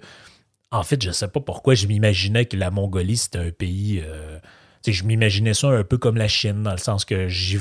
en 0.71 0.83
fait, 0.83 1.01
je 1.03 1.11
sais 1.11 1.27
pas 1.27 1.39
pourquoi 1.39 1.75
je 1.75 1.87
m'imaginais 1.87 2.45
que 2.45 2.55
la 2.57 2.71
Mongolie, 2.71 3.17
c'était 3.17 3.39
un 3.39 3.51
pays. 3.51 4.01
euh, 4.05 4.39
je 4.87 5.03
m'imaginais 5.03 5.53
ça 5.53 5.67
un 5.69 5.83
peu 5.83 5.97
comme 5.97 6.15
la 6.17 6.27
Chine, 6.27 6.63
dans 6.63 6.71
le 6.71 6.77
sens 6.77 7.05
que 7.05 7.27
j'y 7.27 7.57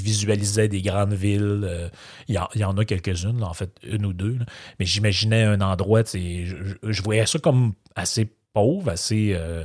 visualisais 0.00 0.68
des 0.68 0.82
grandes 0.82 1.12
villes. 1.14 1.62
euh, 1.64 1.88
Il 2.28 2.34
y, 2.34 2.64
en- 2.64 2.76
a 2.76 2.84
quelques-unes, 2.84 3.42
en 3.42 3.54
fait, 3.54 3.70
une 3.84 4.06
ou 4.06 4.12
deux. 4.12 4.38
Mais 4.78 4.86
j'imaginais 4.86 5.42
un 5.44 5.60
endroit, 5.60 6.02
je- 6.04 6.74
je 6.82 7.02
voyais 7.02 7.26
ça 7.26 7.38
comme 7.38 7.72
assez 7.94 8.28
pauvre, 8.52 8.90
assez, 8.90 9.32
euh, 9.34 9.64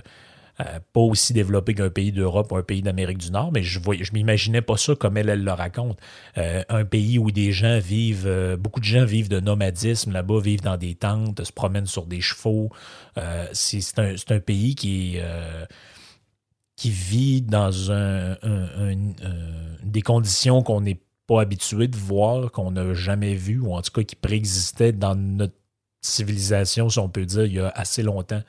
euh, 0.60 0.80
pas 0.92 1.02
aussi 1.02 1.34
développé 1.34 1.76
qu'un 1.76 1.90
pays 1.90 2.12
d'Europe 2.12 2.52
ou 2.52 2.58
un 2.58 2.64
pays 2.64 2.82
d'Amérique 2.82 3.20
du 3.20 3.32
Nord, 3.32 3.52
mais 3.52 3.62
je 3.62 3.80
ne 3.80 4.04
je 4.04 4.12
m'imaginais 4.14 4.62
pas 4.62 4.76
ça 4.76 4.96
comme 4.96 5.18
elle, 5.18 5.30
elle 5.30 5.44
le 5.44 5.52
raconte. 5.52 6.00
Euh, 6.38 6.64
un 6.70 6.84
pays 6.84 7.20
où 7.20 7.30
des 7.30 7.52
gens 7.52 7.80
vivent, 7.80 8.26
euh, 8.26 8.58
beaucoup 8.58 8.80
de 8.80 8.86
gens 8.86 9.06
vivent 9.06 9.30
de 9.30 9.40
nomadisme 9.40 10.12
là-bas, 10.12 10.40
vivent 10.40 10.62
dans 10.62 10.78
des 10.78 10.96
tentes, 10.96 11.44
se 11.44 11.52
promènent 11.52 11.86
sur 11.86 12.08
des 12.08 12.22
chevaux. 12.22 12.72
c'est 13.52 14.00
un, 14.00 14.16
un, 14.30 14.40
pays 14.40 14.76
qui 14.76 15.18
qui 16.76 16.90
vit 16.92 17.42
dans 17.42 17.92
un, 17.92 18.38
des 19.84 20.02
conditions 20.02 20.64
qu'on 20.64 20.82
n'est 20.82 21.00
pas 21.28 21.42
habitué 21.42 21.88
de 21.88 21.98
voir, 21.98 22.52
qu'on 22.52 22.72
n'a 22.72 22.94
jamais 22.94 23.36
vu, 23.36 23.60
ou 23.60 23.74
en 23.74 23.82
tout 23.82 23.92
cas 23.92 24.04
qui 24.04 24.16
préexistaient 24.16 24.92
dans 24.92 25.16
notre 25.16 25.56
civilisation, 26.02 26.90
si 26.90 27.00
on 27.00 27.10
peut 27.10 27.26
dire, 27.26 27.46
il 27.46 27.54
y 27.54 27.60
a 27.60 27.70
assez 27.70 28.02
longtemps. 28.02 28.42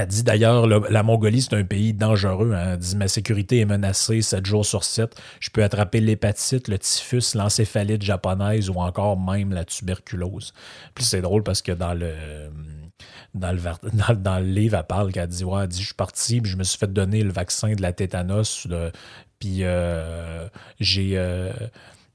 Elle 0.00 0.06
dit 0.06 0.22
d'ailleurs, 0.22 0.68
la 0.68 1.02
Mongolie, 1.02 1.42
c'est 1.42 1.54
un 1.54 1.64
pays 1.64 1.92
dangereux. 1.92 2.52
Hein. 2.54 2.74
Elle 2.74 2.78
dit, 2.78 2.94
ma 2.94 3.08
sécurité 3.08 3.58
est 3.58 3.64
menacée 3.64 4.22
7 4.22 4.46
jours 4.46 4.64
sur 4.64 4.84
7. 4.84 5.20
Je 5.40 5.50
peux 5.50 5.64
attraper 5.64 5.98
l'hépatite, 5.98 6.68
le 6.68 6.78
typhus, 6.78 7.34
l'encéphalite 7.34 8.02
japonaise 8.02 8.70
ou 8.70 8.74
encore 8.74 9.18
même 9.18 9.52
la 9.52 9.64
tuberculose. 9.64 10.52
Puis 10.94 11.02
c'est 11.02 11.20
drôle 11.20 11.42
parce 11.42 11.62
que 11.62 11.72
dans 11.72 11.94
le, 11.94 12.12
dans 13.34 13.50
le, 13.50 14.44
livre, 14.44 14.76
elle 14.78 14.86
parle 14.86 15.10
qu'elle 15.10 15.26
dit, 15.26 15.42
ouais, 15.42 15.66
dit, 15.66 15.80
je 15.80 15.86
suis 15.86 15.94
parti, 15.94 16.40
puis 16.40 16.52
je 16.52 16.56
me 16.56 16.62
suis 16.62 16.78
fait 16.78 16.92
donner 16.92 17.24
le 17.24 17.32
vaccin 17.32 17.74
de 17.74 17.82
la 17.82 17.92
tétanos, 17.92 18.68
puis 19.40 19.64
euh, 19.64 20.46
j'ai... 20.78 21.14
Euh, 21.16 21.52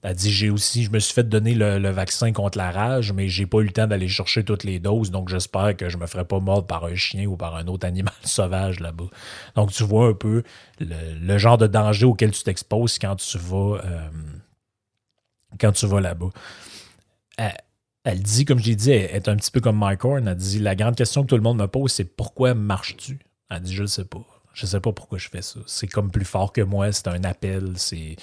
elle 0.04 0.16
dit 0.16 0.32
j'ai 0.32 0.50
aussi, 0.50 0.84
je 0.84 0.92
me 0.92 1.00
suis 1.00 1.14
fait 1.14 1.24
donner 1.24 1.56
le, 1.56 1.90
vaccin 1.90 2.34
contre 2.34 2.58
la 2.58 2.72
rage, 2.72 3.14
mais 3.14 3.30
j'ai 3.30 3.46
pas 3.46 3.60
eu 3.60 3.64
le 3.66 3.72
temps 3.72 3.88
d'aller 3.88 4.10
chercher 4.10 4.44
toutes 4.44 4.66
les 4.66 4.80
doses, 4.80 5.12
donc 5.12 5.30
j'espère 5.30 5.78
que 5.78 5.88
je 5.88 5.98
me 5.98 6.06
ferai 6.08 6.26
pas 6.26 6.42
mordre 6.42 6.68
par 6.68 6.84
un 6.84 6.96
chien 6.96 7.26
ou 7.26 7.38
par 7.38 7.56
un 7.56 7.68
autre 7.68 7.88
animal 7.88 8.14
sauvage 8.26 8.82
là-bas. 8.82 9.08
Donc 9.56 9.72
tu 9.72 9.84
vois 9.84 10.10
un 10.10 10.14
peu 10.14 10.44
le, 10.82 11.38
genre 11.38 11.58
de 11.58 11.68
danger 11.68 12.06
auquel 12.06 12.32
tu 12.32 12.44
t'exposes 12.44 13.00
quand 13.00 13.16
tu 13.16 13.38
vas 13.38 13.78
euh, 13.86 14.10
quand 15.58 15.72
tu 15.72 15.86
vas 15.88 16.02
là-bas. 16.02 16.30
Elle, 18.04 18.22
dit, 18.22 18.44
comme 18.44 18.60
j'ai 18.60 18.76
dit, 18.76 18.92
elle 18.92 19.16
est 19.16 19.30
un 19.30 19.38
petit 19.38 19.52
peu 19.52 19.62
comme 19.62 19.78
Mike 19.78 20.04
Horn. 20.04 20.28
Elle 20.28 20.36
dit 20.36 20.60
la 20.60 20.76
grande 20.76 20.96
question 20.96 21.24
que 21.24 21.28
tout 21.28 21.38
le 21.38 21.42
monde 21.42 21.58
me 21.58 21.68
pose, 21.68 21.94
c'est 21.94 22.04
pourquoi 22.04 22.54
marches-tu? 22.54 23.20
Elle 23.50 23.62
dit 23.62 23.74
je 23.74 23.84
ne 23.84 23.88
sais 23.88 24.06
pas. 24.06 24.26
Je 24.54 24.66
sais 24.66 24.82
pas 24.82 24.92
pourquoi 24.92 25.18
je 25.18 25.30
fais 25.30 25.42
ça. 25.42 25.60
C'est 25.66 25.88
comme 25.88 26.12
plus 26.12 26.26
fort 26.26 26.52
que 26.52 26.62
moi, 26.62 26.92
c'est 26.92 27.08
un 27.08 27.24
appel, 27.24 27.74
c'est 27.78 28.18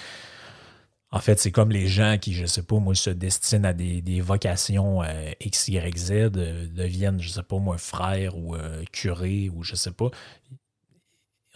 en 1.12 1.18
fait, 1.18 1.40
c'est 1.40 1.50
comme 1.50 1.70
les 1.70 1.88
gens 1.88 2.18
qui, 2.20 2.32
je 2.34 2.46
sais 2.46 2.62
pas, 2.62 2.78
moi, 2.78 2.94
se 2.94 3.10
destinent 3.10 3.68
à 3.68 3.72
des, 3.72 4.20
vocations 4.20 5.02
euh, 5.02 5.32
X, 5.40 5.68
Y, 5.68 5.96
Z, 5.98 6.10
euh, 6.12 6.66
deviennent, 6.68 7.20
je 7.20 7.28
sais 7.28 7.42
pas, 7.42 7.58
moi, 7.58 7.78
frère 7.78 8.38
ou 8.38 8.54
euh, 8.54 8.84
curé 8.92 9.50
ou 9.52 9.64
je 9.64 9.74
sais 9.74 9.90
pas. 9.90 10.10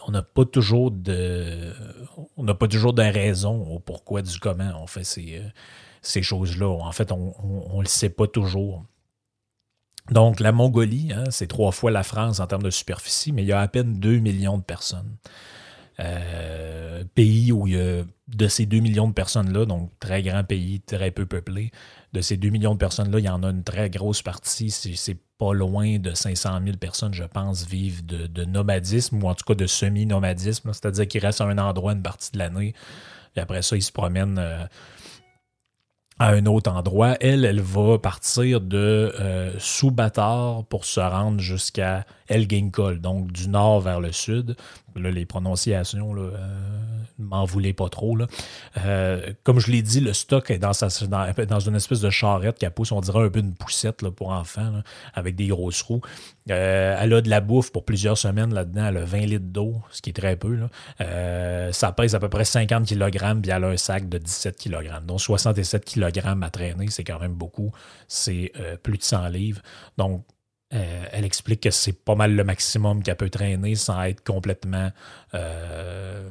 On 0.07 0.11
n'a 0.11 0.21
pas 0.21 0.45
toujours 0.45 0.91
de. 0.91 1.73
On 2.37 2.43
n'a 2.43 2.53
pas 2.53 2.67
toujours 2.67 2.93
de 2.93 3.01
raison 3.01 3.63
au 3.63 3.79
pourquoi 3.79 4.21
du 4.21 4.37
comment 4.39 4.71
on 4.81 4.87
fait 4.87 5.05
ces, 5.05 5.41
ces 6.01 6.21
choses-là. 6.21 6.67
En 6.67 6.91
fait, 6.91 7.11
on 7.11 7.77
ne 7.77 7.81
le 7.81 7.87
sait 7.87 8.09
pas 8.09 8.27
toujours. 8.27 8.85
Donc, 10.11 10.39
la 10.39 10.51
Mongolie, 10.51 11.11
hein, 11.13 11.23
c'est 11.31 11.47
trois 11.47 11.71
fois 11.71 11.89
la 11.89 12.03
France 12.03 12.39
en 12.39 12.45
termes 12.45 12.61
de 12.61 12.69
superficie, 12.69 13.31
mais 13.31 13.43
il 13.43 13.47
y 13.47 13.51
a 13.51 13.59
à 13.59 13.67
peine 13.67 13.99
2 13.99 14.19
millions 14.19 14.57
de 14.57 14.63
personnes. 14.63 15.17
Euh, 15.99 17.03
pays 17.13 17.53
où 17.53 17.67
il 17.67 17.75
y 17.75 17.79
a 17.79 18.03
de 18.27 18.47
ces 18.47 18.65
2 18.65 18.79
millions 18.79 19.07
de 19.07 19.13
personnes-là, 19.13 19.65
donc 19.65 19.91
très 19.99 20.21
grand 20.23 20.43
pays, 20.43 20.81
très 20.81 21.11
peu 21.11 21.25
peuplé, 21.25 21.71
de 22.11 22.21
ces 22.21 22.35
2 22.35 22.49
millions 22.49 22.73
de 22.73 22.79
personnes-là, 22.79 23.19
il 23.19 23.25
y 23.25 23.29
en 23.29 23.43
a 23.43 23.49
une 23.49 23.63
très 23.63 23.89
grosse 23.89 24.21
partie, 24.21 24.71
c'est 24.71 25.17
pas 25.37 25.53
loin 25.53 25.97
de 25.97 26.13
500 26.13 26.59
000 26.65 26.77
personnes, 26.77 27.13
je 27.13 27.23
pense, 27.23 27.65
vivent 27.65 28.05
de, 28.05 28.45
nomadisme 28.45 29.23
ou 29.23 29.27
en 29.27 29.35
tout 29.35 29.45
cas 29.45 29.55
de 29.55 29.67
semi-nomadisme, 29.67 30.73
c'est-à-dire 30.73 31.07
qu'ils 31.07 31.21
restent 31.21 31.41
à 31.41 31.45
un 31.45 31.57
endroit 31.57 31.93
une 31.93 32.03
partie 32.03 32.31
de 32.31 32.39
l'année, 32.39 32.73
et 33.37 33.39
après 33.39 33.61
ça, 33.61 33.75
ils 33.75 33.81
se 33.81 33.91
promènent. 33.91 34.39
Euh, 34.39 34.65
à 36.19 36.29
un 36.29 36.45
autre 36.45 36.71
endroit. 36.71 37.17
Elle, 37.19 37.45
elle 37.45 37.61
va 37.61 37.97
partir 37.97 38.61
de 38.61 39.13
euh, 39.19 39.51
Soubatar 39.59 40.63
pour 40.65 40.85
se 40.85 40.99
rendre 40.99 41.39
jusqu'à 41.39 42.05
El 42.27 42.49
Ginkol, 42.49 42.99
donc 42.99 43.31
du 43.31 43.49
nord 43.49 43.81
vers 43.81 43.99
le 43.99 44.11
sud. 44.11 44.55
Là, 44.95 45.11
les 45.11 45.25
prononciations, 45.25 46.13
là, 46.13 46.21
euh, 46.21 46.47
m'en 47.19 47.43
voulez 47.43 47.73
pas 47.73 47.89
trop. 47.89 48.17
Euh, 48.77 49.33
comme 49.43 49.59
je 49.59 49.69
l'ai 49.69 49.81
dit, 49.81 49.99
le 49.99 50.13
stock 50.13 50.49
est 50.49 50.57
dans, 50.57 50.71
une 50.73 51.75
espèce 51.75 51.99
de 51.99 52.09
charrette 52.09 52.57
qui 52.57 52.69
pousse, 52.69 52.93
on 52.93 53.01
dirait 53.01 53.25
un 53.25 53.29
peu 53.29 53.39
une 53.39 53.53
poussette 53.53 54.07
pour 54.09 54.29
enfants, 54.29 54.81
avec 55.13 55.35
des 55.35 55.47
grosses 55.47 55.81
roues. 55.81 56.01
Euh, 56.49 56.97
elle 56.99 57.13
a 57.13 57.21
de 57.21 57.29
la 57.29 57.41
bouffe 57.41 57.71
pour 57.71 57.83
plusieurs 57.83 58.17
semaines 58.17 58.53
là-dedans. 58.53 58.85
Elle 58.87 58.97
a 58.97 59.05
20 59.05 59.19
litres 59.25 59.45
d'eau, 59.45 59.81
ce 59.91 60.01
qui 60.01 60.11
est 60.11 60.13
très 60.13 60.37
peu. 60.37 60.57
Ça 61.71 61.91
pèse 61.91 62.15
à 62.15 62.19
peu 62.19 62.29
près 62.29 62.45
50 62.45 62.87
kg, 62.87 63.41
puis 63.41 63.51
elle 63.51 63.63
a 63.65 63.67
un 63.67 63.77
sac 63.77 64.07
de 64.07 64.17
17 64.17 64.57
kg. 64.57 65.05
Donc 65.05 65.19
67 65.19 65.83
kg 65.83 66.04
à 66.05 66.49
traîner, 66.49 66.87
c'est 66.89 67.03
quand 67.03 67.19
même 67.19 67.33
beaucoup. 67.33 67.71
C'est 68.07 68.51
plus 68.83 68.97
de 68.97 69.03
100 69.03 69.27
livres. 69.29 69.61
Donc, 69.97 70.25
euh, 70.73 71.05
elle 71.11 71.25
explique 71.25 71.61
que 71.61 71.71
c'est 71.71 71.93
pas 71.93 72.15
mal 72.15 72.35
le 72.35 72.43
maximum 72.43 73.03
qu'elle 73.03 73.15
peut 73.15 73.29
traîner 73.29 73.75
sans 73.75 74.01
être 74.03 74.23
complètement 74.23 74.91
euh, 75.33 76.27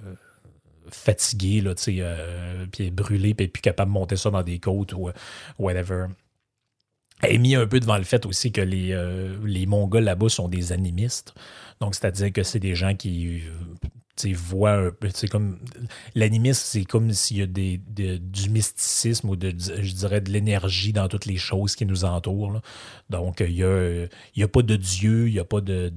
fatiguée, 0.89 1.61
là, 1.61 1.75
euh, 1.89 2.67
puis 2.71 2.91
brûlée, 2.91 3.35
puis 3.35 3.49
plus 3.49 3.61
capable 3.63 3.91
de 3.91 3.95
monter 3.95 4.17
ça 4.17 4.31
dans 4.31 4.43
des 4.43 4.59
côtes 4.59 4.93
ou 4.93 5.11
whatever. 5.59 6.07
Elle 7.23 7.37
est 7.37 7.39
mis 7.39 7.55
un 7.55 7.67
peu 7.67 7.81
devant 7.81 7.97
le 7.97 8.05
fait 8.05 8.27
aussi 8.27 8.53
que 8.53 8.61
les, 8.61 8.95
les 9.45 9.67
Mongols 9.67 10.05
là-bas 10.05 10.29
sont 10.29 10.49
des 10.49 10.73
animistes. 10.73 11.33
Donc, 11.81 11.95
c'est-à-dire 11.95 12.33
que 12.33 12.43
c'est 12.43 12.59
des 12.59 12.75
gens 12.75 12.95
qui 12.95 13.43
voit 14.35 14.73
un 14.73 14.91
peu, 14.91 15.09
comme 15.31 15.59
l'animisme, 16.15 16.63
c'est 16.65 16.85
comme 16.85 17.13
s'il 17.13 17.39
y 17.39 17.43
a 17.43 17.47
des, 17.47 17.79
du 17.79 18.51
mysticisme 18.51 19.31
ou 19.31 19.37
de, 19.37 19.53
je 19.59 19.93
dirais, 19.93 20.21
de 20.21 20.31
l'énergie 20.31 20.93
dans 20.93 21.09
toutes 21.09 21.27
les 21.27 21.37
choses 21.37 21.75
qui 21.75 21.87
nous 21.87 22.05
entourent. 22.05 22.61
Donc, 23.11 23.41
il 23.41 23.55
n'y 23.55 23.65
a, 23.65 24.07
y 24.37 24.43
a 24.43 24.49
pas 24.49 24.63
de 24.63 24.77
Dieu, 24.77 25.29
il 25.29 25.35
n'y 25.35 25.41
a 25.41 25.45
pas 25.45 25.61
de, 25.61 25.93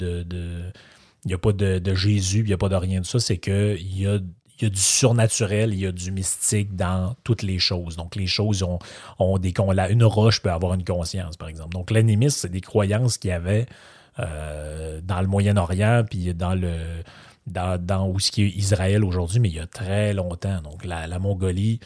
il 1.25 1.33
a 1.33 1.37
pas 1.37 1.51
de, 1.51 1.95
Jésus, 1.95 2.39
il 2.39 2.45
n'y 2.45 2.53
a 2.53 2.57
pas 2.57 2.69
de 2.69 2.75
rien 2.75 3.01
de 3.01 3.05
ça. 3.05 3.19
C'est 3.19 3.37
qu'il 3.37 3.97
y 3.97 4.07
a, 4.07 4.19
y 4.61 4.65
a 4.65 4.69
du 4.69 4.79
surnaturel, 4.79 5.73
il 5.73 5.79
y 5.79 5.85
a 5.85 5.91
du 5.91 6.11
mystique 6.11 6.75
dans 6.75 7.15
toutes 7.23 7.43
les 7.43 7.59
choses. 7.59 7.95
Donc, 7.95 8.15
les 8.15 8.27
choses 8.27 8.63
ont, 8.63 8.79
ont 9.19 9.37
des... 9.37 9.53
Une 9.89 10.03
roche 10.03 10.41
peut 10.41 10.51
avoir 10.51 10.73
une 10.73 10.83
conscience, 10.83 11.37
par 11.37 11.49
exemple. 11.49 11.73
Donc, 11.73 11.91
l'animisme, 11.91 12.37
c'est 12.41 12.51
des 12.51 12.61
croyances 12.61 13.17
qu'il 13.17 13.29
y 13.29 13.33
avait 13.33 13.67
euh, 14.19 14.99
dans 15.03 15.21
le 15.21 15.27
Moyen-Orient, 15.27 16.03
puis 16.09 16.33
dans 16.33 16.55
le 16.55 16.73
dans, 17.47 18.09
où 18.09 18.19
ce 18.19 18.31
qui 18.31 18.43
est 18.43 18.49
Israël 18.49 19.03
aujourd'hui, 19.03 19.39
mais 19.39 19.49
il 19.49 19.55
y 19.55 19.59
a 19.59 19.67
très 19.67 20.13
longtemps. 20.13 20.61
Donc, 20.61 20.85
la, 20.85 21.07
Mongolie, 21.19 21.79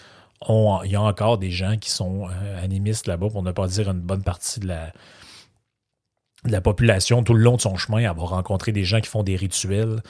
il 0.48 0.92
y 0.92 0.96
a 0.96 1.02
encore 1.02 1.38
des 1.38 1.52
gens 1.52 1.78
qui 1.78 1.90
sont 1.90 2.28
euh, 2.28 2.64
animistes 2.64 3.08
là-bas, 3.08 3.30
pour 3.30 3.44
ne 3.44 3.52
pas 3.52 3.68
dire 3.68 3.90
une 3.90 4.00
bonne 4.00 4.24
partie 4.24 4.60
de 4.60 4.68
la, 4.68 4.92
de 6.46 6.52
la 6.52 6.62
population. 6.62 7.24
Tout 7.24 7.34
le 7.34 7.44
long 7.44 7.56
de 7.56 7.62
son 7.62 7.76
chemin, 7.76 8.00
elle 8.00 8.18
va 8.18 8.24
rencontrer 8.24 8.72
des 8.72 8.84
gens 8.84 9.00
qui 9.00 9.10
font 9.10 9.24
des 9.24 9.36
rituels. 9.36 10.02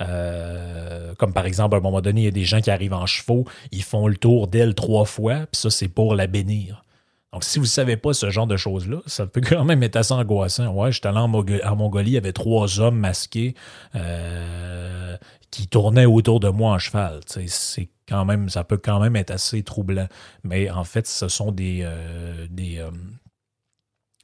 Euh, 0.00 1.14
comme 1.16 1.32
par 1.32 1.46
exemple, 1.46 1.74
à 1.74 1.78
un 1.78 1.82
moment 1.82 2.00
donné, 2.00 2.22
il 2.22 2.24
y 2.24 2.28
a 2.28 2.32
des 2.32 2.44
gens 2.44 2.60
qui 2.60 2.70
arrivent 2.70 2.94
en 2.94 3.06
chevaux, 3.06 3.44
ils 3.70 3.82
font 3.82 4.06
le 4.06 4.16
tour 4.16 4.48
d'elle 4.48 4.74
trois 4.74 5.04
fois, 5.04 5.46
puis 5.50 5.60
ça, 5.60 5.70
c'est 5.70 5.88
pour 5.88 6.14
la 6.14 6.26
bénir. 6.26 6.84
Donc, 7.32 7.44
si 7.44 7.58
vous 7.58 7.64
ne 7.64 7.68
savez 7.68 7.96
pas 7.96 8.12
ce 8.12 8.28
genre 8.30 8.46
de 8.46 8.56
choses-là, 8.56 8.98
ça 9.06 9.26
peut 9.26 9.40
quand 9.40 9.64
même 9.64 9.82
être 9.82 9.96
assez 9.96 10.12
angoissant. 10.12 10.68
Ouais, 10.68 10.90
j'étais 10.90 11.08
allé 11.08 11.18
en, 11.18 11.28
Mongolie, 11.28 12.10
il 12.10 12.14
y 12.14 12.16
avait 12.16 12.32
trois 12.32 12.80
hommes 12.80 12.98
masqués 12.98 13.54
euh, 13.94 15.16
qui 15.50 15.68
tournaient 15.68 16.06
autour 16.06 16.40
de 16.40 16.48
moi 16.48 16.72
en 16.72 16.78
cheval. 16.78 17.20
C'est 17.26 17.88
quand 18.08 18.24
même, 18.24 18.48
ça 18.48 18.64
peut 18.64 18.78
quand 18.78 18.98
même 18.98 19.14
être 19.14 19.30
assez 19.30 19.62
troublant. 19.62 20.08
Mais 20.42 20.70
en 20.70 20.84
fait, 20.84 21.06
ce 21.06 21.28
sont 21.28 21.52
des, 21.52 21.80
euh, 21.84 22.46
des, 22.50 22.78
euh, 22.78 22.90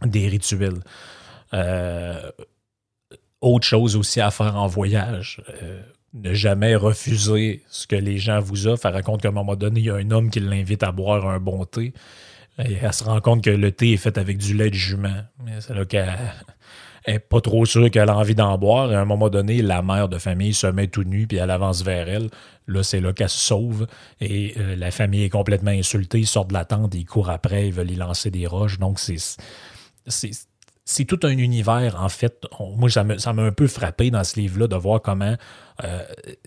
des 0.05 0.27
rituels. 0.27 0.81
autre 3.41 3.67
chose 3.67 3.97
aussi 3.97 4.21
à 4.21 4.33
faire 4.33 4.57
en 4.57 4.67
voyage 4.67 5.43
ne 6.15 6.33
jamais 6.33 6.75
refuser 6.77 7.63
ce 7.69 7.87
que 7.87 7.97
les 7.97 8.19
gens 8.19 8.41
vous 8.41 8.67
offrent. 8.67 8.87
Elle 8.87 8.95
raconte 8.95 9.23
qu'à 9.23 9.29
un 9.29 9.33
moment 9.33 9.57
donné, 9.57 9.81
il 9.81 9.87
y 9.87 9.91
a 9.91 9.95
un 9.95 10.11
homme 10.11 10.31
qui 10.31 10.41
l'invite 10.41 10.83
à 10.83 10.93
boire 10.93 11.27
un 11.29 11.39
bon 11.39 11.65
thé. 11.65 11.93
Elle 12.59 12.93
se 12.93 13.05
rend 13.05 13.21
compte 13.21 13.45
que 13.45 13.51
le 13.51 13.73
thé 13.73 13.93
est 13.93 13.99
fait 13.99 14.17
avec 14.19 14.39
du 14.39 14.55
lait 14.55 14.71
de 14.71 14.75
jument. 14.75 15.23
C'est 15.61 15.75
là 15.75 15.85
qu'elle 15.85 16.17
n'est 17.07 17.19
pas 17.19 17.41
trop 17.41 17.67
sûre 17.67 17.91
qu'elle 17.91 18.09
a 18.09 18.17
envie 18.17 18.35
d'en 18.35 18.57
boire. 18.57 18.91
À 18.91 18.99
un 18.99 19.05
moment 19.05 19.29
donné, 19.29 19.61
la 19.63 19.83
mère 19.83 20.09
de 20.09 20.19
famille 20.19 20.55
se 20.55 20.67
met 20.67 20.87
tout 20.87 21.05
nue 21.05 21.27
puis 21.27 21.37
elle 21.37 21.51
avance 21.51 21.83
vers 21.83 22.09
elle. 22.09 22.31
Là, 22.67 22.83
c'est 22.83 23.01
là 23.01 23.13
qu'elle 23.13 23.29
se 23.29 23.39
sauve. 23.39 23.87
Et 24.21 24.55
euh, 24.59 24.75
la 24.75 24.91
famille 24.91 25.25
est 25.25 25.31
complètement 25.31 25.71
insultée. 25.71 26.21
Ils 26.21 26.27
sortent 26.27 26.49
de 26.49 26.55
la 26.55 26.65
tente, 26.65 26.95
ils 26.95 27.05
courent 27.05 27.31
après, 27.31 27.69
ils 27.69 27.73
veulent 27.73 27.91
y 27.91 27.97
lancer 27.97 28.31
des 28.31 28.47
roches. 28.47 28.79
Donc, 28.79 28.99
c'est 28.99 29.17
c'est 30.89 31.05
tout 31.05 31.19
un 31.25 31.37
univers, 31.37 32.01
en 32.01 32.09
fait. 32.09 32.47
moi, 32.77 32.89
ça 32.89 33.03
m'a 33.03 33.43
un 33.43 33.51
peu 33.51 33.67
frappé 33.67 34.13
dans 34.13 34.23
ce 34.23 34.39
livre-là 34.39 34.69
de 34.69 34.77
voir 34.77 35.03
comment 35.03 35.35
euh, 35.83 36.05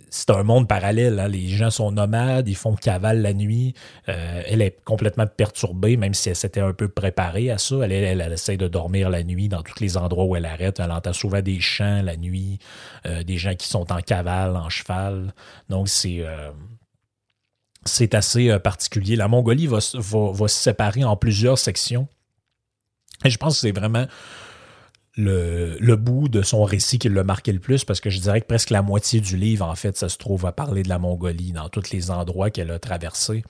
c'est 0.10 0.30
un 0.30 0.44
monde 0.44 0.66
parallèle. 0.66 1.20
Hein. 1.20 1.28
Les 1.28 1.50
gens 1.50 1.70
sont 1.70 1.92
nomades, 1.92 2.48
ils 2.48 2.56
font 2.56 2.74
cavale 2.76 3.22
la 3.22 3.34
nuit. 3.34 3.74
Euh, 4.08 4.42
elle 4.48 4.62
est 4.62 4.82
complètement 4.86 5.28
perturbée, 5.28 5.98
même 5.98 6.14
si 6.14 6.30
elle 6.30 6.38
s'était 6.38 6.62
un 6.62 6.72
peu 6.72 6.88
préparée 6.88 7.52
à 7.52 7.58
ça. 7.58 7.76
Elle, 7.84 8.22
essaie 8.32 8.56
de 8.56 8.70
dormir 8.70 9.10
la 9.10 9.24
nuit 9.24 9.50
dans 9.50 9.62
tous 9.62 9.82
les 9.82 9.98
endroits 9.98 10.24
où 10.24 10.38
elle 10.38 10.46
arrête. 10.46 10.80
Elle 10.80 10.92
entend 10.92 11.14
souvent 11.14 11.42
des 11.42 11.60
chants 11.60 12.02
la 12.02 12.16
nuit, 12.16 12.60
euh, 13.08 13.24
des 13.24 13.38
gens 13.38 13.56
qui 13.56 13.68
sont 13.68 13.92
en 13.92 14.00
cavale, 14.00 14.56
en 14.56 14.70
cheval. 14.70 15.34
Donc, 15.68 15.90
c'est 15.90 16.24
c'est 17.84 18.14
assez 18.14 18.58
particulier. 18.60 19.18
La 19.18 19.28
Mongolie 19.28 19.68
va, 19.68 19.80
va, 19.80 20.48
se 20.48 20.64
séparer 20.64 21.04
en 21.04 21.18
plusieurs 21.18 21.58
sections. 21.58 22.08
Et 23.26 23.30
je 23.30 23.38
pense 23.38 23.56
que 23.56 23.60
c'est 23.62 23.78
vraiment 23.78 24.06
le, 25.20 25.96
bout 25.96 26.30
de 26.30 26.42
son 26.42 26.64
récit 26.64 27.00
qui 27.00 27.10
l'a 27.10 27.24
marqué 27.24 27.52
le 27.52 27.60
plus, 27.60 27.84
parce 27.84 28.00
que 28.00 28.10
je 28.10 28.20
dirais 28.20 28.42
que 28.42 28.48
presque 28.48 28.70
la 28.70 28.82
moitié 28.82 29.22
du 29.22 29.38
livre, 29.38 29.66
en 29.66 29.76
fait, 29.76 29.98
ça 29.98 30.10
se 30.10 30.18
trouve 30.18 30.46
à 30.46 30.52
parler 30.52 30.84
de 30.84 30.90
la 30.90 31.00
Mongolie 31.00 31.52
dans 31.52 31.70
tous 31.70 31.92
les 31.92 32.12
endroits 32.12 32.50
qu'elle 32.50 32.72
a 32.72 32.80
traversés. 32.80 33.44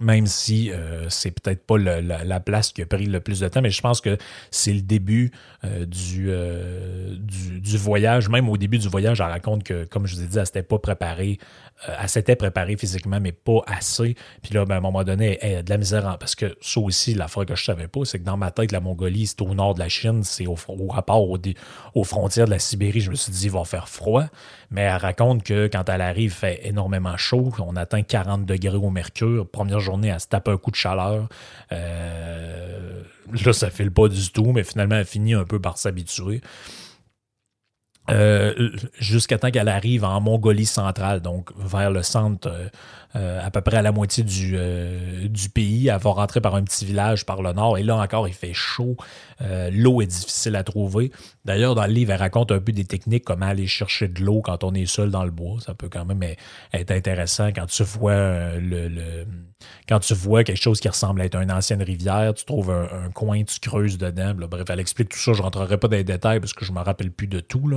Même 0.00 0.26
si 0.26 0.72
euh, 0.72 1.08
c'est 1.10 1.30
peut-être 1.30 1.64
pas 1.64 1.78
la, 1.78 2.40
place 2.40 2.72
qui 2.72 2.82
a 2.82 2.86
pris 2.86 3.06
le 3.06 3.20
plus 3.20 3.38
de 3.38 3.46
temps, 3.46 3.62
mais 3.62 3.70
je 3.70 3.80
pense 3.80 4.00
que 4.00 4.18
c'est 4.50 4.72
le 4.72 4.80
début 4.82 5.30
euh, 5.64 5.86
euh, 6.26 7.16
du, 7.16 7.76
voyage. 7.76 8.28
Même 8.28 8.48
au 8.48 8.56
début 8.56 8.78
du 8.78 8.88
voyage, 8.88 9.20
elle 9.20 9.28
raconte 9.28 9.62
que, 9.62 9.84
comme 9.84 10.08
je 10.08 10.16
vous 10.16 10.22
ai 10.22 10.26
dit, 10.26 10.38
elle 10.38 10.46
s'était 10.46 10.64
pas 10.64 10.80
préparée 10.80 11.38
elle 11.86 12.08
s'était 12.08 12.36
préparée 12.36 12.76
physiquement, 12.76 13.18
mais 13.20 13.32
pas 13.32 13.60
assez. 13.66 14.14
Puis 14.42 14.54
là, 14.54 14.64
ben, 14.64 14.76
à 14.76 14.78
un 14.78 14.80
moment 14.80 15.04
donné, 15.04 15.38
elle 15.40 15.56
a 15.58 15.62
de 15.62 15.70
la 15.70 15.78
misère. 15.78 16.16
Parce 16.18 16.34
que 16.34 16.56
ça 16.60 16.80
aussi, 16.80 17.14
la 17.14 17.28
fois 17.28 17.44
que 17.44 17.54
je 17.54 17.64
savais 17.64 17.88
pas, 17.88 18.04
c'est 18.04 18.18
que 18.18 18.24
dans 18.24 18.36
ma 18.36 18.50
tête, 18.50 18.72
la 18.72 18.80
Mongolie, 18.80 19.26
c'est 19.26 19.42
au 19.42 19.54
nord 19.54 19.74
de 19.74 19.80
la 19.80 19.88
Chine, 19.88 20.22
c'est 20.22 20.46
au, 20.46 20.56
rapport 20.88 21.28
aux 21.94 22.04
frontières 22.04 22.46
de 22.46 22.50
la 22.50 22.58
Sibérie. 22.58 23.00
Je 23.00 23.10
me 23.10 23.16
suis 23.16 23.32
dit, 23.32 23.46
il 23.46 23.50
va 23.50 23.64
faire 23.64 23.88
froid. 23.88 24.24
Mais 24.70 24.82
elle 24.82 24.96
raconte 24.96 25.42
que 25.42 25.66
quand 25.66 25.88
elle 25.88 26.00
arrive, 26.00 26.22
il 26.22 26.30
fait 26.30 26.60
énormément 26.66 27.16
chaud. 27.16 27.52
On 27.58 27.76
atteint 27.76 28.02
40 28.02 28.46
degrés 28.46 28.76
au 28.76 28.90
mercure. 28.90 29.48
Première 29.48 29.80
journée, 29.80 30.08
elle 30.08 30.20
se 30.20 30.28
tape 30.28 30.48
un 30.48 30.56
coup 30.56 30.70
de 30.70 30.76
chaleur. 30.76 31.28
Euh, 31.72 33.02
là, 33.44 33.52
ça 33.52 33.70
file 33.70 33.90
pas 33.90 34.08
du 34.08 34.30
tout, 34.30 34.52
mais 34.52 34.64
finalement, 34.64 34.96
elle 34.96 35.04
finit 35.04 35.34
un 35.34 35.44
peu 35.44 35.60
par 35.60 35.78
s'habituer. 35.78 36.40
Euh, 38.10 38.70
jusqu'à 38.98 39.38
temps 39.38 39.52
qu'elle 39.52 39.68
arrive 39.68 40.04
en 40.04 40.20
Mongolie 40.20 40.66
centrale, 40.66 41.20
donc 41.20 41.50
vers 41.56 41.92
le 41.92 42.02
centre 42.02 42.48
euh, 42.48 42.68
euh, 43.14 43.40
à 43.40 43.50
peu 43.52 43.60
près 43.60 43.76
à 43.76 43.82
la 43.82 43.92
moitié 43.92 44.24
du, 44.24 44.56
du 45.28 45.48
pays. 45.50 45.88
Elle 45.88 45.98
va 45.98 46.10
rentrer 46.10 46.40
par 46.40 46.54
un 46.56 46.64
petit 46.64 46.84
village 46.84 47.26
par 47.26 47.42
le 47.42 47.52
nord. 47.52 47.78
Et 47.78 47.82
là 47.82 47.96
encore, 47.96 48.26
il 48.26 48.34
fait 48.34 48.54
chaud. 48.54 48.96
L'eau 49.70 50.00
est 50.00 50.06
difficile 50.06 50.56
à 50.56 50.64
trouver. 50.64 51.10
D'ailleurs, 51.44 51.74
dans 51.74 51.86
le 51.86 51.92
livre, 51.92 52.12
elle 52.12 52.20
raconte 52.20 52.52
un 52.52 52.60
peu 52.60 52.72
des 52.72 52.84
techniques, 52.84 53.24
comment 53.24 53.46
aller 53.46 53.66
chercher 53.66 54.08
de 54.08 54.22
l'eau 54.22 54.40
quand 54.40 54.64
on 54.64 54.72
est 54.72 54.86
seul 54.86 55.10
dans 55.10 55.24
le 55.24 55.30
bois. 55.30 55.58
Ça 55.60 55.74
peut 55.74 55.88
quand 55.90 56.06
même 56.06 56.22
être 56.72 56.90
intéressant 56.90 57.48
quand 57.48 57.66
tu 57.66 57.82
vois 57.82 58.56
le, 58.56 59.26
quand 59.88 59.98
tu 60.00 60.14
vois 60.14 60.44
quelque 60.44 60.60
chose 60.60 60.80
qui 60.80 60.88
ressemble 60.88 61.20
à 61.20 61.24
être 61.24 61.36
une 61.36 61.52
ancienne 61.52 61.82
rivière, 61.82 62.34
tu 62.34 62.44
trouves 62.44 62.70
un, 62.70 63.10
coin, 63.10 63.42
tu 63.44 63.60
creuses 63.60 63.98
dedans. 63.98 64.34
bref, 64.34 64.64
elle 64.68 64.80
explique 64.80 65.10
tout 65.10 65.18
ça. 65.18 65.32
Je 65.32 65.38
ne 65.38 65.42
rentrerai 65.42 65.76
pas 65.76 65.88
dans 65.88 65.96
les 65.96 66.04
détails 66.04 66.40
parce 66.40 66.52
que 66.52 66.64
je 66.64 66.72
ne 66.72 66.78
me 66.78 66.82
rappelle 66.82 67.10
plus 67.10 67.26
de 67.26 67.40
tout 67.40 67.68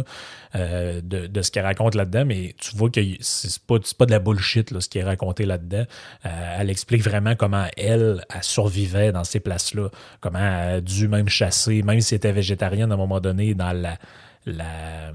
de, 0.54 1.41
ce 1.41 1.51
qu'elle 1.51 1.65
raconte 1.65 1.95
là-dedans, 1.95 2.25
mais 2.25 2.56
tu 2.60 2.75
vois 2.75 2.89
que 2.89 3.01
c'est 3.19 3.60
pas, 3.63 3.75
pas 3.97 4.06
de 4.06 4.12
la 4.12 4.19
bullshit 4.19 4.71
là, 4.71 4.80
ce 4.82 4.89
qu'elle 4.89 5.06
raconte 5.06 5.39
là-dedans. 5.39 5.86
Euh, 6.25 6.56
elle 6.60 6.69
explique 6.69 7.04
vraiment 7.04 7.36
comment 7.36 7.65
elle, 7.78 8.25
elle 8.34 8.43
survivait 8.43 9.12
dans 9.12 9.23
ces 9.23 9.39
places-là, 9.39 9.89
comment 10.21 10.39
elle 10.39 10.75
a 10.75 10.82
dû 10.82 11.08
même 11.08 11.30
chasser, 11.30 11.82
même 11.84 11.99
si 12.01 12.13
elle 12.13 12.17
était 12.17 12.32
végétarienne 12.32 12.91
à 12.91 12.95
un 12.95 12.97
moment 12.97 13.19
donné, 13.19 13.54
dans 13.54 13.73
la, 13.73 13.97
la 14.45 15.12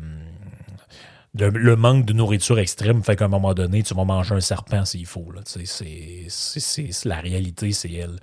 le, 1.34 1.76
manque 1.76 2.04
de 2.06 2.12
nourriture 2.12 2.58
extrême 2.58 3.02
fait 3.02 3.16
qu'à 3.16 3.26
un 3.26 3.28
moment 3.28 3.54
donné, 3.54 3.82
tu 3.82 3.94
vas 3.94 4.04
manger 4.04 4.34
un 4.34 4.40
serpent 4.40 4.84
s'il 4.84 5.06
faut. 5.06 5.28
C'est 5.46 7.04
la 7.04 7.20
réalité, 7.20 7.72
c'est 7.72 7.92
elle. 7.92 8.18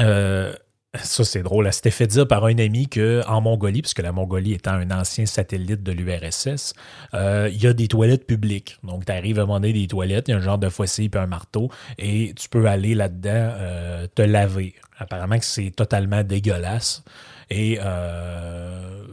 Euh, 0.00 0.54
ça, 1.02 1.24
c'est 1.24 1.42
drôle. 1.42 1.66
Elle 1.66 1.72
s'était 1.72 1.90
fait 1.90 2.06
dire 2.06 2.26
par 2.28 2.44
un 2.44 2.58
ami 2.58 2.88
qu'en 2.88 3.40
Mongolie, 3.40 3.82
puisque 3.82 4.02
la 4.02 4.12
Mongolie 4.12 4.52
étant 4.52 4.72
un 4.72 4.90
ancien 4.90 5.26
satellite 5.26 5.82
de 5.82 5.92
l'URSS, 5.92 6.74
euh, 7.14 7.48
il 7.52 7.62
y 7.62 7.66
a 7.66 7.72
des 7.72 7.88
toilettes 7.88 8.26
publiques. 8.26 8.78
Donc, 8.84 9.06
tu 9.06 9.12
arrives 9.12 9.38
à 9.38 9.42
demander 9.42 9.72
des 9.72 9.86
toilettes, 9.86 10.28
il 10.28 10.32
y 10.32 10.34
a 10.34 10.36
un 10.38 10.40
genre 10.40 10.58
de 10.58 10.68
fossé 10.68 11.08
puis 11.08 11.20
un 11.20 11.26
marteau, 11.26 11.70
et 11.98 12.32
tu 12.36 12.48
peux 12.48 12.66
aller 12.66 12.94
là-dedans 12.94 13.30
euh, 13.32 14.06
te 14.14 14.22
laver. 14.22 14.74
Apparemment 14.98 15.38
que 15.38 15.44
c'est 15.44 15.70
totalement 15.70 16.22
dégueulasse. 16.22 17.02
Et 17.50 17.78
euh, 17.82 19.04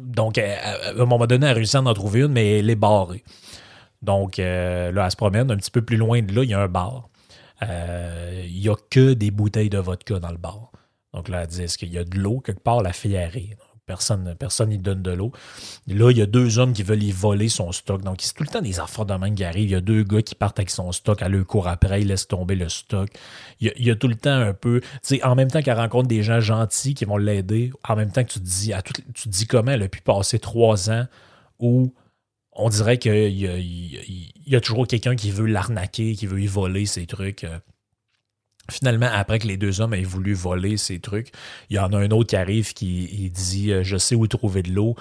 donc, 0.00 0.38
à, 0.38 0.92
un 0.96 1.04
moment 1.04 1.26
donné, 1.26 1.46
elle 1.46 1.52
a 1.52 1.54
réussi 1.54 1.76
à 1.76 1.82
en 1.82 1.94
trouver 1.94 2.20
une, 2.20 2.32
mais 2.32 2.58
elle 2.58 2.70
est 2.70 2.76
barrée. 2.76 3.22
Donc, 4.02 4.36
là, 4.36 5.04
elle 5.04 5.10
se 5.10 5.16
promène 5.16 5.50
un 5.50 5.56
petit 5.56 5.70
peu 5.70 5.82
plus 5.82 5.96
loin 5.96 6.22
de 6.22 6.34
là, 6.34 6.42
il 6.44 6.50
y 6.50 6.54
a 6.54 6.60
un 6.60 6.68
bar. 6.68 7.08
Il 7.62 8.60
n'y 8.60 8.68
a 8.68 8.76
que 8.90 9.14
des 9.14 9.30
bouteilles 9.30 9.70
de 9.70 9.78
vodka 9.78 10.18
dans 10.18 10.30
le 10.30 10.36
bar. 10.36 10.65
Donc 11.16 11.30
là, 11.30 11.42
elle 11.42 11.48
dit 11.48 11.62
est-ce 11.62 11.78
qu'il 11.78 11.92
y 11.92 11.96
a 11.96 12.04
de 12.04 12.18
l'eau 12.18 12.40
quelque 12.40 12.62
part? 12.62 12.82
La 12.82 12.92
fille 12.92 13.16
arrive. 13.16 13.56
Personne 13.86 14.34
personne 14.38 14.68
n'y 14.68 14.78
donne 14.78 15.00
de 15.00 15.12
l'eau. 15.12 15.32
Là, 15.86 16.10
il 16.10 16.18
y 16.18 16.20
a 16.20 16.26
deux 16.26 16.58
hommes 16.58 16.74
qui 16.74 16.82
veulent 16.82 17.02
y 17.02 17.10
voler 17.10 17.48
son 17.48 17.72
stock. 17.72 18.02
Donc, 18.02 18.18
c'est 18.20 18.34
tout 18.34 18.42
le 18.42 18.48
temps 18.48 18.60
des 18.60 18.80
affaires 18.80 19.06
de 19.06 19.14
même 19.14 19.34
qui 19.34 19.44
arrivent. 19.44 19.70
Il 19.70 19.72
y 19.72 19.76
a 19.76 19.80
deux 19.80 20.02
gars 20.02 20.20
qui 20.20 20.34
partent 20.34 20.58
avec 20.58 20.68
son 20.70 20.92
stock, 20.92 21.22
à 21.22 21.28
le 21.28 21.42
court 21.44 21.68
après, 21.68 22.02
ils 22.02 22.08
laissent 22.08 22.28
tomber 22.28 22.54
le 22.56 22.68
stock. 22.68 23.08
Il 23.60 23.72
y 23.78 23.90
a, 23.90 23.94
tout 23.94 24.08
le 24.08 24.16
temps 24.16 24.30
un 24.34 24.52
peu. 24.52 24.80
Tu 24.80 24.88
sais, 25.02 25.24
en 25.24 25.36
même 25.36 25.50
temps 25.50 25.62
qu'elle 25.62 25.78
rencontre 25.78 26.08
des 26.08 26.22
gens 26.22 26.40
gentils 26.40 26.94
qui 26.94 27.06
vont 27.06 27.16
l'aider, 27.16 27.72
en 27.88 27.96
même 27.96 28.10
temps 28.12 28.24
que 28.24 28.32
tu 28.32 28.40
te 28.40 28.44
dis, 28.44 28.72
à 28.74 28.82
comment 29.48 29.72
elle 29.72 29.84
a 29.84 29.88
pu 29.88 30.02
passer 30.02 30.38
trois 30.38 30.90
ans 30.90 31.06
où 31.58 31.94
on 32.52 32.68
dirait 32.68 32.98
qu'il 32.98 33.14
y 33.14 33.46
il 33.46 34.52
y 34.52 34.56
a 34.56 34.60
toujours 34.60 34.86
quelqu'un 34.86 35.16
qui 35.16 35.30
veut 35.30 35.46
l'arnaquer, 35.46 36.14
qui 36.14 36.26
veut 36.26 36.42
y 36.42 36.46
voler 36.46 36.84
ses 36.84 37.06
trucs. 37.06 37.46
Euh, 38.70 38.72
Finalement, 38.72 39.08
après 39.12 39.38
que 39.38 39.46
les 39.46 39.56
deux 39.56 39.80
hommes 39.80 39.94
aient 39.94 40.02
voulu 40.02 40.34
voler 40.34 40.76
ces 40.76 40.98
trucs, 41.00 41.32
il 41.70 41.76
y 41.76 41.78
en 41.78 41.92
a 41.92 41.98
un 41.98 42.10
autre 42.10 42.30
qui 42.30 42.36
arrive 42.36 42.72
qui 42.72 43.30
dit 43.30 43.72
euh, 43.72 43.82
Je 43.82 43.96
sais 43.96 44.14
où 44.14 44.26
trouver 44.26 44.62
de 44.62 44.72
l'eau. 44.72 44.96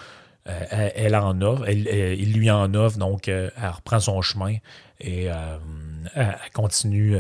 Euh, 0.48 0.90
elle, 0.96 1.16
en 1.16 1.42
offre, 1.42 1.68
il 1.68 2.34
lui 2.34 2.52
en 2.52 2.72
offre, 2.76 3.00
donc 3.00 3.28
euh, 3.30 3.50
elle 3.58 3.70
reprend 3.70 4.00
son 4.00 4.22
chemin 4.22 4.58
et 5.00 5.26
elle, 5.26 6.38
continue, 6.54 7.18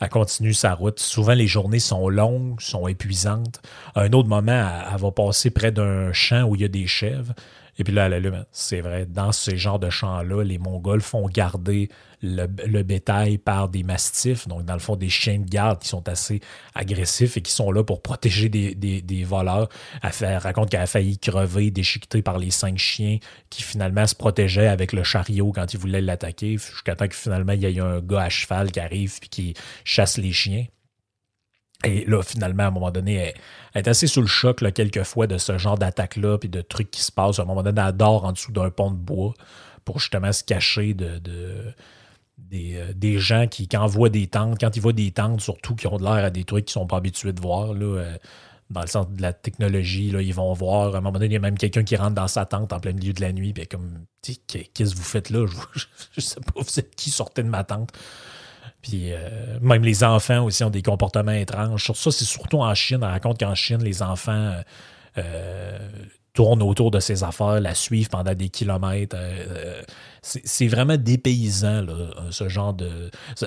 elle 0.00 0.08
continue 0.08 0.54
sa 0.54 0.74
route. 0.74 1.00
Souvent, 1.00 1.34
les 1.34 1.48
journées 1.48 1.80
sont 1.80 2.08
longues, 2.08 2.60
sont 2.60 2.86
épuisantes. 2.86 3.60
À 3.96 4.02
un 4.02 4.12
autre 4.12 4.28
moment, 4.28 4.70
elle 4.92 5.00
va 5.00 5.10
passer 5.10 5.50
près 5.50 5.72
d'un 5.72 6.12
champ 6.12 6.44
où 6.44 6.54
il 6.54 6.62
y 6.62 6.64
a 6.64 6.68
des 6.68 6.86
chèvres. 6.86 7.34
Et 7.82 7.84
puis 7.84 7.92
là, 7.94 8.08
la 8.08 8.20
c'est 8.52 8.80
vrai, 8.80 9.06
dans 9.06 9.32
ces 9.32 9.56
genres 9.56 9.80
de 9.80 9.90
champs-là, 9.90 10.44
les 10.44 10.58
Mongols 10.58 11.00
font 11.00 11.28
garder 11.28 11.88
le, 12.22 12.46
bétail 12.46 13.38
par 13.38 13.68
des 13.68 13.82
mastifs, 13.82 14.46
donc 14.46 14.64
dans 14.64 14.74
le 14.74 14.78
fond 14.78 14.94
des 14.94 15.08
chiens 15.08 15.40
de 15.40 15.48
garde 15.48 15.80
qui 15.80 15.88
sont 15.88 16.08
assez 16.08 16.38
agressifs 16.76 17.36
et 17.36 17.42
qui 17.42 17.50
sont 17.50 17.72
là 17.72 17.82
pour 17.82 18.00
protéger 18.00 18.48
des, 18.48 19.24
voleurs. 19.24 19.68
Elle, 20.00 20.36
raconte 20.36 20.70
qu'elle 20.70 20.82
a 20.82 20.86
failli 20.86 21.18
crever, 21.18 21.72
déchiquetée 21.72 22.22
par 22.22 22.38
les 22.38 22.52
cinq 22.52 22.78
chiens 22.78 23.18
qui 23.50 23.64
finalement 23.64 24.06
se 24.06 24.14
protégeaient 24.14 24.68
avec 24.68 24.92
le 24.92 25.02
chariot 25.02 25.50
quand 25.50 25.74
ils 25.74 25.80
voulaient 25.80 26.02
l'attaquer, 26.02 26.58
jusqu'à 26.58 26.94
temps 26.94 27.08
que 27.08 27.16
finalement 27.16 27.54
il 27.54 27.62
y 27.62 27.66
ait 27.66 27.80
un 27.80 27.98
gars 27.98 28.22
à 28.22 28.28
cheval 28.28 28.70
qui 28.70 28.78
arrive 28.78 29.18
et 29.24 29.26
qui 29.26 29.54
chasse 29.82 30.18
les 30.18 30.30
chiens. 30.30 30.66
Et 31.84 32.04
là, 32.04 32.22
finalement, 32.22 32.64
à 32.64 32.66
un 32.66 32.70
moment 32.70 32.90
donné, 32.90 33.14
elle, 33.74 33.80
est 33.80 33.88
assez 33.88 34.06
sous 34.06 34.20
le 34.20 34.26
choc, 34.26 34.60
là, 34.60 34.70
quelquefois, 34.70 35.26
de 35.26 35.38
ce 35.38 35.58
genre 35.58 35.78
d'attaque-là, 35.78 36.38
puis 36.38 36.48
de 36.48 36.60
trucs 36.60 36.90
qui 36.90 37.02
se 37.02 37.10
passent. 37.12 37.38
À 37.38 37.42
un 37.42 37.46
moment 37.46 37.62
donné, 37.62 37.80
elle 37.84 37.96
dort 37.96 38.24
en 38.24 38.32
dessous 38.32 38.52
d'un 38.52 38.70
pont 38.70 38.90
de 38.90 38.96
bois 38.96 39.34
pour 39.84 39.98
justement 39.98 40.32
se 40.32 40.44
cacher 40.44 40.94
de, 40.94 41.20
des, 42.38 42.76
euh, 42.76 42.92
des, 42.94 43.18
gens 43.18 43.46
qui, 43.48 43.68
quand 43.68 43.86
voient 43.86 44.10
des 44.10 44.26
tentes, 44.26 44.60
quand 44.60 44.76
ils 44.76 44.82
voient 44.82 44.92
des 44.92 45.10
tentes, 45.10 45.40
surtout 45.40 45.74
qui 45.74 45.86
ont 45.86 45.96
de 45.96 46.04
l'air 46.04 46.24
à 46.24 46.30
des 46.30 46.44
trucs 46.44 46.66
qu'ils 46.66 46.78
ne 46.78 46.84
sont 46.84 46.86
pas 46.86 46.98
habitués 46.98 47.32
de 47.32 47.40
voir, 47.40 47.74
là, 47.74 47.98
euh, 47.98 48.16
dans 48.70 48.80
le 48.80 48.86
sens 48.86 49.08
de 49.10 49.20
la 49.20 49.32
technologie, 49.32 50.10
là, 50.10 50.22
ils 50.22 50.34
vont 50.34 50.52
voir. 50.52 50.94
À 50.94 50.98
un 50.98 51.00
moment 51.00 51.12
donné, 51.12 51.26
il 51.26 51.32
y 51.32 51.36
a 51.36 51.40
même 51.40 51.58
quelqu'un 51.58 51.82
qui 51.82 51.96
rentre 51.96 52.14
dans 52.14 52.28
sa 52.28 52.46
tente 52.46 52.72
en 52.72 52.80
plein 52.80 52.92
milieu 52.92 53.12
de 53.12 53.20
la 53.20 53.32
nuit, 53.32 53.52
puis 53.52 53.66
comme, 53.66 54.04
qu'est-ce 54.22 54.94
que 54.94 54.96
vous 54.96 55.02
faites 55.02 55.30
là? 55.30 55.46
Je, 55.74 55.84
je 56.12 56.20
sais 56.20 56.40
pas, 56.40 56.60
vous 56.60 56.78
êtes 56.78 56.94
qui 56.94 57.10
sortait 57.10 57.42
de 57.42 57.48
ma 57.48 57.64
tente? 57.64 57.92
Puis 58.82 59.12
euh, 59.12 59.58
même 59.60 59.84
les 59.84 60.02
enfants 60.02 60.44
aussi 60.44 60.64
ont 60.64 60.70
des 60.70 60.82
comportements 60.82 61.32
étranges. 61.32 61.84
Ça, 61.94 62.10
c'est 62.10 62.24
surtout 62.24 62.58
en 62.58 62.74
Chine. 62.74 62.98
On 63.02 63.06
raconte 63.06 63.38
qu'en 63.38 63.54
Chine, 63.54 63.82
les 63.82 64.02
enfants 64.02 64.32
euh, 64.32 64.62
euh, 65.18 65.78
tournent 66.34 66.62
autour 66.62 66.90
de 66.90 66.98
ces 66.98 67.22
affaires, 67.22 67.60
la 67.60 67.74
suivent 67.74 68.08
pendant 68.08 68.34
des 68.34 68.48
kilomètres. 68.48 69.16
c'est 70.22 70.66
vraiment 70.66 70.96
dépaysant, 70.96 71.82
là, 71.82 72.10
ce 72.30 72.48
genre 72.48 72.74
de. 72.74 73.10
Ça, 73.36 73.46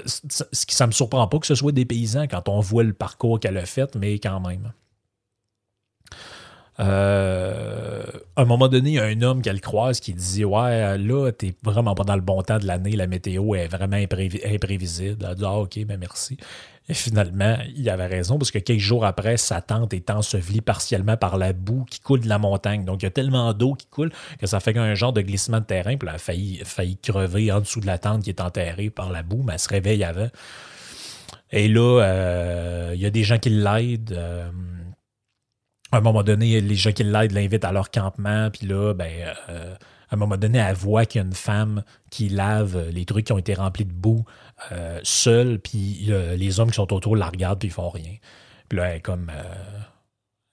ça, 0.52 0.88
me 0.88 0.92
surprend 0.92 1.28
pas 1.28 1.40
que 1.40 1.48
ce 1.48 1.56
soit 1.56 1.74
dépaysant 1.74 2.28
quand 2.28 2.48
on 2.48 2.62
voit 2.62 2.84
le 2.84 2.94
parcours 2.94 3.40
qu'elle 3.40 3.58
a 3.58 3.66
fait, 3.66 3.94
mais 3.96 4.20
quand 4.20 4.40
même. 4.40 4.72
À 6.78 8.42
un 8.42 8.46
moment 8.46 8.68
donné, 8.68 8.90
il 8.90 8.96
y 8.96 9.00
a 9.00 9.06
un 9.06 9.22
homme 9.22 9.42
qu'elle 9.42 9.62
croise 9.62 10.00
qui 10.00 10.14
dit 10.14 10.44
Ouais, 10.44 10.98
là, 10.98 11.32
t'es 11.32 11.54
vraiment 11.64 11.96
pas 11.96 12.04
dans 12.04 12.16
le 12.16 12.22
bon 12.22 12.42
temps 12.42 12.58
de 12.58 12.66
l'année, 12.66 12.92
la 12.92 13.08
météo 13.08 13.56
est 13.56 13.68
vraiment 13.68 13.98
imprévisible. 13.98 15.26
Elle 15.28 15.36
dit 15.36 15.46
Ah, 15.46 15.60
ok, 15.60 15.86
ben 15.86 15.98
merci. 15.98 16.38
Et 16.88 16.94
finalement, 16.94 17.58
il 17.76 17.90
avait 17.90 18.06
raison 18.06 18.38
parce 18.38 18.52
que 18.52 18.60
quelques 18.60 18.80
jours 18.80 19.06
après, 19.06 19.38
sa 19.38 19.60
tente 19.60 19.94
est 19.94 20.12
ensevelie 20.12 20.62
partiellement 20.62 21.18
par 21.18 21.38
la 21.38 21.52
boue 21.52 21.84
qui 21.90 22.00
coule 22.00 22.20
de 22.20 22.30
la 22.30 22.38
montagne. 22.38 22.86
Donc, 22.86 23.02
il 23.02 23.06
y 23.06 23.08
a 23.08 23.12
tellement 23.12 23.54
d'eau 23.54 23.74
qui 23.74 23.88
coule 23.88 24.12
que 24.40 24.46
ça 24.46 24.60
fait 24.60 24.78
un 24.78 24.94
genre 24.94 25.12
de 25.12 25.22
glissement 25.22 25.60
de 25.60 25.66
terrain. 25.66 25.98
Puis 25.98 26.08
elle 26.08 26.16
a 26.16 26.20
failli, 26.20 26.62
failli 26.64 26.98
crever 26.98 27.52
en 27.52 27.60
dessous 27.60 27.80
de 27.80 27.88
la 27.88 27.98
tente 27.98 28.24
qui 28.24 28.30
est 28.30 28.40
enterrée 28.40 28.92
par 28.92 29.12
la 29.12 29.24
boue, 29.24 29.42
mais 29.44 29.54
elle 29.54 29.60
se 29.60 29.70
réveille 29.70 30.04
avant. 30.04 30.30
Et 31.52 31.68
là, 31.68 32.04
euh, 32.04 32.92
il 32.94 33.02
y 33.02 33.06
a 33.08 33.10
des 33.10 33.24
gens 33.24 33.40
qui 33.40 33.50
l'aident. 33.50 34.12
Euh, 34.12 34.50
à 35.96 36.00
un 36.00 36.02
moment 36.02 36.24
donné, 36.24 36.62
les 36.62 36.76
gens 36.76 36.92
qui 36.92 37.04
l'aident 37.04 37.32
l'invitent 37.32 37.66
à 37.66 37.72
leur 37.72 37.92
campement. 37.92 38.50
Puis 38.52 38.68
là, 38.68 38.94
ben, 38.94 39.12
euh, 39.50 39.76
à 40.10 40.16
un 40.16 40.18
moment 40.18 40.38
donné, 40.38 40.60
elle 40.60 40.76
voit 40.76 41.06
qu'il 41.06 41.22
y 41.22 41.24
a 41.24 41.28
une 41.28 41.34
femme 41.34 41.84
qui 42.12 42.30
lave 42.30 42.90
les 42.90 43.06
trucs 43.06 43.26
qui 43.26 43.34
ont 43.34 43.38
été 43.38 43.54
remplis 43.54 43.86
de 43.86 43.94
boue 43.94 44.24
euh, 44.72 45.00
seule, 45.04 45.60
puis 45.60 46.12
les 46.38 46.60
hommes 46.60 46.70
qui 46.70 46.76
sont 46.76 46.94
autour 46.94 47.16
la 47.16 47.28
regardent, 47.28 47.60
puis 47.60 47.70
ils 47.70 47.72
font 47.72 47.90
rien. 47.90 48.16
Puis 48.70 48.78
là, 48.78 48.90
elle 48.90 48.98
est 48.98 49.02
comme, 49.02 49.32
euh, 49.34 49.80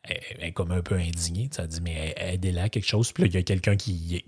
elle, 0.02 0.48
est 0.48 0.52
comme 0.52 0.72
un 0.72 0.82
peu 0.82 0.96
indignée. 0.96 1.48
Ça 1.52 1.66
dit, 1.66 1.80
mais 1.80 2.14
aidez-la 2.16 2.68
quelque 2.68 2.86
chose. 2.86 3.12
Puis 3.12 3.24
là, 3.24 3.28
il 3.28 3.34
y 3.34 3.38
a 3.38 3.42
quelqu'un 3.42 3.76
qui, 3.76 4.24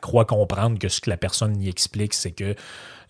croit 0.00 0.24
comprendre 0.24 0.78
que 0.78 0.88
ce 0.88 1.00
que 1.00 1.10
la 1.10 1.16
personne 1.16 1.60
y 1.60 1.68
explique, 1.68 2.14
c'est 2.14 2.32
que 2.32 2.54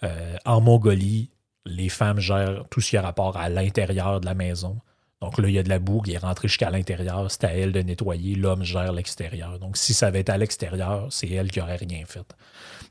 euh, 0.03 0.37
en 0.45 0.61
Mongolie, 0.61 1.31
les 1.65 1.89
femmes 1.89 2.21
gèrent 2.21 2.65
tout 2.71 2.81
ce 2.81 2.91
qui 2.91 2.97
a 2.97 3.03
rapport 3.03 3.37
à 3.37 3.49
l'intérieur 3.49 4.21
de 4.21 4.27
la 4.27 4.35
maison. 4.35 4.79
Donc 5.23 5.39
là, 5.39 5.49
il 5.49 5.55
y 5.55 5.59
a 5.59 5.63
de 5.63 5.69
la 5.69 5.79
boue 5.79 6.03
qui 6.03 6.13
est 6.13 6.19
rentrée 6.19 6.49
jusqu'à 6.49 6.71
l'intérieur. 6.71 7.31
C'est 7.31 7.45
à 7.45 7.55
elle 7.55 7.73
de 7.73 7.81
nettoyer. 7.81 8.35
L'homme 8.35 8.63
gère 8.63 8.93
l'extérieur. 8.93 9.59
Donc 9.59 9.77
si 9.77 9.95
ça 9.95 10.09
avait 10.09 10.21
été 10.21 10.33
à 10.33 10.39
l'extérieur, 10.39 11.07
c'est 11.11 11.29
elle 11.31 11.51
qui 11.51 11.61
aurait 11.61 11.77
rien 11.77 12.05
fait. 12.07 12.35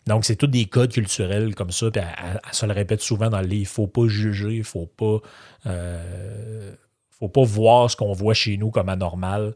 Donc 0.08 0.26
c'est 0.26 0.36
tous 0.36 0.48
des 0.48 0.66
codes 0.66 0.92
culturels 0.92 1.54
comme 1.54 1.72
ça. 1.72 1.92
Puis 1.92 2.02
elle, 2.02 2.40
se 2.52 2.66
le 2.66 2.74
répète 2.74 3.02
souvent 3.02 3.30
dans 3.30 3.42
le 3.42 3.48
livre. 3.48 3.62
Il 3.62 3.62
ne 3.62 3.68
faut 3.68 3.88
pas 3.88 4.08
juger. 4.08 4.54
Il 4.54 4.60
ne 4.60 4.64
faut 4.64 4.88
pas, 4.88 5.20
euh, 5.68 6.74
faut 7.12 7.30
pas 7.30 7.44
voir 7.44 7.92
ce 7.92 7.96
qu'on 7.96 8.14
voit 8.14 8.34
chez 8.34 8.58
nous 8.58 8.72
comme 8.72 8.90
anormal 8.90 9.54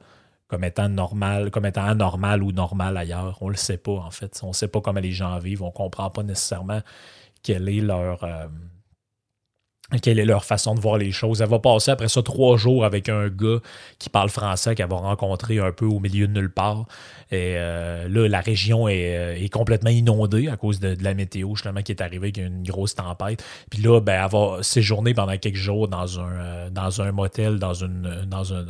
comme 0.50 0.64
étant 0.64 0.90
normal, 0.90 1.52
comme 1.52 1.68
étant 1.68 1.86
anormal 1.86 2.42
ou 2.42 2.52
normal 2.52 2.98
ailleurs. 2.98 3.38
On 3.42 3.46
ne 3.46 3.52
le 3.52 3.58
sait 3.58 3.78
pas, 3.78 3.92
en 3.92 4.10
fait. 4.10 4.40
On 4.44 4.48
ne 4.48 4.54
sait 4.54 4.68
pas 4.68 4.82
comment 4.82 5.00
les 5.00 5.12
gens 5.12 5.38
vivent. 5.38 5.62
On 5.62 5.68
ne 5.68 5.72
comprend 5.72 6.10
pas 6.10 6.24
nécessairement 6.24 6.82
quelle 7.44 7.70
est 7.70 7.82
leur, 7.82 8.24
euh, 8.24 8.48
quelle 9.98 10.20
est 10.20 10.26
leur 10.26 10.46
façon 10.46 10.76
de 10.76 10.80
voir 10.80 10.98
les 10.98 11.12
choses. 11.12 11.42
Elle 11.42 11.50
va 11.50 11.60
passer 11.60 11.90
après 11.90 12.10
ça 12.10 12.22
trois 12.22 12.58
jours 12.58 12.86
avec 12.86 13.10
un 13.10 13.28
gars 13.30 13.58
qui 13.98 14.10
parle 14.10 14.30
français 14.30 14.76
qu'elle 14.76 14.90
va 14.90 14.98
rencontrer 14.98 15.58
un 15.60 15.72
peu 15.72 15.86
au 15.86 16.00
milieu 16.00 16.28
de 16.28 16.34
nulle 16.34 16.52
part. 16.52 16.86
Et 17.32 17.56
euh, 17.58 18.08
là, 18.08 18.28
la 18.28 18.40
région 18.40 18.88
est, 18.88 19.18
euh, 19.18 19.44
est, 19.44 19.50
complètement 19.50 19.90
inondée 19.90 20.48
à 20.48 20.58
cause 20.58 20.80
de, 20.80 20.96
la 21.02 21.14
météo, 21.14 21.56
justement, 21.56 21.82
qui 21.82 21.92
est 21.92 22.02
arrivée 22.02 22.28
avec 22.28 22.38
une 22.38 22.64
grosse 22.64 22.96
tempête. 22.96 23.44
Puis 23.70 23.82
là, 23.82 24.00
ben, 24.00 24.24
elle 24.24 24.32
va 24.32 24.64
séjourner 24.64 25.14
pendant 25.14 25.38
quelques 25.38 25.56
jours 25.56 25.88
dans 25.88 26.20
un, 26.20 26.32
euh, 26.32 26.70
dans 26.70 27.02
un 27.02 27.12
motel, 27.12 27.58
dans 27.58 27.74
une 27.74 28.26
dans 28.28 28.54
un 28.54 28.66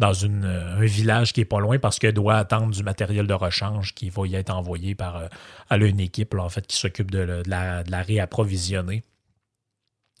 dans 0.00 0.12
une, 0.12 0.44
un 0.44 0.84
village 0.84 1.32
qui 1.32 1.40
est 1.42 1.44
pas 1.44 1.60
loin 1.60 1.78
parce 1.78 2.00
qu'elle 2.00 2.14
doit 2.14 2.34
attendre 2.34 2.74
du 2.74 2.82
matériel 2.82 3.28
de 3.28 3.34
rechange 3.34 3.94
qui 3.94 4.10
va 4.10 4.26
y 4.26 4.34
être 4.34 4.50
envoyé 4.50 4.96
par 4.96 5.28
à 5.70 5.76
une 5.76 6.00
équipe 6.00 6.34
en 6.34 6.48
fait 6.48 6.66
qui 6.66 6.76
s'occupe 6.76 7.12
de 7.12 7.42
la 7.46 8.02
réapprovisionner. 8.02 9.04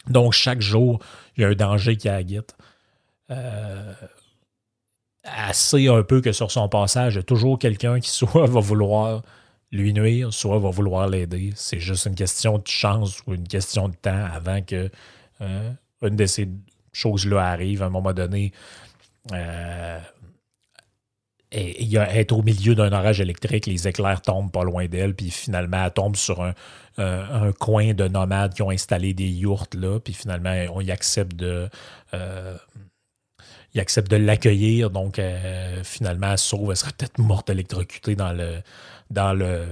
Donc, 0.08 0.32
chaque 0.32 0.60
jour, 0.60 1.00
il 1.36 1.42
y 1.42 1.44
a 1.44 1.48
un 1.48 1.54
danger 1.54 1.96
qui 1.96 2.08
agite. 2.08 2.56
Euh, 3.30 3.92
assez 5.24 5.88
un 5.88 6.02
peu 6.02 6.20
que 6.20 6.32
sur 6.32 6.50
son 6.50 6.68
passage, 6.68 7.14
il 7.14 7.16
y 7.16 7.20
a 7.20 7.22
toujours 7.22 7.58
quelqu'un 7.58 8.00
qui 8.00 8.10
soit 8.10 8.46
va 8.46 8.60
vouloir 8.60 9.22
lui 9.72 9.92
nuire, 9.92 10.32
soit 10.32 10.58
va 10.58 10.70
vouloir 10.70 11.08
l'aider. 11.08 11.52
C'est 11.56 11.80
juste 11.80 12.06
une 12.06 12.14
question 12.14 12.58
de 12.58 12.66
chance 12.66 13.20
ou 13.26 13.34
une 13.34 13.48
question 13.48 13.88
de 13.88 13.94
temps 13.94 14.24
avant 14.32 14.62
que 14.62 14.90
euh, 15.40 15.70
une 16.02 16.16
de 16.16 16.26
ces 16.26 16.48
choses-là 16.92 17.44
arrive. 17.44 17.82
À 17.82 17.86
un 17.86 17.90
moment 17.90 18.12
donné, 18.12 18.52
euh, 19.32 19.98
il 21.54 21.96
être 21.96 22.32
au 22.32 22.42
milieu 22.42 22.74
d'un 22.74 22.92
orage 22.92 23.20
électrique, 23.20 23.66
les 23.66 23.86
éclairs 23.88 24.22
tombent 24.22 24.50
pas 24.50 24.64
loin 24.64 24.86
d'elle, 24.86 25.14
puis 25.14 25.30
finalement, 25.30 25.84
elle 25.84 25.92
tombe 25.92 26.16
sur 26.16 26.42
un, 26.42 26.54
un, 26.98 27.52
coin 27.52 27.94
de 27.94 28.08
nomades 28.08 28.54
qui 28.54 28.62
ont 28.62 28.70
installé 28.70 29.14
des 29.14 29.28
yourtes 29.28 29.74
là, 29.74 29.98
puis 30.00 30.14
finalement, 30.14 30.54
on 30.72 30.80
y 30.80 30.90
accepte 30.90 31.36
de. 31.36 31.68
Euh, 32.14 32.56
accepte 33.76 34.08
de 34.08 34.16
l'accueillir, 34.16 34.90
donc 34.90 35.18
euh, 35.18 35.82
finalement, 35.82 36.32
elle 36.32 36.38
sauve, 36.38 36.70
elle 36.70 36.76
serait 36.76 36.92
peut-être 36.96 37.18
morte 37.18 37.50
électrocutée 37.50 38.14
dans 38.14 38.32
le 38.32 38.60
dans 39.10 39.32
le 39.32 39.64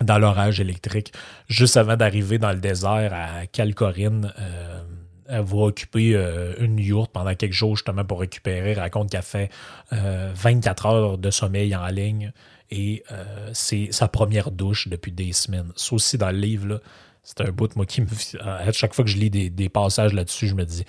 dans 0.00 0.18
l'orage 0.18 0.60
électrique. 0.60 1.12
Juste 1.48 1.76
avant 1.76 1.96
d'arriver 1.96 2.38
dans 2.38 2.52
le 2.52 2.60
désert 2.60 3.12
à 3.12 3.46
Calcorine, 3.46 4.32
euh, 4.38 4.82
elle 5.28 5.44
va 5.44 5.58
occuper 5.58 6.14
euh, 6.14 6.54
une 6.58 6.78
yourte 6.78 7.12
pendant 7.12 7.34
quelques 7.34 7.52
jours 7.52 7.76
justement 7.76 8.04
pour 8.04 8.20
récupérer. 8.20 8.72
Elle 8.72 8.80
raconte 8.80 9.10
qu'elle 9.10 9.22
fait 9.22 9.50
24 9.92 10.86
euh, 10.86 10.88
heures 10.90 11.18
de 11.18 11.30
sommeil 11.30 11.76
en 11.76 11.86
ligne 11.88 12.32
et 12.70 13.04
euh, 13.12 13.50
c'est 13.52 13.88
sa 13.92 14.08
première 14.08 14.50
douche 14.50 14.88
depuis 14.88 15.12
des 15.12 15.32
semaines. 15.32 15.70
Ça 15.76 15.94
aussi 15.94 16.18
dans 16.18 16.30
le 16.30 16.38
livre, 16.38 16.80
c'est 17.22 17.42
un 17.42 17.50
bout, 17.50 17.74
moi, 17.76 17.84
qui 17.84 18.00
me. 18.00 18.08
À 18.42 18.72
chaque 18.72 18.94
fois 18.94 19.04
que 19.04 19.10
je 19.10 19.18
lis 19.18 19.30
des, 19.30 19.68
passages 19.68 20.14
là-dessus, 20.14 20.48
je 20.48 20.54
me 20.54 20.64
dis 20.64 20.84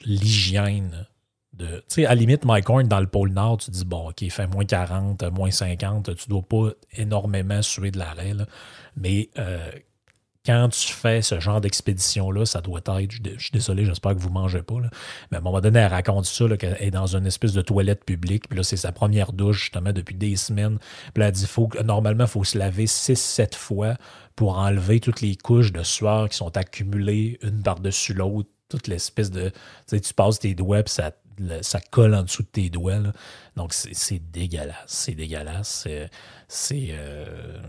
l'hygiène. 0.00 1.06
De, 1.52 1.66
tu 1.66 1.82
sais, 1.88 2.06
à 2.06 2.10
la 2.10 2.14
limite, 2.14 2.46
Mike 2.46 2.70
Horn, 2.70 2.88
dans 2.88 3.00
le 3.00 3.06
pôle 3.06 3.28
Nord, 3.28 3.58
tu 3.58 3.70
dis, 3.70 3.84
bon, 3.84 4.08
OK, 4.08 4.26
fait 4.30 4.46
moins 4.46 4.64
40, 4.64 5.22
moins 5.32 5.50
50, 5.50 6.16
tu 6.16 6.28
dois 6.30 6.40
pas 6.40 6.70
énormément 6.94 7.60
suer 7.60 7.90
de 7.90 7.98
l'arrêt, 7.98 8.32
mais 8.96 9.28
quand 10.44 10.68
tu 10.70 10.92
fais 10.92 11.22
ce 11.22 11.38
genre 11.38 11.60
d'expédition-là, 11.60 12.44
ça 12.46 12.60
doit 12.60 12.80
être. 12.80 13.10
Je, 13.10 13.38
suis 13.38 13.50
désolé, 13.52 13.84
j'espère 13.84 14.14
que 14.14 14.18
vous 14.18 14.28
ne 14.28 14.34
mangez 14.34 14.62
pas. 14.62 14.74
mais 15.30 15.36
à 15.36 15.40
un 15.40 15.42
moment 15.42 15.60
donné, 15.60 15.78
elle 15.78 15.86
raconte 15.90 16.24
ça, 16.26 16.48
qu'elle 16.56 16.76
est 16.80 16.90
dans 16.90 17.16
une 17.16 17.26
espèce 17.26 17.52
de 17.52 17.62
toilette 17.62 18.04
publique. 18.04 18.48
Puis 18.48 18.56
là, 18.56 18.64
c'est 18.64 18.76
sa 18.76 18.90
première 18.90 19.32
douche, 19.32 19.60
justement, 19.62 19.92
depuis 19.92 20.16
des 20.16 20.34
semaines. 20.34 20.78
Puis 21.14 21.20
là, 21.20 21.28
elle 21.28 21.32
dit 21.32 21.46
normalement, 21.84 22.24
il 22.24 22.30
faut 22.30 22.44
se 22.44 22.58
laver 22.58 22.86
6-7 22.86 23.54
fois 23.54 23.94
pour 24.34 24.58
enlever 24.58 24.98
toutes 24.98 25.20
les 25.20 25.36
couches 25.36 25.72
de 25.72 25.84
sueur 25.84 26.28
qui 26.28 26.36
sont 26.36 26.56
accumulées 26.56 27.38
une 27.42 27.62
par-dessus 27.62 28.14
l'autre. 28.14 28.48
Toute 28.68 28.88
l'espèce 28.88 29.30
de. 29.30 29.50
Tu 29.50 29.56
sais, 29.86 30.00
tu 30.00 30.14
passes 30.14 30.38
tes 30.40 30.54
doigts, 30.54 30.82
puis 30.82 30.94
ça, 30.94 31.12
ça 31.60 31.78
colle 31.78 32.14
en 32.14 32.22
dessous 32.22 32.42
de 32.42 32.48
tes 32.48 32.70
doigts. 32.70 32.98
Donc, 33.54 33.74
c'est 33.74 34.18
dégueulasse. 34.18 34.86
C'est 34.86 35.14
dégueulasse. 35.14 35.86
C'est. 36.48 36.88
Euh, 36.90 37.60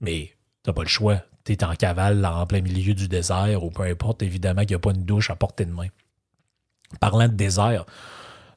mais 0.00 0.32
t'as 0.64 0.72
pas 0.72 0.82
le 0.82 0.88
choix 0.88 1.22
tu 1.44 1.52
es 1.52 1.64
en 1.64 1.74
cavale 1.74 2.24
en 2.24 2.46
plein 2.46 2.60
milieu 2.60 2.94
du 2.94 3.08
désert 3.08 3.62
ou 3.62 3.70
peu 3.70 3.82
importe, 3.82 4.22
évidemment 4.22 4.62
qu'il 4.62 4.70
n'y 4.70 4.76
a 4.76 4.78
pas 4.78 4.92
une 4.92 5.04
douche 5.04 5.30
à 5.30 5.36
portée 5.36 5.64
de 5.64 5.72
main. 5.72 5.88
Parlant 7.00 7.28
de 7.28 7.34
désert, 7.34 7.84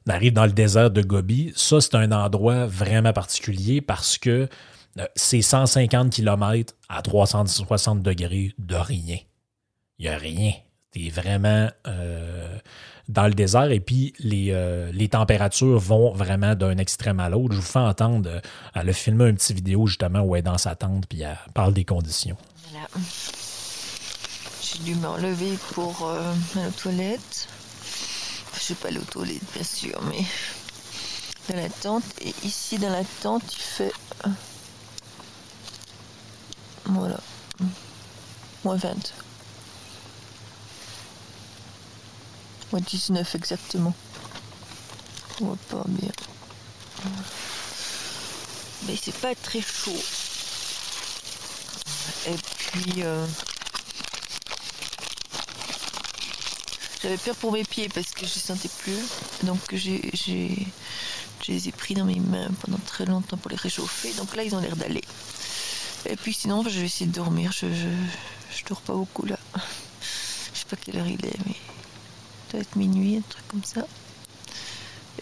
on 0.06 0.10
arrive 0.10 0.32
dans 0.32 0.46
le 0.46 0.52
désert 0.52 0.90
de 0.90 1.02
Gobi. 1.02 1.52
Ça, 1.54 1.80
c'est 1.80 1.94
un 1.94 2.12
endroit 2.12 2.66
vraiment 2.66 3.12
particulier 3.12 3.80
parce 3.80 4.16
que 4.16 4.48
euh, 4.98 5.06
c'est 5.14 5.42
150 5.42 6.10
km 6.10 6.74
à 6.88 7.02
360 7.02 8.02
degrés 8.02 8.54
de 8.58 8.74
rien. 8.74 9.18
Il 9.98 10.02
n'y 10.02 10.08
a 10.08 10.16
rien. 10.16 10.52
C'est 10.94 11.10
vraiment 11.10 11.68
euh, 11.86 12.58
dans 13.08 13.26
le 13.26 13.34
désert 13.34 13.70
et 13.70 13.80
puis 13.80 14.14
les, 14.18 14.48
euh, 14.52 14.90
les 14.92 15.08
températures 15.08 15.78
vont 15.78 16.12
vraiment 16.12 16.54
d'un 16.54 16.78
extrême 16.78 17.20
à 17.20 17.28
l'autre. 17.28 17.52
Je 17.52 17.60
vous 17.60 17.66
fais 17.66 17.78
entendre, 17.78 18.40
elle 18.74 18.88
a 18.88 18.92
filmé 18.92 19.28
une 19.28 19.36
petite 19.36 19.56
vidéo 19.56 19.86
justement 19.86 20.20
où 20.20 20.34
elle 20.34 20.40
est 20.40 20.42
dans 20.42 20.58
sa 20.58 20.74
tente 20.74 21.06
puis 21.06 21.20
elle 21.20 21.36
parle 21.52 21.74
des 21.74 21.84
conditions. 21.84 22.36
J'ai 24.60 24.78
dû 24.80 24.94
m'enlever 24.96 25.56
pour 25.72 26.06
euh, 26.06 26.34
aller 26.56 26.66
aux 26.66 26.70
toilettes. 26.70 27.48
Je 28.54 28.60
sais 28.60 28.74
pas 28.74 28.88
aller 28.88 28.98
aux 28.98 29.22
bien 29.22 29.64
sûr, 29.64 30.00
mais 30.02 30.24
dans 31.48 31.56
la 31.56 31.68
tente. 31.68 32.04
Et 32.20 32.34
ici, 32.44 32.78
dans 32.78 32.90
la 32.90 33.04
tente, 33.22 33.42
il 33.52 33.58
fait. 33.58 33.92
Euh, 34.26 34.30
voilà. 36.84 37.20
Moins 38.64 38.76
20. 38.76 39.14
Moins 42.72 42.80
19 42.80 43.34
exactement. 43.34 43.94
On 45.40 45.46
voit 45.46 45.56
pas 45.70 45.84
bien. 45.86 46.10
Mais 48.86 48.96
c'est 49.00 49.14
pas 49.14 49.34
très 49.34 49.60
chaud. 49.60 49.96
Euh, 52.98 53.26
j'avais 57.02 57.16
peur 57.16 57.36
pour 57.36 57.52
mes 57.52 57.64
pieds 57.64 57.88
parce 57.88 58.10
que 58.12 58.20
je 58.26 58.34
ne 58.34 58.40
sentais 58.40 58.68
plus. 58.68 58.98
Donc, 59.44 59.58
j'ai, 59.72 60.10
je 61.48 61.52
les 61.52 61.68
ai 61.68 61.72
pris 61.72 61.94
dans 61.94 62.04
mes 62.04 62.20
mains 62.20 62.48
pendant 62.60 62.78
très 62.78 63.06
longtemps 63.06 63.36
pour 63.36 63.50
les 63.50 63.56
réchauffer. 63.56 64.12
Donc 64.14 64.36
là, 64.36 64.42
ils 64.42 64.54
ont 64.54 64.60
l'air 64.60 64.76
d'aller. 64.76 65.02
Et 66.06 66.16
puis 66.16 66.34
sinon, 66.34 66.62
je 66.62 66.78
vais 66.80 66.86
essayer 66.86 67.06
de 67.06 67.14
dormir. 67.14 67.52
Je, 67.52 67.66
dors 68.68 68.80
pas 68.82 68.92
beaucoup 68.92 69.24
là. 69.24 69.38
Je 70.52 70.58
sais 70.58 70.66
pas 70.68 70.76
quelle 70.76 70.98
heure 70.98 71.06
il 71.06 71.24
est, 71.24 71.38
mais 71.46 71.54
peut-être 72.50 72.76
minuit, 72.76 73.16
un 73.16 73.22
truc 73.22 73.48
comme 73.48 73.64
ça. 73.64 73.86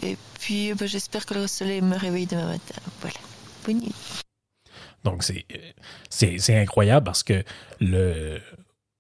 Et 0.03 0.17
puis 0.41 0.75
bah, 0.75 0.87
j'espère 0.87 1.27
que 1.27 1.35
le 1.35 1.47
soleil 1.47 1.81
me 1.81 1.97
réveille 1.97 2.27
demain 2.27 2.47
matin. 2.49 2.81
Voilà. 3.01 3.19
Bonne 3.65 3.81
nuit. 3.81 3.95
Donc, 5.05 5.23
c'est, 5.23 5.47
c'est, 6.11 6.61
incroyable 6.61 7.05
parce 7.05 7.23
que 7.23 7.45
le. 7.81 8.41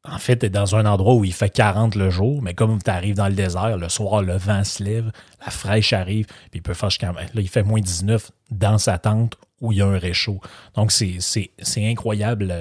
En 0.08 0.18
fait, 0.18 0.38
tu 0.38 0.46
es 0.46 0.50
dans 0.50 0.76
un 0.76 0.86
endroit 0.86 1.14
où 1.14 1.24
il 1.24 1.32
fait 1.32 1.50
40 1.50 1.96
le 1.96 2.10
jour, 2.10 2.40
mais 2.40 2.54
comme 2.54 2.80
tu 2.80 2.88
arrives 2.88 3.16
dans 3.16 3.26
le 3.26 3.34
désert, 3.34 3.76
le 3.76 3.88
soir, 3.88 4.22
le 4.22 4.36
vent 4.36 4.62
se 4.62 4.84
lève, 4.84 5.10
la 5.44 5.50
fraîche 5.50 5.92
arrive, 5.92 6.26
puis 6.26 6.60
il 6.60 6.62
peut 6.62 6.74
faire 6.74 6.90
jusqu'à. 6.90 7.10
Là, 7.10 7.24
il 7.34 7.48
fait 7.48 7.64
moins 7.64 7.80
19 7.80 8.30
dans 8.52 8.78
sa 8.78 8.98
tente 8.98 9.36
où 9.60 9.72
il 9.72 9.78
y 9.78 9.82
a 9.82 9.86
un 9.86 9.98
réchaud. 9.98 10.40
Donc, 10.74 10.92
c'est, 10.92 11.50
incroyable 11.76 12.54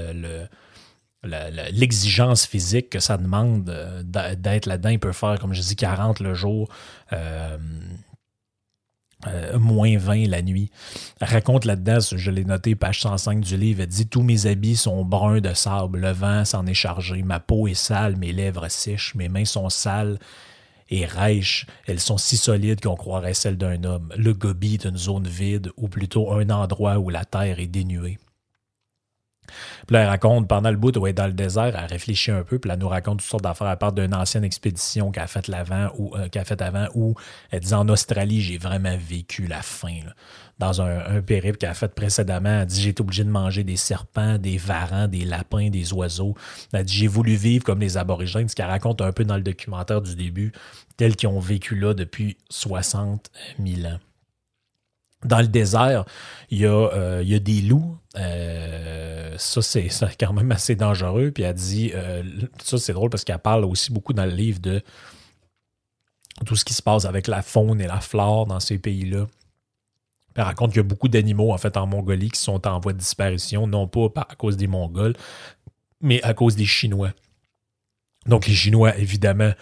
l'exigence 1.23 2.45
physique 2.45 2.89
que 2.89 2.99
ça 2.99 3.17
demande 3.17 3.69
euh, 3.69 4.03
d'être 4.35 4.65
là-dedans. 4.65 4.89
Il 4.89 4.99
peut 4.99 5.11
faire, 5.11 5.39
comme 5.39 5.53
je 5.53 5.61
dis, 5.61 5.75
40 5.75 6.19
le 6.19 6.33
jour, 6.33 6.69
euh, 7.13 7.57
euh, 9.27 9.57
moins 9.59 9.97
20 9.97 10.27
la 10.27 10.41
nuit. 10.41 10.69
Raconte 11.21 11.65
là-dedans, 11.65 11.99
je 11.99 12.31
l'ai 12.31 12.45
noté, 12.45 12.75
page 12.75 13.01
105 13.01 13.39
du 13.39 13.57
livre, 13.57 13.81
elle 13.81 13.87
dit 13.87 14.07
Tous 14.07 14.21
mes 14.21 14.45
habits 14.45 14.75
sont 14.75 15.03
bruns 15.03 15.41
de 15.41 15.53
sable, 15.53 15.99
le 15.99 16.11
vent 16.11 16.45
s'en 16.45 16.65
est 16.65 16.73
chargé, 16.73 17.23
ma 17.23 17.39
peau 17.39 17.67
est 17.67 17.73
sale, 17.73 18.15
mes 18.17 18.31
lèvres 18.31 18.69
sèches, 18.69 19.15
mes 19.15 19.29
mains 19.29 19.45
sont 19.45 19.69
sales 19.69 20.19
et 20.89 21.05
rêches, 21.05 21.65
elles 21.87 21.99
sont 21.99 22.17
si 22.17 22.37
solides 22.37 22.81
qu'on 22.81 22.95
croirait 22.95 23.33
celles 23.33 23.57
d'un 23.57 23.83
homme. 23.83 24.13
Le 24.15 24.33
gobi 24.33 24.75
est 24.75 24.85
une 24.85 24.97
zone 24.97 25.27
vide, 25.27 25.71
ou 25.77 25.87
plutôt 25.87 26.31
un 26.33 26.49
endroit 26.49 26.99
où 26.99 27.09
la 27.09 27.25
terre 27.25 27.59
est 27.59 27.67
dénuée. 27.67 28.19
Puis 29.87 29.95
elle 29.95 30.07
raconte, 30.07 30.47
pendant 30.47 30.71
le 30.71 30.77
bout 30.77 30.95
où 30.97 31.07
elle 31.07 31.13
dans 31.13 31.27
le 31.27 31.33
désert, 31.33 31.75
elle 31.75 31.89
réfléchit 31.89 32.31
un 32.31 32.43
peu, 32.43 32.59
puis 32.59 32.71
elle 32.71 32.79
nous 32.79 32.87
raconte 32.87 33.19
toutes 33.19 33.29
sortes 33.29 33.43
d'affaires 33.43 33.67
à 33.67 33.77
part 33.77 33.93
d'une 33.93 34.13
ancienne 34.13 34.43
expédition 34.43 35.11
qu'elle 35.11 35.23
a 35.23 35.27
faite 35.27 35.49
ou 35.97 36.15
euh, 36.15 36.55
avant, 36.59 36.87
où 36.93 37.15
elle 37.51 37.59
dit 37.59 37.73
en 37.73 37.87
Australie, 37.89 38.41
j'ai 38.41 38.57
vraiment 38.57 38.97
vécu 38.97 39.47
la 39.47 39.61
faim. 39.61 39.99
Dans 40.57 40.81
un, 40.81 41.21
périple 41.21 41.57
qu'elle 41.57 41.71
a 41.71 41.73
fait 41.73 41.93
précédemment, 41.93 42.61
elle 42.61 42.65
dit 42.65 42.81
j'ai 42.81 42.89
été 42.89 43.01
obligé 43.01 43.25
de 43.25 43.29
manger 43.29 43.65
des 43.65 43.75
serpents, 43.75 44.37
des 44.37 44.57
varans, 44.57 45.07
des 45.07 45.25
lapins, 45.25 45.69
des 45.69 45.91
oiseaux. 45.91 46.33
Elle 46.71 46.85
dit 46.85 46.93
j'ai 46.93 47.07
voulu 47.07 47.35
vivre 47.35 47.65
comme 47.65 47.81
les 47.81 47.97
aborigènes, 47.97 48.47
ce 48.47 48.55
qu'elle 48.55 48.67
raconte 48.67 49.01
un 49.01 49.11
peu 49.11 49.25
dans 49.25 49.35
le 49.35 49.43
documentaire 49.43 50.01
du 50.01 50.15
début, 50.15 50.53
tels 50.95 51.17
qu'ils 51.17 51.27
ont 51.27 51.39
vécu 51.39 51.75
là 51.75 51.93
depuis 51.93 52.37
60 52.49 53.31
000 53.59 53.87
ans 53.93 53.99
dans 55.23 55.39
le 55.39 55.47
désert, 55.47 56.05
il 56.49 56.59
y 56.59 56.65
a, 56.65 56.69
euh, 56.69 57.21
il 57.23 57.29
y 57.29 57.35
a 57.35 57.39
des 57.39 57.61
loups. 57.61 57.97
Euh, 58.17 59.35
ça, 59.37 59.61
c'est 59.61 59.89
quand 60.19 60.33
même 60.33 60.51
assez 60.51 60.75
dangereux. 60.75 61.31
Puis 61.31 61.43
elle 61.43 61.55
dit, 61.55 61.91
euh, 61.93 62.23
ça, 62.61 62.77
c'est 62.77 62.93
drôle 62.93 63.09
parce 63.09 63.23
qu'elle 63.23 63.39
parle 63.39 63.65
aussi 63.65 63.91
beaucoup 63.91 64.13
dans 64.13 64.25
le 64.25 64.31
livre 64.31 64.59
de 64.59 64.81
tout 66.45 66.55
ce 66.55 66.65
qui 66.65 66.73
se 66.73 66.81
passe 66.81 67.05
avec 67.05 67.27
la 67.27 67.41
faune 67.41 67.81
et 67.81 67.87
la 67.87 68.01
flore 68.01 68.45
dans 68.45 68.59
ces 68.59 68.77
pays-là. 68.77 69.25
Elle 70.35 70.43
raconte 70.43 70.71
qu'il 70.71 70.79
y 70.79 70.81
a 70.81 70.83
beaucoup 70.83 71.07
d'animaux, 71.07 71.53
en 71.53 71.57
fait, 71.57 71.77
en 71.77 71.87
Mongolie 71.87 72.29
qui 72.29 72.41
sont 72.41 72.67
en 72.67 72.79
voie 72.79 72.91
de 72.91 72.97
disparition, 72.97 73.67
non 73.67 73.87
pas 73.87 74.09
à 74.29 74.35
cause 74.35 74.57
des 74.57 74.67
Mongols, 74.67 75.15
mais 76.01 76.21
à 76.23 76.33
cause 76.33 76.57
des 76.57 76.65
Chinois. 76.65 77.11
Donc, 78.25 78.47
les 78.47 78.53
Chinois, 78.53 78.97
évidemment, 78.97 79.53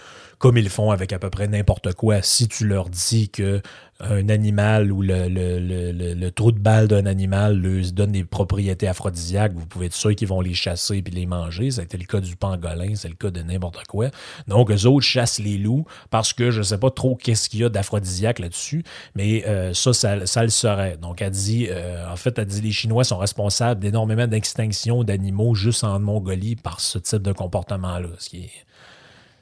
comme 0.43 0.57
ils 0.57 0.67
font 0.67 0.91
avec 0.91 1.13
à 1.13 1.19
peu 1.19 1.29
près 1.29 1.47
n'importe 1.47 1.93
quoi, 1.93 2.21
si 2.21 2.49
tu 2.49 2.67
leur 2.67 2.89
dis 2.89 3.29
que 3.29 3.61
un 4.01 4.27
animal 4.27 4.91
ou 4.91 5.01
le, 5.01 6.29
trou 6.31 6.51
de 6.51 6.59
balle 6.59 6.89
d'un 6.89 7.05
animal 7.05 7.61
leur 7.61 7.93
donne 7.93 8.11
des 8.11 8.25
propriétés 8.25 8.89
aphrodisiaques, 8.89 9.53
vous 9.55 9.65
pouvez 9.65 9.85
être 9.85 9.93
sûr 9.93 10.13
qu'ils 10.13 10.27
vont 10.27 10.41
les 10.41 10.53
chasser 10.53 10.97
et 10.97 11.11
les 11.11 11.25
manger. 11.25 11.71
Ça 11.71 11.79
a 11.79 11.83
été 11.85 11.97
le 11.97 12.03
cas 12.03 12.19
du 12.19 12.35
pangolin, 12.35 12.93
c'est 12.95 13.07
le 13.07 13.15
cas 13.15 13.31
de 13.31 13.41
n'importe 13.41 13.85
quoi. 13.87 14.09
Donc, 14.49 14.69
eux 14.69 14.85
autres 14.85 15.05
chassent 15.05 15.39
les 15.39 15.57
loups 15.57 15.85
parce 16.09 16.33
que 16.33 16.51
je 16.51 16.57
ne 16.57 16.63
sais 16.63 16.77
pas 16.77 16.91
trop 16.91 17.15
qu'est-ce 17.15 17.47
qu'il 17.47 17.61
y 17.61 17.63
a 17.63 17.69
d'aphrodisiaque 17.69 18.39
là-dessus, 18.39 18.83
mais 19.15 19.45
euh, 19.47 19.73
ça, 19.73 19.93
ça, 19.93 20.43
le 20.43 20.49
serait. 20.49 20.97
Donc, 20.97 21.21
elle 21.21 21.31
dit, 21.31 21.67
euh, 21.69 22.11
en 22.11 22.17
fait, 22.17 22.37
elle 22.37 22.47
dit 22.47 22.59
les 22.59 22.73
Chinois 22.73 23.05
sont 23.05 23.17
responsables 23.17 23.79
d'énormément 23.79 24.27
d'extinctions 24.27 25.05
d'animaux 25.05 25.55
juste 25.55 25.85
en 25.85 26.01
Mongolie 26.01 26.57
par 26.57 26.81
ce 26.81 26.97
type 26.97 27.21
de 27.21 27.31
comportement-là, 27.31 28.09
ce 28.19 28.29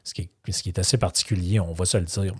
ce 0.03 0.13
qui, 0.13 0.29
est, 0.67 0.79
assez 0.79 0.97
particulier, 0.97 1.59
on 1.59 1.73
va 1.73 1.85
se 1.85 1.97
le 1.97 2.05
dire. 2.05 2.33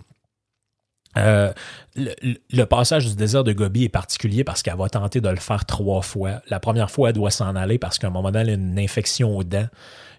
Euh, 1.18 1.52
le, 1.94 2.64
passage 2.64 3.06
du 3.06 3.14
désert 3.14 3.44
de 3.44 3.52
Gobi 3.52 3.84
est 3.84 3.90
particulier 3.90 4.44
parce 4.44 4.62
qu'elle 4.62 4.76
va 4.76 4.88
tenter 4.88 5.20
de 5.20 5.28
le 5.28 5.36
faire 5.36 5.66
trois 5.66 6.00
fois. 6.00 6.40
La 6.48 6.58
première 6.58 6.90
fois, 6.90 7.10
elle 7.10 7.14
doit 7.14 7.30
s'en 7.30 7.54
aller 7.54 7.78
parce 7.78 7.98
qu'à 7.98 8.06
un 8.06 8.10
moment 8.10 8.30
donné, 8.30 8.52
elle 8.52 8.60
a 8.60 8.62
une 8.62 8.78
infection 8.78 9.36
aux 9.36 9.44
dents. 9.44 9.68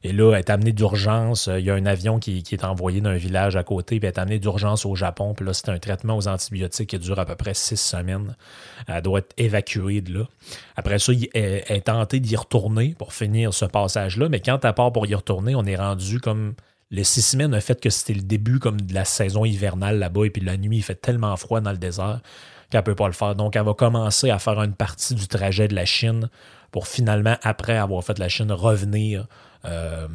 Et 0.05 0.11
là, 0.11 0.33
elle 0.33 0.39
est 0.39 0.49
amenée 0.49 0.73
d'urgence. 0.73 1.49
Il 1.51 1.63
y 1.63 1.71
a 1.71 1.75
un 1.75 1.85
avion 1.85 2.19
qui, 2.19 2.43
qui 2.43 2.55
est 2.55 2.65
envoyé 2.65 2.99
d'un 2.99 3.15
village 3.15 3.55
à 3.55 3.63
côté, 3.63 3.99
puis 3.99 4.07
elle 4.07 4.13
est 4.13 4.19
amenée 4.19 4.37
d'urgence 4.37 4.85
au 4.85 4.95
Japon. 4.95 5.33
Puis 5.33 5.45
là, 5.45 5.53
c'est 5.53 5.69
un 5.69 5.79
traitement 5.79 6.17
aux 6.17 6.27
antibiotiques 6.27 6.89
qui 6.89 6.99
dure 6.99 7.17
à 7.19 7.25
peu 7.25 7.35
près 7.35 7.53
six 7.53 7.77
semaines. 7.77 8.35
Elle 8.87 9.01
doit 9.01 9.19
être 9.19 9.33
évacuée 9.37 10.01
de 10.01 10.19
là. 10.19 10.25
Après 10.75 10.99
ça, 10.99 11.13
elle 11.33 11.63
est 11.67 11.85
tentée 11.85 12.19
d'y 12.19 12.35
retourner 12.35 12.95
pour 12.99 13.13
finir 13.13 13.53
ce 13.53 13.65
passage-là. 13.65 14.27
Mais 14.29 14.41
quand 14.41 14.63
elle 14.63 14.73
part 14.73 14.91
pour 14.91 15.07
y 15.07 15.15
retourner, 15.15 15.55
on 15.55 15.63
est 15.63 15.77
rendu 15.77 16.19
comme 16.19 16.53
les 16.93 17.03
six 17.03 17.23
semaines 17.23 17.55
a 17.55 17.59
fait 17.59 17.81
que 17.81 17.89
c'était 17.89 18.13
le 18.13 18.21
début 18.21 18.59
comme 18.59 18.79
de 18.79 18.93
la 18.93 19.03
saison 19.03 19.45
hivernale 19.45 19.97
là-bas, 19.97 20.25
et 20.25 20.29
puis 20.29 20.43
la 20.43 20.57
nuit, 20.57 20.77
il 20.77 20.83
fait 20.83 20.93
tellement 20.93 21.35
froid 21.37 21.59
dans 21.59 21.71
le 21.71 21.79
désert 21.79 22.21
qu'elle 22.69 22.81
ne 22.81 22.85
peut 22.85 22.93
pas 22.93 23.07
le 23.07 23.13
faire. 23.13 23.33
Donc, 23.33 23.55
elle 23.55 23.63
va 23.63 23.73
commencer 23.73 24.29
à 24.29 24.37
faire 24.37 24.61
une 24.61 24.75
partie 24.75 25.15
du 25.15 25.27
trajet 25.27 25.67
de 25.67 25.73
la 25.73 25.85
Chine 25.85 26.29
pour 26.71 26.87
finalement, 26.87 27.35
après 27.41 27.77
avoir 27.77 28.03
fait 28.03 28.19
la 28.19 28.29
Chine, 28.29 28.51
revenir 28.51 29.25
euh, 29.65 30.07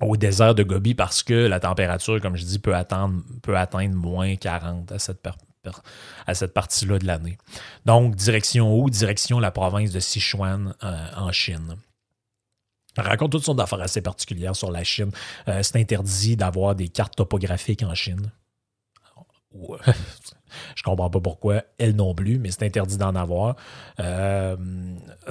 au 0.00 0.16
désert 0.16 0.54
de 0.54 0.62
Gobi 0.62 0.94
parce 0.94 1.24
que 1.24 1.34
la 1.34 1.58
température, 1.58 2.20
comme 2.20 2.36
je 2.36 2.44
dis, 2.44 2.60
peut, 2.60 2.76
atteindre 2.76 3.96
moins 3.96 4.36
40 4.36 4.92
à 4.92 5.00
cette, 5.00 5.28
cette 6.34 6.54
partie-là 6.54 7.00
de 7.00 7.06
l'année. 7.06 7.36
Donc, 7.84 8.14
direction 8.14 8.78
où? 8.78 8.88
Direction 8.90 9.40
la 9.40 9.50
province 9.50 9.90
de 9.90 9.98
Sichuan 9.98 10.76
euh, 10.84 11.06
en 11.16 11.32
Chine. 11.32 11.78
Raconte 12.96 13.32
toutes 13.32 13.44
sortes 13.44 13.58
d'affaires 13.58 13.80
assez 13.80 14.02
particulières 14.02 14.56
sur 14.56 14.70
la 14.70 14.84
Chine. 14.84 15.10
Euh, 15.48 15.62
c'est 15.62 15.76
interdit 15.76 16.36
d'avoir 16.36 16.74
des 16.74 16.88
cartes 16.88 17.16
topographiques 17.16 17.82
en 17.82 17.94
Chine. 17.94 18.32
Ou, 19.52 19.74
euh, 19.74 19.78
je 20.74 20.82
comprends 20.82 21.10
pas 21.10 21.20
pourquoi, 21.20 21.62
elle 21.78 21.96
non 21.96 22.14
plus, 22.14 22.38
mais 22.38 22.50
c'est 22.50 22.64
interdit 22.64 22.96
d'en 22.96 23.14
avoir. 23.14 23.56
Euh, 24.00 24.56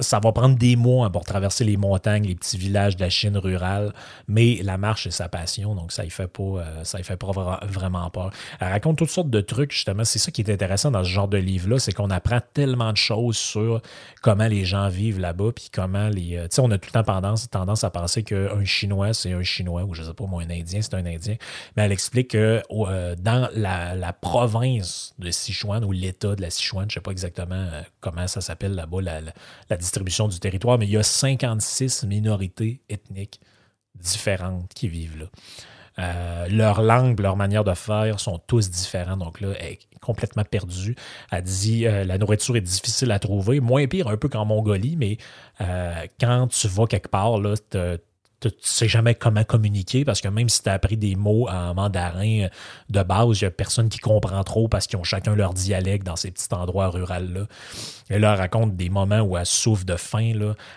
ça 0.00 0.20
va 0.20 0.32
prendre 0.32 0.56
des 0.56 0.76
mois 0.76 1.06
hein, 1.06 1.10
pour 1.10 1.24
traverser 1.24 1.64
les 1.64 1.76
montagnes, 1.76 2.24
les 2.24 2.34
petits 2.34 2.56
villages 2.56 2.96
de 2.96 3.02
la 3.02 3.10
Chine 3.10 3.36
rurale, 3.36 3.92
mais 4.28 4.60
la 4.62 4.78
marche, 4.78 5.04
c'est 5.04 5.10
sa 5.10 5.28
passion, 5.28 5.74
donc 5.74 5.92
ça 5.92 6.04
ne 6.04 6.10
fait, 6.10 6.28
pas, 6.28 6.42
euh, 6.42 6.98
y 6.98 7.02
fait 7.02 7.16
pas 7.16 7.30
vra- 7.30 7.66
vraiment 7.66 8.08
peur. 8.10 8.30
Elle 8.60 8.68
raconte 8.68 8.98
toutes 8.98 9.10
sortes 9.10 9.30
de 9.30 9.40
trucs, 9.40 9.72
justement. 9.72 10.04
C'est 10.04 10.18
ça 10.18 10.30
qui 10.30 10.42
est 10.42 10.50
intéressant 10.50 10.90
dans 10.90 11.04
ce 11.04 11.08
genre 11.08 11.28
de 11.28 11.38
livre-là, 11.38 11.78
c'est 11.78 11.92
qu'on 11.92 12.10
apprend 12.10 12.40
tellement 12.54 12.92
de 12.92 12.96
choses 12.96 13.36
sur 13.36 13.80
comment 14.22 14.46
les 14.46 14.64
gens 14.64 14.88
vivent 14.88 15.20
là-bas, 15.20 15.52
puis 15.54 15.68
comment 15.72 16.08
les. 16.08 16.36
euh, 16.36 16.42
tu 16.44 16.56
sais, 16.56 16.62
on 16.62 16.70
a 16.70 16.78
tout 16.78 16.90
le 16.94 17.02
temps 17.02 17.22
tendance, 17.50 17.84
à 17.84 17.90
penser 17.90 18.22
qu'un 18.22 18.64
Chinois, 18.64 19.12
c'est 19.14 19.32
un 19.32 19.42
Chinois, 19.42 19.84
ou 19.84 19.94
je 19.94 20.02
sais 20.02 20.14
pas, 20.14 20.26
moi, 20.26 20.42
un 20.42 20.50
Indien, 20.50 20.80
c'est 20.82 20.94
un 20.94 21.06
Indien. 21.06 21.36
Mais 21.76 21.84
elle 21.84 21.92
explique 21.92 22.30
que 22.30 22.62
dans 23.16 23.48
la 23.54 24.12
province 24.12 25.11
de 25.18 25.30
Sichuan, 25.30 25.84
ou 25.84 25.92
l'État 25.92 26.34
de 26.34 26.42
la 26.42 26.50
Sichuan, 26.50 26.88
je 26.88 26.94
sais 26.94 27.00
pas 27.00 27.10
exactement 27.10 27.54
euh, 27.54 27.82
comment 28.00 28.26
ça 28.26 28.40
s'appelle 28.40 28.74
là-bas, 28.74 29.00
la, 29.00 29.76
distribution 29.76 30.28
du 30.28 30.38
territoire, 30.40 30.78
mais 30.78 30.86
il 30.86 30.92
y 30.92 30.96
a 30.96 31.02
56 31.02 32.04
minorités 32.04 32.80
ethniques 32.88 33.40
différentes 33.94 34.72
qui 34.74 34.88
vivent 34.88 35.18
là. 35.18 35.26
Euh, 35.98 36.48
leur 36.48 36.80
langue, 36.80 37.20
leur 37.20 37.36
manière 37.36 37.64
de 37.64 37.74
faire 37.74 38.18
sont 38.18 38.38
tous 38.38 38.70
différents. 38.70 39.18
Donc 39.18 39.42
là, 39.42 39.52
elle 39.60 39.72
est 39.72 39.78
complètement 40.00 40.44
perdue. 40.44 40.96
Elle 41.30 41.42
dit 41.42 41.86
euh, 41.86 42.04
la 42.04 42.16
nourriture 42.16 42.56
est 42.56 42.62
difficile 42.62 43.10
à 43.10 43.18
trouver. 43.18 43.60
Moins 43.60 43.86
pire 43.86 44.08
un 44.08 44.16
peu 44.16 44.30
qu'en 44.30 44.46
Mongolie, 44.46 44.96
mais 44.96 45.18
quand 46.18 46.48
tu 46.48 46.66
vas 46.66 46.86
quelque 46.86 47.08
part, 47.08 47.38
là, 47.38 47.54
tu 48.48 48.58
sais 48.62 48.88
jamais 48.88 49.14
comment 49.14 49.44
communiquer 49.44 50.04
parce 50.04 50.20
que 50.20 50.28
même 50.28 50.48
si 50.48 50.62
tu 50.62 50.68
as 50.68 50.72
appris 50.72 50.96
des 50.96 51.16
mots 51.16 51.48
en 51.48 51.74
mandarin 51.74 52.48
de 52.88 53.02
base, 53.02 53.40
il 53.40 53.44
n'y 53.44 53.48
a 53.48 53.50
personne 53.50 53.88
qui 53.88 53.98
comprend 53.98 54.42
trop 54.44 54.68
parce 54.68 54.86
qu'ils 54.86 54.98
ont 54.98 55.04
chacun 55.04 55.34
leur 55.34 55.54
dialecte 55.54 56.06
dans 56.06 56.16
ces 56.16 56.30
petits 56.30 56.52
endroits 56.52 56.88
ruraux-là. 56.88 57.46
Elle 58.08 58.24
raconte 58.24 58.76
des 58.76 58.90
moments 58.90 59.20
où 59.20 59.36
elle 59.36 59.46
souffre 59.46 59.84
de 59.84 59.96
faim, 59.96 60.32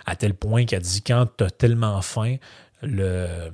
à 0.05 0.15
tel 0.15 0.33
point 0.33 0.65
qu'elle 0.65 0.81
dit 0.81 1.01
quand 1.01 1.25
tu 1.37 1.43
as 1.43 1.51
tellement 1.51 2.01
faim, 2.01 2.37
le, 2.81 3.51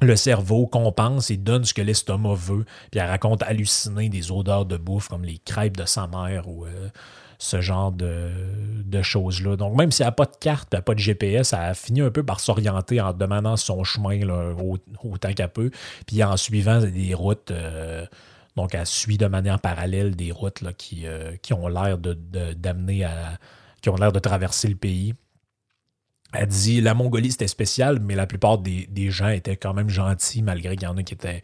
le 0.00 0.16
cerveau 0.16 0.66
compense 0.66 1.30
et 1.30 1.36
donne 1.36 1.64
ce 1.64 1.74
que 1.74 1.82
l'estomac 1.82 2.34
veut. 2.34 2.64
Puis 2.90 3.00
elle 3.00 3.08
raconte 3.08 3.42
halluciner 3.42 4.08
des 4.08 4.30
odeurs 4.30 4.66
de 4.66 4.76
bouffe 4.76 5.08
comme 5.08 5.24
les 5.24 5.38
crêpes 5.38 5.76
de 5.76 5.84
sa 5.84 6.06
mère 6.06 6.48
ou 6.48 6.64
euh, 6.66 6.88
ce 7.42 7.60
genre 7.60 7.90
de, 7.92 8.30
de 8.84 9.02
choses-là. 9.02 9.56
Donc, 9.56 9.76
même 9.76 9.90
si 9.90 10.02
elle 10.02 10.08
n'a 10.08 10.12
pas 10.12 10.26
de 10.26 10.36
carte, 10.40 10.68
elle 10.72 10.78
n'a 10.78 10.82
pas 10.82 10.94
de 10.94 11.00
GPS, 11.00 11.52
elle 11.52 11.58
a 11.60 11.74
fini 11.74 12.00
un 12.00 12.10
peu 12.10 12.22
par 12.22 12.38
s'orienter 12.40 13.00
en 13.00 13.12
demandant 13.12 13.56
son 13.56 13.82
chemin 13.84 14.24
là, 14.24 14.54
au- 14.58 14.78
autant 15.02 15.32
qu'elle 15.32 15.48
peut, 15.48 15.70
puis 16.06 16.22
en 16.22 16.36
suivant 16.36 16.80
des 16.80 17.14
routes. 17.14 17.50
euh, 17.50 18.06
donc, 18.56 18.74
elle 18.74 18.86
suit 18.86 19.16
de 19.18 19.26
manière 19.26 19.58
parallèle 19.60 20.14
des 20.14 20.30
routes 20.30 20.60
là, 20.60 20.72
qui, 20.72 21.06
euh, 21.06 21.34
qui 21.42 21.52
ont 21.54 21.66
l'air 21.68 21.98
de, 21.98 22.14
de- 22.14 22.52
d'amener 22.52 23.04
à. 23.04 23.38
qui 23.80 23.88
ont 23.88 23.96
l'air 23.96 24.12
de 24.12 24.18
traverser 24.20 24.68
le 24.68 24.76
pays. 24.76 25.14
Elle 26.34 26.46
dit 26.48 26.80
la 26.80 26.94
Mongolie 26.94 27.32
c'était 27.32 27.48
spécial, 27.48 27.98
mais 28.00 28.14
la 28.14 28.26
plupart 28.26 28.58
des, 28.58 28.86
des 28.86 29.10
gens 29.10 29.28
étaient 29.28 29.56
quand 29.56 29.74
même 29.74 29.88
gentils, 29.90 30.42
malgré 30.42 30.76
qu'il 30.76 30.84
y 30.88 30.90
en 30.90 30.96
a 30.96 31.02
qui 31.02 31.12
étaient 31.14 31.42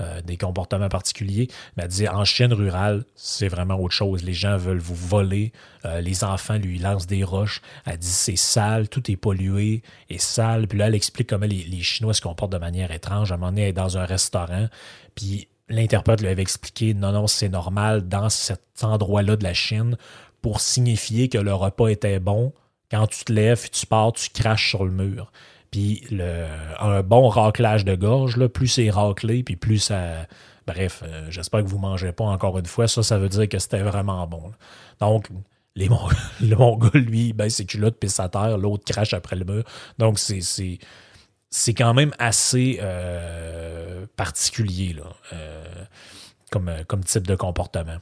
euh, 0.00 0.20
des 0.22 0.36
comportements 0.36 0.88
particuliers. 0.88 1.48
Mais 1.76 1.82
elle 1.82 1.88
dit 1.88 2.08
en 2.08 2.24
Chine 2.24 2.52
rurale, 2.52 3.04
c'est 3.16 3.48
vraiment 3.48 3.74
autre 3.80 3.94
chose. 3.94 4.22
Les 4.22 4.32
gens 4.32 4.56
veulent 4.56 4.78
vous 4.78 4.94
voler. 4.94 5.52
Euh, 5.84 6.00
les 6.00 6.22
enfants 6.22 6.56
lui 6.56 6.78
lancent 6.78 7.06
des 7.06 7.24
roches. 7.24 7.60
Elle 7.84 7.98
dit 7.98 8.06
c'est 8.06 8.36
sale, 8.36 8.88
tout 8.88 9.10
est 9.10 9.16
pollué 9.16 9.82
et 10.08 10.18
sale. 10.18 10.68
Puis 10.68 10.78
là, 10.78 10.86
elle 10.86 10.94
explique 10.94 11.28
comment 11.28 11.46
les, 11.46 11.82
Chinois 11.82 12.14
se 12.14 12.20
comportent 12.20 12.52
de 12.52 12.58
manière 12.58 12.92
étrange. 12.92 13.32
À 13.32 13.34
un 13.34 13.38
moment 13.38 13.50
donné, 13.50 13.62
elle 13.62 13.68
est 13.70 13.72
dans 13.72 13.98
un 13.98 14.04
restaurant. 14.04 14.68
Puis 15.14 15.48
l'interprète 15.68 16.20
lui 16.20 16.28
avait 16.28 16.42
expliqué 16.42 16.94
non, 16.94 17.12
non, 17.12 17.26
c'est 17.26 17.48
normal 17.48 18.08
dans 18.08 18.28
cet 18.28 18.62
endroit-là 18.82 19.36
de 19.36 19.42
la 19.44 19.54
Chine 19.54 19.96
pour 20.42 20.60
signifier 20.60 21.28
que 21.28 21.38
le 21.38 21.52
repas 21.52 21.88
était 21.88 22.20
bon. 22.20 22.52
Quand 22.90 23.06
tu 23.06 23.24
te 23.24 23.32
lèves, 23.32 23.68
tu 23.70 23.86
pars, 23.86 24.12
tu 24.12 24.30
craches 24.30 24.70
sur 24.70 24.84
le 24.84 24.92
mur. 24.92 25.32
Puis 25.70 26.02
le, 26.10 26.46
un 26.80 27.02
bon 27.02 27.28
raclage 27.28 27.84
de 27.84 27.94
gorge, 27.94 28.36
là, 28.36 28.48
plus 28.48 28.68
c'est 28.68 28.90
raclé, 28.90 29.42
puis 29.42 29.56
plus 29.56 29.78
ça. 29.78 30.26
Bref, 30.66 31.02
euh, 31.04 31.26
j'espère 31.30 31.62
que 31.62 31.68
vous 31.68 31.76
ne 31.76 31.82
mangez 31.82 32.12
pas 32.12 32.24
encore 32.24 32.58
une 32.58 32.66
fois. 32.66 32.88
Ça, 32.88 33.02
ça 33.02 33.18
veut 33.18 33.28
dire 33.28 33.48
que 33.48 33.58
c'était 33.58 33.82
vraiment 33.82 34.26
bon. 34.26 34.52
Donc, 35.00 35.28
les 35.74 35.88
le 36.40 36.56
Mongol, 36.56 37.00
lui, 37.00 37.32
ben, 37.32 37.48
c'est 37.48 37.64
culotte 37.64 37.98
pisse 37.98 38.20
à 38.20 38.28
terre, 38.28 38.58
l'autre 38.58 38.84
crache 38.84 39.14
après 39.14 39.36
le 39.36 39.44
mur. 39.44 39.64
Donc, 39.98 40.18
c'est. 40.18 40.40
c'est 41.50 41.74
quand 41.74 41.94
même 41.94 42.12
assez 42.18 42.78
euh, 42.82 44.06
particulier 44.16 44.94
là, 44.94 45.04
euh, 45.32 45.84
comme, 46.50 46.70
comme 46.86 47.04
type 47.04 47.26
de 47.26 47.34
comportement. 47.34 47.98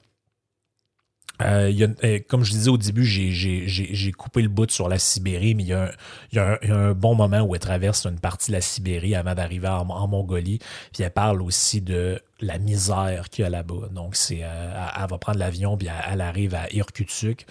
Euh, 1.43 1.89
euh, 2.03 2.19
comme 2.29 2.45
je 2.45 2.53
disais 2.53 2.71
au 2.71 2.79
début, 2.79 3.05
j'ai- 3.05 4.13
coupé 4.13 4.43
le 4.43 4.49
bout 4.49 4.71
sur 4.71 4.89
la 4.89 4.99
Sibérie, 4.99 5.55
mais 5.55 5.65
il 5.65 5.69
y, 5.69 6.39
a 6.39 6.59
un, 6.63 6.93
bon 6.93 7.15
moment 7.15 7.41
où 7.41 7.55
elle 7.55 7.61
traverse 7.61 8.07
une 8.07 8.19
partie 8.19 8.51
de 8.51 8.57
la 8.57 8.61
Sibérie 8.61 9.15
avant 9.15 9.35
d'arriver 9.35 9.69
en, 9.69 10.07
Mongolie. 10.07 10.59
Puis 10.93 11.03
elle 11.03 11.11
parle 11.11 11.43
aussi 11.43 11.81
de 11.81 12.21
la 12.41 12.59
misère 12.59 13.29
qu'il 13.31 13.43
y 13.43 13.47
a 13.47 13.51
là-bas. 13.51 13.89
Donc, 13.93 14.17
c'est, 14.17 14.41
euh, 14.43 14.87
elle, 14.99 15.11
va 15.11 15.19
prendre 15.19 15.39
l'avion, 15.39 15.77
puis 15.77 15.89
elle, 16.11 16.21
arrive 16.21 16.55
à 16.55 16.73
Irkutsk. 16.73 17.45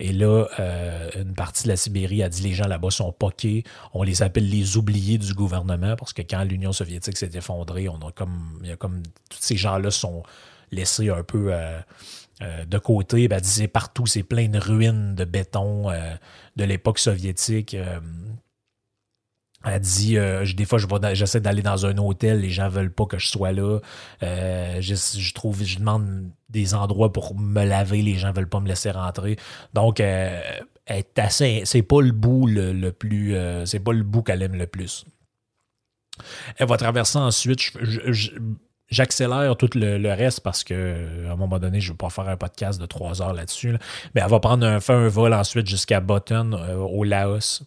Et 0.00 0.12
là, 0.12 0.46
une 1.16 1.34
partie 1.34 1.64
de 1.64 1.68
la 1.68 1.76
Sibérie 1.76 2.22
a 2.22 2.28
dit 2.28 2.42
les 2.42 2.52
gens 2.52 2.68
là-bas 2.68 2.90
sont 2.90 3.12
poqués. 3.12 3.64
On 3.92 4.04
les 4.04 4.22
appelle 4.22 4.48
les 4.48 4.76
oubliés 4.76 5.18
du 5.18 5.34
gouvernement 5.34 5.96
parce 5.96 6.12
que 6.12 6.22
quand 6.22 6.44
l'Union 6.44 6.72
soviétique 6.72 7.16
s'est 7.16 7.32
effondrée, 7.34 7.88
on 7.88 7.98
a 8.06 8.12
comme, 8.12 8.60
il 8.62 8.68
y 8.68 8.72
a 8.72 8.76
comme 8.76 9.02
tous 9.28 9.38
ces 9.40 9.56
gens-là 9.56 9.90
sont 9.90 10.22
laissés 10.70 11.10
un 11.10 11.24
peu 11.24 11.52
euh, 12.40 12.64
de 12.64 12.78
côté. 12.78 13.26
Ben, 13.26 13.40
c'est 13.42 13.66
partout, 13.66 14.06
c'est 14.06 14.22
plein 14.22 14.48
de 14.48 14.58
ruines 14.58 15.16
de 15.16 15.24
béton 15.24 15.90
euh, 15.90 16.14
de 16.54 16.64
l'époque 16.64 17.00
soviétique. 17.00 17.74
euh, 17.74 17.98
elle 19.64 19.80
dit, 19.80 20.16
des 20.54 20.64
fois, 20.64 20.78
j'essaie 21.14 21.40
d'aller 21.40 21.62
dans 21.62 21.84
un 21.84 21.98
hôtel, 21.98 22.42
les 22.42 22.48
gens 22.48 22.68
veulent 22.68 22.92
pas 22.92 23.06
que 23.06 23.18
je 23.18 23.26
sois 23.26 23.50
là. 23.50 23.80
Je, 24.22 25.34
trouve, 25.34 25.64
je 25.64 25.78
demande 25.78 26.30
des 26.48 26.74
endroits 26.74 27.12
pour 27.12 27.34
me 27.34 27.64
laver, 27.64 28.00
les 28.00 28.14
gens 28.14 28.30
veulent 28.30 28.48
pas 28.48 28.60
me 28.60 28.68
laisser 28.68 28.92
rentrer. 28.92 29.36
Donc, 29.74 29.98
est 29.98 31.18
assez, 31.18 31.62
c'est 31.64 31.82
pas 31.82 32.00
le 32.00 32.12
bout 32.12 32.46
le, 32.46 32.90
plus, 32.92 33.34
c'est 33.64 33.80
pas 33.80 33.92
le 33.92 34.04
bout 34.04 34.22
qu'elle 34.22 34.42
aime 34.42 34.54
le 34.54 34.68
plus. 34.68 35.04
Elle 36.56 36.68
va 36.68 36.76
traverser 36.76 37.18
ensuite. 37.18 37.72
J'accélère 38.90 39.54
tout 39.56 39.68
le, 39.74 40.12
reste 40.12 40.40
parce 40.40 40.64
que 40.64 41.26
à 41.28 41.32
un 41.32 41.36
moment 41.36 41.58
donné, 41.58 41.80
je 41.80 41.88
ne 41.88 41.92
veux 41.92 41.96
pas 41.98 42.08
faire 42.08 42.28
un 42.28 42.36
podcast 42.36 42.80
de 42.80 42.86
trois 42.86 43.20
heures 43.20 43.34
là-dessus. 43.34 43.72
là. 43.72 43.78
Mais 44.14 44.22
elle 44.22 44.30
va 44.30 44.40
prendre 44.40 44.66
un, 44.66 44.80
faire 44.80 44.96
un 44.96 45.08
vol 45.08 45.34
ensuite 45.34 45.66
jusqu'à 45.66 46.00
Button, 46.00 46.52
euh, 46.54 46.76
au 46.76 47.04
Laos. 47.04 47.62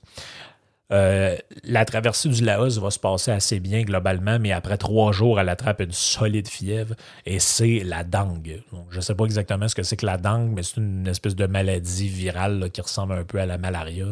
Euh, 0.91 1.37
la 1.63 1.85
traversée 1.85 2.27
du 2.27 2.43
Laos 2.43 2.77
va 2.79 2.91
se 2.91 2.99
passer 2.99 3.31
assez 3.31 3.59
bien 3.59 3.83
globalement, 3.83 4.39
mais 4.39 4.51
après 4.51 4.77
trois 4.77 5.11
jours, 5.11 5.39
elle 5.39 5.49
attrape 5.49 5.81
une 5.81 5.91
solide 5.91 6.47
fièvre 6.47 6.95
et 7.25 7.39
c'est 7.39 7.81
la 7.85 8.03
dengue. 8.03 8.61
Je 8.89 8.97
ne 8.97 9.01
sais 9.01 9.15
pas 9.15 9.23
exactement 9.25 9.67
ce 9.67 9.75
que 9.75 9.83
c'est 9.83 9.95
que 9.95 10.05
la 10.05 10.17
dengue, 10.17 10.51
mais 10.53 10.63
c'est 10.63 10.77
une 10.77 11.07
espèce 11.07 11.35
de 11.35 11.45
maladie 11.45 12.09
virale 12.09 12.69
qui 12.71 12.81
ressemble 12.81 13.13
un 13.13 13.23
peu 13.23 13.39
à 13.39 13.45
la 13.45 13.57
malaria. 13.57 14.05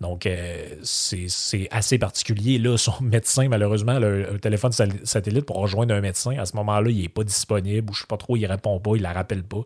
Donc, 0.00 0.26
euh, 0.26 0.76
c'est 0.82 1.68
assez 1.70 1.98
particulier. 1.98 2.58
Là, 2.58 2.78
son 2.78 2.94
médecin, 3.02 3.48
malheureusement, 3.48 3.98
le, 3.98 4.38
téléphone 4.40 4.72
satellite 4.72 5.44
pour 5.44 5.56
rejoindre 5.56 5.94
un 5.94 6.00
médecin, 6.00 6.38
à 6.38 6.46
ce 6.46 6.56
moment-là, 6.56 6.90
il 6.90 7.02
n'est 7.02 7.08
pas 7.08 7.24
disponible 7.24 7.90
ou 7.90 7.94
je 7.94 8.00
ne 8.00 8.02
sais 8.02 8.08
pas 8.08 8.16
trop, 8.16 8.36
il 8.36 8.46
répond 8.46 8.78
pas, 8.80 8.92
il 8.96 9.02
la 9.02 9.12
rappelle 9.12 9.42
pas. 9.42 9.60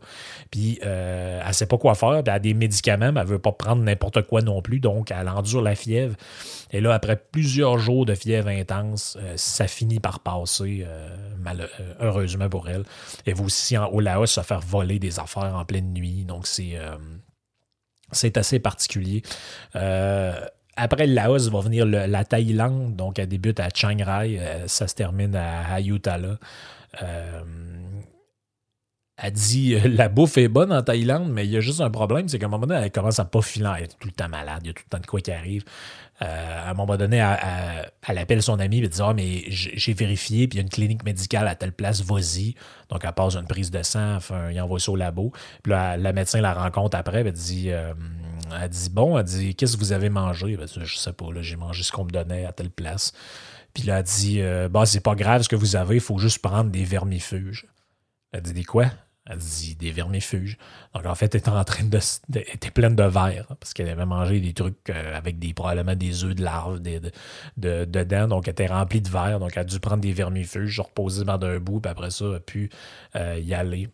Puis, 0.51 0.81
euh, 0.85 1.41
elle 1.41 1.49
ne 1.49 1.53
sait 1.53 1.67
pas 1.67 1.79
quoi 1.79 1.95
faire. 1.95 2.14
Elle 2.14 2.29
a 2.29 2.39
des 2.39 2.55
médicaments, 2.55 3.12
mais 3.12 3.21
elle 3.21 3.27
ne 3.27 3.33
veut 3.33 3.39
pas 3.39 3.53
prendre 3.53 3.83
n'importe 3.83 4.23
quoi 4.23 4.43
non 4.43 4.62
plus. 4.62 4.81
Donc, 4.81 5.12
elle 5.12 5.29
endure 5.29 5.62
la 5.62 5.77
fièvre. 5.77 6.17
Et 6.71 6.81
là, 6.81 6.95
après 6.95 7.17
plusieurs 7.17 7.79
jours 7.79 8.07
de 8.07 8.14
fièvre 8.14 8.49
intense, 8.49 9.17
euh, 9.21 9.35
ça 9.37 9.67
finit 9.69 10.01
par 10.01 10.21
passer, 10.21 10.85
euh, 10.87 11.09
euh, 11.47 11.95
heureusement 12.01 12.49
pour 12.49 12.69
elle. 12.69 12.85
Elle 13.25 13.35
va 13.35 13.45
aussi 13.45 13.79
en- 13.79 13.87
au 13.89 14.01
Laos 14.01 14.27
se 14.33 14.41
faire 14.41 14.61
voler 14.61 14.99
des 14.99 15.19
affaires 15.21 15.55
en 15.55 15.64
pleine 15.64 15.93
nuit. 15.93 16.25
Donc, 16.25 16.47
c'est 16.47 16.77
c'est 18.12 18.37
assez 18.37 18.61
particulier. 18.61 19.23
Après 19.75 21.07
le 21.07 21.14
Laos 21.14 21.49
va 21.51 21.61
venir 21.61 21.87
la 21.87 22.25
Thaïlande. 22.25 22.97
Donc, 22.97 23.19
elle 23.19 23.29
débute 23.29 23.61
à 23.61 23.69
Chiang 23.75 23.97
Rai. 24.05 24.41
ça 24.67 24.87
se 24.89 24.95
termine 24.95 25.35
à 25.35 25.73
Ayutthaya. 25.75 26.39
Euh, 27.03 27.43
elle 29.17 29.33
dit 29.33 29.75
euh, 29.75 29.81
la 29.89 30.09
bouffe 30.09 30.37
est 30.39 30.49
bonne 30.49 30.73
en 30.73 30.83
Thaïlande, 30.83 31.31
mais 31.31 31.45
il 31.47 31.51
y 31.53 31.57
a 31.57 31.61
juste 31.61 31.81
un 31.81 31.91
problème, 31.91 32.29
c'est 32.29 32.39
qu'à 32.39 32.47
un 32.47 32.51
moment 32.51 32.67
donné, 32.67 32.81
elle 32.85 32.91
commence 32.93 33.19
à 33.19 33.25
pas 33.25 33.43
filer. 33.43 33.71
Elle 33.79 33.85
est 33.85 33.99
tout 33.99 34.09
le 34.09 34.12
temps 34.12 34.29
malade, 34.29 34.61
il 34.64 34.67
y 34.69 34.71
a 34.71 34.73
tout 34.75 34.83
le 34.87 34.91
temps 34.91 35.01
de 35.01 35.07
quoi 35.07 35.21
qui 35.21 35.33
arrive. 35.33 35.64
Euh, 36.23 36.67
à 36.67 36.71
un 36.71 36.75
moment 36.75 36.97
donné, 36.97 37.19
elle, 37.19 37.39
elle- 37.43 37.93
elle 38.09 38.19
appelle 38.19 38.43
son 38.43 38.59
ami 38.59 38.79
et 38.79 38.89
dit 38.89 39.01
Ah, 39.03 39.12
mais 39.14 39.45
j'ai 39.49 39.93
vérifié, 39.93 40.49
puis 40.49 40.57
il 40.57 40.61
y 40.61 40.62
a 40.62 40.64
une 40.64 40.71
clinique 40.71 41.05
médicale 41.05 41.47
à 41.49 41.55
telle 41.55 41.73
place, 41.73 42.03
vas-y. 42.03 42.55
Donc, 42.89 43.05
elle 43.05 43.12
passe 43.12 43.37
une 43.37 43.47
prise 43.47 43.71
de 43.71 43.83
sang, 43.83 44.17
enfin, 44.17 44.51
il 44.51 44.61
envoie 44.61 44.81
ça 44.81 44.93
au 44.93 44.97
labo. 44.97 45.33
Puis 45.62 45.73
là, 45.73 45.97
la 45.97 46.12
médecin 46.12 46.41
la 46.41 46.55
rencontre 46.55 46.97
après, 46.97 47.21
elle 47.21 47.33
dit 47.33 47.71
euh, 47.71 47.93
Elle 48.61 48.69
dit 48.71 48.89
Bon, 48.91 49.19
elle 49.19 49.25
dit 49.25 49.55
Qu'est-ce 49.55 49.77
que 49.77 49.81
vous 49.81 49.93
avez 49.93 50.09
mangé? 50.09 50.57
Dit, 50.57 50.81
Je 50.85 50.97
sais 50.97 51.12
pas, 51.12 51.27
j'ai 51.41 51.57
mangé 51.57 51.83
ce 51.83 51.93
qu'on 51.93 52.05
me 52.05 52.11
donnait 52.11 52.47
à 52.47 52.53
telle 52.53 52.71
place. 52.71 53.12
Puis 53.75 53.83
là, 53.85 53.99
elle 53.99 54.05
dit 54.05 54.41
Bah, 54.71 54.87
c'est 54.87 55.01
pas 55.01 55.14
grave 55.14 55.43
ce 55.43 55.49
que 55.49 55.57
vous 55.57 55.77
avez, 55.77 55.97
il 55.97 56.01
faut 56.01 56.19
juste 56.19 56.39
prendre 56.41 56.71
des 56.71 56.85
vermifuges. 56.85 57.67
Elle 58.33 58.43
dit 58.43 58.53
Des 58.55 58.64
quoi? 58.64 58.87
Elle 59.29 59.39
dit 59.39 59.74
des 59.74 59.91
vermifuges. 59.91 60.57
Donc, 60.95 61.05
en 61.07 61.14
fait, 61.14 61.35
elle 61.35 61.41
était 61.41 61.49
en 61.51 61.64
train 61.64 61.85
de. 61.85 61.99
était 62.39 62.70
pleine 62.70 62.95
de 62.95 63.03
verre 63.03 63.47
parce 63.61 63.74
qu'elle 63.74 63.89
avait 63.89 64.07
mangé 64.07 64.41
des 64.41 64.53
trucs 64.55 64.89
euh, 64.91 65.16
avec 65.16 65.39
des 65.39 65.53
probablement 65.53 65.97
des 65.97 66.24
œufs 66.24 66.35
de 66.35 66.43
larves 66.45 66.81
des- 66.81 67.01
de, 67.01 67.11
de- 67.57 67.85
dedans. 67.85 68.29
Donc, 68.29 68.47
elle 68.49 68.53
était 68.53 68.66
remplie 68.66 69.01
de 69.01 69.09
verre. 69.09 69.41
Donc, 69.41 69.53
elle 69.55 69.62
a 69.62 69.64
dû 69.64 69.81
prendre 69.81 70.01
des 70.03 70.12
vermifuges, 70.12 70.77
se 70.77 70.81
reposer 70.81 71.24
dans 71.24 71.41
un 71.43 71.59
bout, 71.59 71.81
puis 71.81 71.91
après 71.91 72.11
ça, 72.11 72.24
elle 72.27 72.35
a 72.37 72.41
pu 72.41 72.70
euh, 73.16 73.39
y 73.43 73.53
aller. 73.55 73.89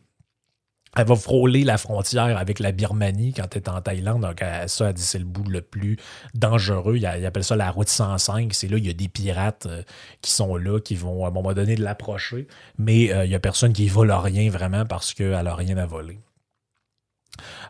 Elle 0.95 1.07
va 1.07 1.17
frôler 1.17 1.65
la 1.65 1.79
frontière 1.79 2.37
avec 2.37 2.59
la 2.59 2.71
Birmanie 2.71 3.33
quand 3.33 3.47
elle 3.51 3.63
est 3.63 3.69
en 3.69 3.81
Thaïlande. 3.81 4.23
Donc, 4.23 4.45
ça, 4.67 4.89
elle 4.89 4.95
dit 4.95 5.03
c'est 5.03 5.19
le 5.19 5.25
bout 5.25 5.49
le 5.49 5.63
plus 5.63 5.97
dangereux. 6.35 6.97
Il, 6.97 7.11
il 7.19 7.27
appelle 7.27 7.45
ça 7.45 7.57
la 7.57 7.71
route 7.71 7.89
105. 7.89 8.53
C'est 8.53 8.69
là, 8.69 8.77
il 8.77 8.87
y 8.87 8.91
a 8.91 8.93
des 8.93 9.09
pirates 9.09 9.67
euh, 9.67 9.83
qui 10.21 10.31
sont 10.31 10.55
là, 10.57 10.81
qui 10.81 10.95
vont 10.95 11.25
à 11.25 11.29
un 11.29 11.31
moment 11.31 11.55
donné 11.55 11.77
l'approcher. 11.77 12.47
Mais 12.77 13.11
euh, 13.11 13.25
il 13.25 13.31
n'y 13.31 13.35
a 13.35 13.41
personne 13.41 13.73
qui 13.73 13.89
vole 13.89 14.13
rien 14.13 14.51
vraiment 14.51 14.85
parce 14.85 15.15
qu'elle 15.15 15.31
n'a 15.31 15.55
rien 15.55 15.79
à 15.79 15.87
voler. 15.87 16.21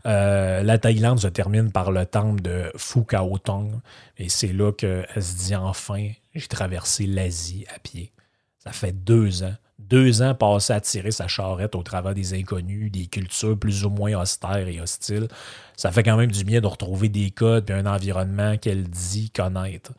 Euh, 0.06 0.62
la 0.62 0.78
Thaïlande 0.78 1.20
se 1.20 1.28
termine 1.28 1.70
par 1.70 1.92
le 1.92 2.04
temple 2.06 2.42
de 2.42 2.72
Phukaotong. 2.76 3.80
Et 4.18 4.28
c'est 4.28 4.52
là 4.52 4.72
qu'elle 4.72 5.06
se 5.16 5.36
dit 5.36 5.54
enfin, 5.54 6.10
j'ai 6.34 6.48
traversé 6.48 7.06
l'Asie 7.06 7.66
à 7.74 7.78
pied. 7.78 8.12
Ça 8.58 8.72
fait 8.72 8.92
deux 8.92 9.42
ans. 9.42 9.54
Deux 9.88 10.22
ans 10.22 10.34
passés 10.34 10.72
à 10.72 10.80
tirer 10.80 11.10
sa 11.10 11.28
charrette 11.28 11.74
au 11.74 11.82
travers 11.82 12.14
des 12.14 12.34
inconnus, 12.34 12.90
des 12.90 13.06
cultures 13.06 13.58
plus 13.58 13.84
ou 13.84 13.90
moins 13.90 14.20
austères 14.20 14.68
et 14.68 14.80
hostiles. 14.80 15.28
Ça 15.76 15.90
fait 15.90 16.02
quand 16.02 16.16
même 16.16 16.30
du 16.30 16.44
bien 16.44 16.60
de 16.60 16.66
retrouver 16.66 17.08
des 17.08 17.30
codes 17.30 17.68
et 17.70 17.72
un 17.72 17.86
environnement 17.86 18.56
qu'elle 18.56 18.84
dit 18.84 19.30
connaître. 19.30 19.92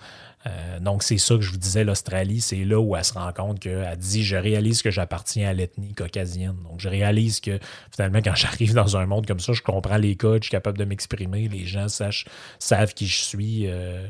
Euh, 0.45 0.79
donc, 0.79 1.03
c'est 1.03 1.17
ça 1.17 1.35
que 1.35 1.41
je 1.41 1.51
vous 1.51 1.57
disais, 1.57 1.83
l'Australie, 1.83 2.41
c'est 2.41 2.65
là 2.65 2.79
où 2.79 2.95
elle 2.95 3.03
se 3.03 3.13
rend 3.13 3.31
compte 3.31 3.59
qu'elle 3.59 3.97
dit 3.97 4.23
Je 4.23 4.35
réalise 4.35 4.81
que 4.81 4.91
j'appartiens 4.91 5.49
à 5.49 5.53
l'ethnie 5.53 5.93
caucasienne. 5.93 6.55
Donc, 6.63 6.79
je 6.79 6.89
réalise 6.89 7.39
que 7.39 7.59
finalement, 7.91 8.19
quand 8.23 8.35
j'arrive 8.35 8.73
dans 8.73 8.97
un 8.97 9.05
monde 9.05 9.25
comme 9.25 9.39
ça, 9.39 9.53
je 9.53 9.61
comprends 9.61 9.97
les 9.97 10.15
codes, 10.15 10.43
je 10.43 10.47
suis 10.47 10.51
capable 10.51 10.77
de 10.77 10.85
m'exprimer, 10.85 11.47
les 11.47 11.65
gens 11.65 11.87
sachent, 11.87 12.25
savent 12.59 12.93
qui 12.93 13.07
je 13.07 13.21
suis. 13.21 13.67
euh, 13.67 14.07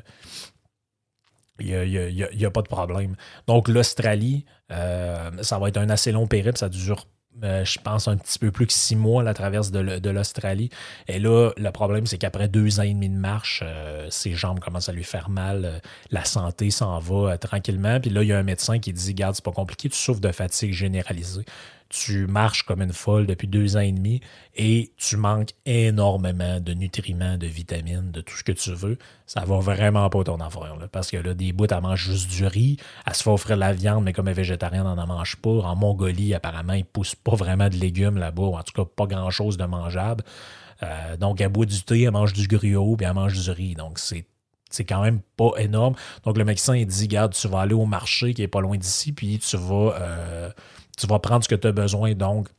il 1.59 2.27
n'y 2.35 2.45
a, 2.45 2.51
pas 2.51 2.61
de 2.61 2.67
problème. 2.67 3.15
Donc, 3.47 3.67
l'Australie, 3.67 4.45
euh, 4.49 4.52
ça 4.69 5.59
va 5.59 5.67
être 5.67 5.77
un 5.77 5.89
assez 5.89 6.11
long 6.11 6.27
périple. 6.27 6.57
Ça 6.57 6.69
dure, 6.69 7.05
euh, 7.43 7.65
je 7.65 7.79
pense, 7.79 8.07
un 8.07 8.17
petit 8.17 8.37
peu 8.37 8.51
plus 8.51 8.67
que 8.67 8.73
six 8.73 8.95
mois, 8.95 9.23
la 9.23 9.33
traverse 9.33 9.71
de, 9.71 10.09
l'Australie. 10.09 10.69
Et 11.07 11.19
là, 11.19 11.51
le 11.57 11.71
problème, 11.71 12.05
c'est 12.05 12.17
qu'après 12.17 12.47
deux 12.47 12.79
ans 12.79 12.83
et 12.83 12.93
demi 12.93 13.09
de 13.09 13.15
marche, 13.15 13.61
euh, 13.63 14.07
ses 14.09 14.33
jambes 14.33 14.59
commencent 14.59 14.89
à 14.89 14.93
lui 14.93 15.03
faire 15.03 15.29
mal. 15.29 15.65
euh, 15.65 15.79
la 16.11 16.25
santé 16.25 16.69
s'en 16.69 16.99
va 16.99 17.33
euh, 17.33 17.37
tranquillement. 17.37 17.99
Puis 17.99 18.11
là, 18.11 18.23
il 18.23 18.29
y 18.29 18.33
a 18.33 18.37
un 18.37 18.43
médecin 18.43 18.79
qui 18.79 18.93
dit 18.93 19.13
Garde, 19.13 19.35
c'est 19.35 19.43
pas 19.43 19.51
compliqué, 19.51 19.89
tu 19.89 19.97
souffres 19.97 20.21
de 20.21 20.31
fatigue 20.31 20.73
généralisée. 20.73 21.45
Tu 21.93 22.25
marches 22.25 22.63
comme 22.63 22.81
une 22.81 22.91
folle 22.91 23.27
depuis 23.27 23.47
deux 23.47 23.77
ans 23.77 23.81
et 23.81 23.91
demi 23.91 24.19
et 24.55 24.93
tu 24.97 25.15
manques 25.15 25.51
énormément 25.67 26.59
de 26.59 26.73
nutriments, 26.73 27.37
de 27.37 27.45
vitamines, 27.45 28.09
de 28.09 28.21
tout 28.21 28.35
ce 28.35 28.43
que 28.43 28.51
tu 28.51 28.73
veux, 28.73 28.97
ça 29.27 29.45
va 29.45 29.59
vraiment 29.59 30.09
pas 30.09 30.23
ton 30.23 30.37
là. 30.37 30.49
parce 30.91 31.11
que 31.11 31.17
là, 31.17 31.35
des 31.35 31.53
bouts, 31.53 31.67
elle 31.69 31.81
mange 31.81 32.03
juste 32.03 32.31
du 32.31 32.47
riz, 32.47 32.77
elle 33.05 33.13
se 33.13 33.21
fait 33.21 33.29
offrir 33.29 33.57
de 33.57 33.59
la 33.59 33.73
viande, 33.73 34.03
mais 34.03 34.11
comme 34.11 34.27
elle 34.27 34.31
est 34.31 34.37
végétarienne, 34.37 34.87
elle 34.89 34.95
n'en 34.95 35.05
mange 35.05 35.35
pas. 35.35 35.51
En 35.51 35.75
Mongolie, 35.75 36.33
apparemment, 36.33 36.73
ils 36.73 36.85
poussent 36.85 37.15
pas 37.15 37.35
vraiment 37.35 37.69
de 37.69 37.75
légumes 37.75 38.17
là-bas, 38.17 38.41
ou 38.41 38.55
en 38.55 38.63
tout 38.63 38.73
cas 38.73 38.89
pas 38.89 39.05
grand-chose 39.05 39.57
de 39.57 39.65
mangeable. 39.65 40.23
Euh, 40.81 41.15
donc, 41.17 41.41
elle 41.41 41.49
boit 41.49 41.67
du 41.67 41.83
thé, 41.83 42.01
elle 42.01 42.11
mange 42.11 42.33
du 42.33 42.47
griot, 42.47 42.95
puis 42.97 43.05
elle 43.05 43.13
mange 43.13 43.39
du 43.39 43.51
riz. 43.51 43.75
Donc, 43.75 43.99
c'est 43.99 44.25
c'est 44.73 44.85
quand 44.85 45.01
même 45.01 45.21
pas 45.37 45.51
énorme. 45.57 45.95
Donc, 46.25 46.37
le 46.37 46.45
médecin, 46.45 46.75
il 46.75 46.87
dit, 46.87 47.07
garde, 47.07 47.33
tu 47.33 47.47
vas 47.47 47.61
aller 47.61 47.75
au 47.75 47.85
marché 47.85 48.33
qui 48.33 48.41
est 48.41 48.47
pas 48.47 48.61
loin 48.61 48.77
d'ici, 48.77 49.11
puis 49.11 49.39
tu 49.39 49.57
vas, 49.57 49.95
euh, 49.99 50.49
tu 50.97 51.07
vas 51.07 51.19
prendre 51.19 51.43
ce 51.43 51.49
que 51.49 51.55
tu 51.55 51.67
as 51.67 51.71
besoin. 51.71 52.13
Donc, 52.15 52.49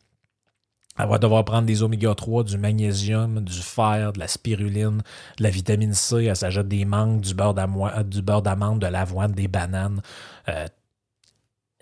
elle 0.97 1.09
va 1.09 1.19
devoir 1.19 1.45
prendre 1.45 1.67
des 1.67 1.83
oméga 1.83 2.15
3, 2.15 2.45
du 2.45 2.57
magnésium, 2.57 3.43
du 3.43 3.61
fer, 3.61 4.13
de 4.13 4.21
la 4.21 4.29
spiruline, 4.29 5.03
de 5.39 5.43
la 5.43 5.51
vitamine 5.51 5.93
C. 5.93 6.25
Elle 6.25 6.37
s'ajoute 6.37 6.69
des 6.69 6.85
mangues, 6.85 7.21
du 7.21 7.35
beurre 7.35 7.55
beurre 7.55 8.43
d'amande, 8.43 8.81
de 8.81 8.87
l'avoine, 8.87 9.33
des 9.33 9.49
bananes. 9.49 10.01
Euh, 10.49 10.69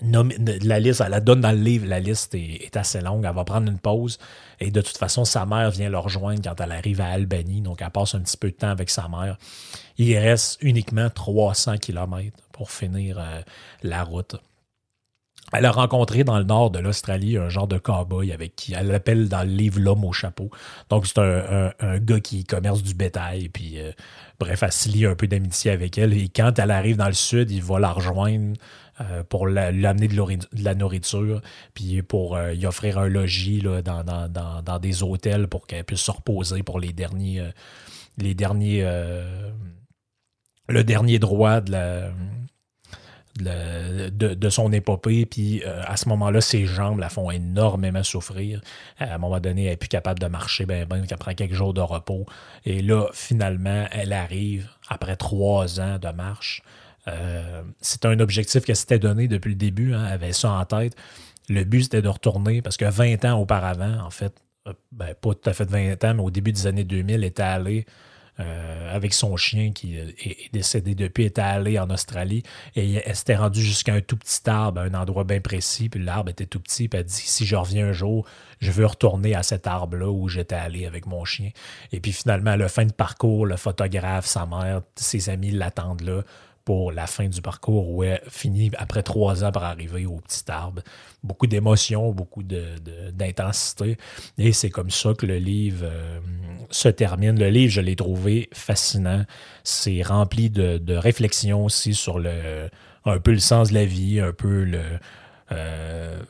la 0.01 0.81
liste, 0.81 1.03
elle 1.03 1.11
la 1.11 1.21
donne 1.21 1.43
dans 1.43 1.53
le 1.53 1.63
livre, 1.63 1.87
la 1.87 2.01
liste 2.01 2.35
est, 2.35 2.65
est 2.65 2.77
assez 2.77 3.01
longue. 3.01 3.25
Elle 3.25 3.35
va 3.35 3.45
prendre 3.45 3.71
une 3.71 3.79
pause. 3.79 4.19
Et 4.61 4.71
de 4.71 4.81
toute 4.81 4.97
façon, 4.97 5.25
sa 5.25 5.45
mère 5.45 5.71
vient 5.71 5.91
le 5.91 5.99
rejoindre 5.99 6.41
quand 6.43 6.59
elle 6.61 6.73
arrive 6.73 7.01
à 7.03 7.09
Albanie. 7.09 7.61
Donc, 7.61 7.83
elle 7.83 7.91
passe 7.91 8.15
un 8.15 8.21
petit 8.21 8.39
peu 8.39 8.51
de 8.51 8.57
temps 8.57 8.71
avec 8.71 8.89
sa 8.89 9.09
mère. 9.09 9.37
Il 9.99 10.17
reste 10.17 10.59
uniquement 10.61 11.11
300 11.11 11.79
km 11.79 12.37
pour 12.53 12.71
finir 12.71 13.19
euh, 13.19 13.43
la 13.83 14.05
route. 14.05 14.37
Elle 15.53 15.67
a 15.67 15.71
rencontré 15.71 16.25
dans 16.25 16.39
le 16.39 16.45
nord 16.45 16.71
de 16.71 16.79
l'Australie 16.79 17.37
un 17.37 17.51
genre 17.51 17.69
de 17.69 17.77
cowboy 17.77 18.33
avec 18.33 18.57
qui 18.57 18.73
elle 18.73 18.87
l'appelle 18.87 19.29
dans 19.29 19.43
le 19.43 19.51
livre 19.51 19.81
l'homme 19.81 20.05
au 20.05 20.13
chapeau. 20.13 20.51
Donc 20.89 21.07
c'est 21.07 21.19
un, 21.19 21.99
gars 21.99 22.21
qui 22.21 22.45
commerce 22.45 22.83
du 22.83 22.95
bétail. 22.95 23.51
Puis 23.51 23.79
euh, 23.79 23.93
bref, 24.41 24.63
elle 24.63 24.73
se 24.73 24.89
lie 24.89 25.05
un 25.05 25.15
peu 25.15 25.27
d'amitié 25.27 25.71
avec 25.71 25.99
elle. 25.99 26.15
Et 26.15 26.29
quand 26.29 26.59
elle 26.59 26.71
arrive 26.71 26.97
dans 26.97 27.07
le 27.07 27.13
sud, 27.13 27.51
il 27.51 27.63
va 27.63 27.79
la 27.79 27.93
rejoindre 27.93 28.57
euh, 29.03 29.23
pour 29.25 29.47
la- 29.47 29.73
lui 29.73 29.85
amener 29.85 30.09
de, 30.09 30.63
la 30.63 30.75
nourriture, 30.75 31.43
puis 31.75 32.01
pour 32.03 32.37
euh, 32.37 32.53
lui 32.53 32.65
offrir 32.65 32.99
un 32.99 33.09
logis 33.09 33.63
dans, 33.63 34.79
des 34.81 35.03
hôtels 35.03 35.49
pour 35.49 35.67
qu'elle 35.67 35.85
puisse 35.85 36.01
se 36.01 36.11
reposer 36.11 36.63
pour 36.63 36.81
les 36.81 36.95
derniers, 36.95 37.43
le 40.73 40.85
dernier 40.85 41.19
droit 41.19 41.61
de 41.61 42.11
son 44.51 44.73
épopée. 44.73 45.27
Puis 45.27 45.63
euh, 45.65 45.83
à 45.87 45.97
ce 45.97 46.09
moment-là, 46.09 46.41
ses 46.41 46.67
jambes 46.67 46.99
la 46.99 47.09
font 47.09 47.31
énormément 47.31 48.03
souffrir. 48.03 48.61
À 48.99 49.15
un 49.15 49.19
moment 49.19 49.41
donné, 49.41 49.65
elle 49.65 49.71
n'est 49.71 49.77
plus 49.77 49.89
capable 49.89 50.19
de 50.19 50.27
marcher, 50.27 50.67
ben, 50.67 50.87
ben, 50.87 51.07
qu'elle 51.07 51.19
prend 51.19 51.35
quelques 51.35 51.55
jours 51.55 51.75
de 51.75 51.81
repos. 51.81 52.27
Et 52.65 52.83
là, 52.83 53.07
finalement, 53.13 53.87
elle 53.91 54.13
arrive 54.13 54.69
après 54.89 55.17
trois 55.17 55.81
ans 55.81 55.99
de 55.99 56.09
marche. 56.09 56.63
Euh, 57.09 57.63
c'est 57.81 58.05
un 58.05 58.21
objectif 58.21 58.65
qu'elle 58.65 58.77
s'était 58.77 58.99
donné 58.99 59.29
depuis 59.29 59.51
le 59.51 59.57
début. 59.57 59.95
hein, 59.95 60.05
elle 60.07 60.13
avait 60.15 60.33
ça 60.33 60.51
en 60.51 60.65
tête. 60.65 60.95
Le 61.49 61.65
but, 61.65 61.85
c'était 61.85 62.03
de 62.03 62.09
retourner 62.09 62.63
parce 62.63 62.77
que 62.77 62.85
20 62.85 63.25
ans 63.25 63.41
auparavant, 63.41 63.99
en 64.05 64.11
fait, 64.11 64.33
euh, 64.69 64.73
ben, 64.93 65.15
pas 65.15 65.35
tout 65.35 65.51
à 65.51 65.53
fait 65.53 65.69
20 65.69 66.05
ans, 66.05 66.15
mais 66.15 66.23
au 66.23 66.31
début 66.31 66.53
des 66.53 66.67
années 66.67 66.85
2000, 66.85 67.17
elle 67.17 67.25
était 67.25 67.43
allée 67.43 67.87
euh, 68.41 68.95
avec 68.95 69.13
son 69.13 69.37
chien 69.37 69.73
qui 69.73 69.97
est, 69.97 70.15
est 70.27 70.53
décédé 70.53 70.95
depuis, 70.95 71.25
était 71.25 71.43
allée 71.43 71.79
en 71.79 71.91
Australie 71.91 72.43
et 72.75 72.95
elle 73.05 73.15
s'était 73.15 73.37
rendue 73.37 73.61
jusqu'à 73.61 73.93
un 73.93 74.01
tout 74.01 74.17
petit 74.17 74.49
arbre, 74.49 74.81
à 74.81 74.85
un 74.85 74.95
endroit 74.95 75.25
bien 75.25 75.41
précis, 75.41 75.89
puis 75.91 76.03
l'arbre 76.03 76.31
était 76.31 76.47
tout 76.47 76.61
petit, 76.61 76.89
puis 76.89 76.99
elle 76.99 77.07
dit 77.07 77.13
si 77.13 77.45
je 77.45 77.57
reviens 77.57 77.89
un 77.89 77.93
jour, 77.93 78.27
je 78.61 78.71
veux 78.71 78.87
retourner 78.87 79.35
à 79.35 79.43
cet 79.43 79.67
arbre-là 79.67 80.11
où 80.11 80.29
j'étais 80.29 80.55
allé 80.55 80.87
avec 80.87 81.07
mon 81.07 81.25
chien. 81.25 81.51
Et 81.93 82.01
puis 82.01 82.13
finalement, 82.13 82.53
à 82.53 82.57
la 82.57 82.69
fin 82.69 82.87
de 82.87 82.93
parcours, 82.93 83.45
le 83.45 83.57
photographe, 83.57 84.27
sa 84.27 84.47
mère, 84.47 84.81
ses 84.97 85.29
amis 85.29 85.51
l'attendent 85.51 86.01
là 86.01 86.23
pour 86.65 86.93
la 86.93 87.07
fin 87.07 87.29
du 87.29 87.43
parcours 87.43 87.91
où 87.91 88.05
elle 88.05 88.21
finit 88.29 88.71
après 88.79 89.03
trois 89.03 89.45
ans 89.45 89.53
par 89.53 89.65
arriver 89.65 90.07
au 90.07 90.17
petit 90.21 90.45
arbre. 90.49 90.83
Beaucoup 91.23 91.47
d'émotions, 91.47 92.13
beaucoup 92.13 92.43
de- 92.43 92.79
de- 92.85 93.11
d'intensité. 93.13 93.97
Et 94.39 94.53
c'est 94.53 94.71
comme 94.71 94.91
ça 94.91 95.15
que 95.15 95.27
le 95.27 95.39
livre 95.39 95.85
euh, 95.85 96.21
se 96.71 96.89
termine. 96.89 97.39
Le 97.39 97.49
livre, 97.49 97.73
je 97.73 97.81
l'ai 97.81 97.97
trouvé 97.97 98.49
fascinant. 98.53 99.25
C'est 99.65 100.03
rempli 100.03 100.51
de, 100.51 100.79
de 100.79 100.95
réflexions 100.95 101.65
aussi 101.65 101.95
sur 101.95 102.19
le 102.19 102.69
un 103.05 103.19
peu 103.19 103.33
le 103.33 103.39
sens 103.41 103.71
de 103.71 103.75
la 103.75 103.85
vie, 103.85 104.21
un 104.21 104.33
peu 104.33 104.63
le. 104.65 104.81
euh, 105.51 106.23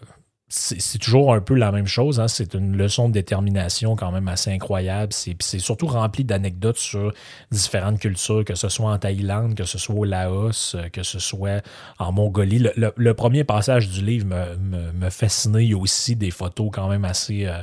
c'est 0.55 0.98
toujours 0.98 1.32
un 1.32 1.40
peu 1.40 1.55
la 1.55 1.72
même 1.72 1.86
chose. 1.86 2.20
hein. 2.20 2.28
C'est 2.28 2.53
une 2.53 2.76
leçon 2.76 3.09
de 3.09 3.14
détermination 3.14 3.96
quand 3.96 4.12
même 4.12 4.28
assez 4.28 4.50
incroyable. 4.53 5.11
C'est 5.14 5.59
surtout 5.59 5.86
rempli 5.86 6.24
d'anecdotes 6.24 6.76
sur 6.76 7.12
différentes 7.50 7.98
cultures, 7.98 8.44
que 8.44 8.55
ce 8.55 8.68
soit 8.68 8.92
en 8.92 8.98
Thaïlande, 8.98 9.55
que 9.55 9.64
ce 9.64 9.78
soit 9.78 9.94
au 9.94 10.05
Laos, 10.05 10.74
euh, 10.74 10.90
que 10.90 11.03
ce 11.03 11.18
soit 11.18 11.62
en 11.98 12.12
Mongolie. 12.12 12.59
Le, 12.76 12.92
le- 12.94 13.14
premier 13.14 13.44
passage 13.44 13.88
du 13.88 14.03
livre 14.05 14.26
me, 14.26 14.57
me, 14.57 14.92
me 14.92 15.09
fascinait. 15.11 15.64
Il 15.64 15.70
y 15.70 15.74
a 15.74 15.78
aussi 15.78 16.16
des 16.16 16.30
photos 16.30 16.68
quand 16.70 16.88
même 16.88 17.07
assez 17.07 17.46
euh, 17.46 17.62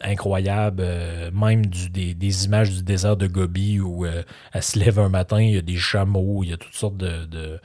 incroyables, 0.00 0.82
euh, 0.84 1.30
même 1.30 1.64
du, 1.66 1.90
des, 1.90 2.12
des 2.14 2.44
images 2.46 2.70
du 2.72 2.82
désert 2.82 3.16
de 3.16 3.28
Gobi 3.28 3.78
où 3.78 4.04
elle 4.04 4.62
se 4.62 4.78
lève 4.80 4.98
un 4.98 5.08
matin, 5.08 5.40
il 5.40 5.54
y 5.54 5.58
a 5.58 5.62
des 5.62 5.76
chameaux, 5.76 6.42
il 6.42 6.50
y 6.50 6.52
a 6.52 6.56
toutes 6.56 6.74
sortes 6.74 6.96
de- 6.96 7.60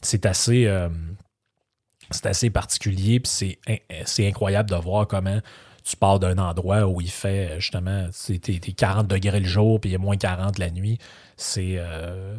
c'est 0.00 0.26
assez... 0.26 0.68
euh, 2.06 2.12
c'est 2.12 2.26
assez 2.26 2.50
particulier, 2.50 3.20
puis 3.20 3.30
c'est 3.30 3.58
in- 3.68 3.76
c'est 4.04 4.26
incroyable 4.26 4.70
de 4.70 4.76
voir 4.76 5.06
comment 5.06 5.40
tu 5.84 5.96
pars 5.96 6.18
d'un 6.18 6.38
endroit 6.38 6.86
où 6.86 7.00
il 7.00 7.10
fait 7.10 7.60
justement 7.60 8.08
t'es 8.26 8.38
t'es 8.38 8.72
40 8.72 9.06
degrés 9.06 9.40
le 9.40 9.46
jour, 9.46 9.80
puis 9.80 9.90
il 9.90 9.92
y 9.92 9.96
a 9.96 9.98
moins 9.98 10.16
40 10.16 10.58
la 10.58 10.70
nuit. 10.70 10.98
C'est 11.36 11.76
euh, 11.76 12.36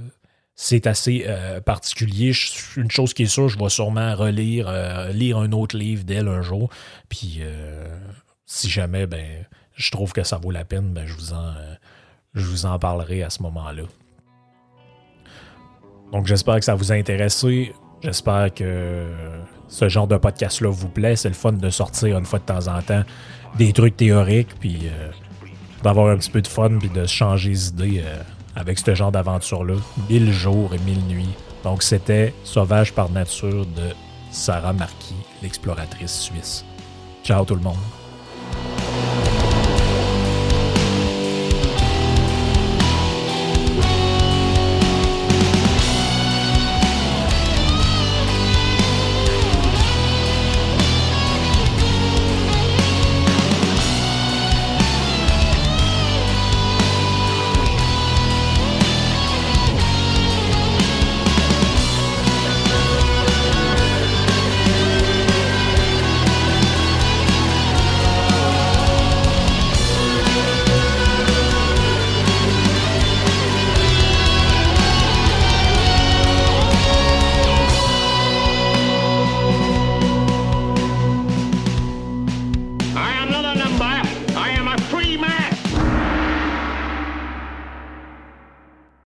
assez 0.86 1.24
euh, 1.28 1.62
particulier. 1.62 2.34
Une 2.76 2.92
chose 2.92 3.14
qui 3.14 3.24
est 3.24 3.28
sûre, 3.28 3.48
je 3.48 3.58
vais 3.58 3.70
sûrement 3.70 4.16
relire, 4.16 4.68
euh, 4.68 5.12
lire 5.12 5.38
un 5.38 5.52
autre 5.54 5.78
livre 5.78 6.04
d'elle 6.04 6.28
un 6.28 6.42
jour. 6.42 6.70
Puis 7.10 7.38
euh, 7.42 7.88
si 8.46 8.70
jamais 8.70 9.08
ben, 9.08 9.46
je 9.76 9.92
trouve 9.92 10.12
que 10.14 10.24
ça 10.24 10.38
vaut 10.38 10.52
la 10.52 10.66
peine, 10.66 10.92
ben, 10.94 11.06
je, 11.06 11.14
vous 11.14 11.32
en, 11.34 11.48
euh, 11.56 11.76
je 12.34 12.44
vous 12.46 12.66
en 12.66 12.78
parlerai 12.80 13.24
à 13.24 13.30
ce 13.30 13.42
moment-là. 13.44 13.84
Donc 16.12 16.26
j'espère 16.26 16.56
que 16.58 16.66
ça 16.66 16.76
vous 16.76 16.92
a 16.92 16.96
intéressé. 16.96 17.74
J'espère 18.02 18.54
que 18.54 19.06
ce 19.68 19.90
genre 19.90 20.08
de 20.08 20.18
podcast-là 20.18 20.70
vous 20.70 20.90
plaît. 20.90 21.16
C'est 21.16 21.30
le 21.30 21.36
fun 21.36 21.54
de 21.54 21.70
sortir 21.70 22.18
une 22.18 22.26
fois 22.26 22.40
de 22.40 22.46
temps 22.46 22.68
en 22.68 22.82
temps 22.82 23.04
des 23.58 23.74
trucs 23.74 23.98
théoriques, 23.98 24.54
puis 24.60 24.80
euh, 24.86 25.10
d'avoir 25.84 26.10
un 26.10 26.18
petit 26.18 26.30
peu 26.30 26.42
de 26.42 26.48
fun, 26.48 26.78
puis 26.80 26.90
de 26.90 27.06
changer 27.06 27.50
les 27.50 27.68
idées 27.70 28.04
euh, 28.06 28.22
avec 28.56 28.80
ce 28.80 28.96
genre 28.96 29.12
d'aventure-là. 29.12 29.76
Mille 30.10 30.32
jours 30.32 30.74
et 30.74 30.80
mille 30.80 31.04
nuits. 31.06 31.36
Donc 31.64 31.84
c'était 31.84 32.34
Sauvage 32.44 32.94
par 32.94 33.10
nature 33.10 33.66
de 33.66 33.94
Sarah 34.32 34.74
Marquis, 34.74 35.16
l'exploratrice 35.42 36.20
suisse. 36.20 36.66
Ciao 37.24 37.44
tout 37.46 37.56
le 37.56 37.62
monde. 37.62 37.97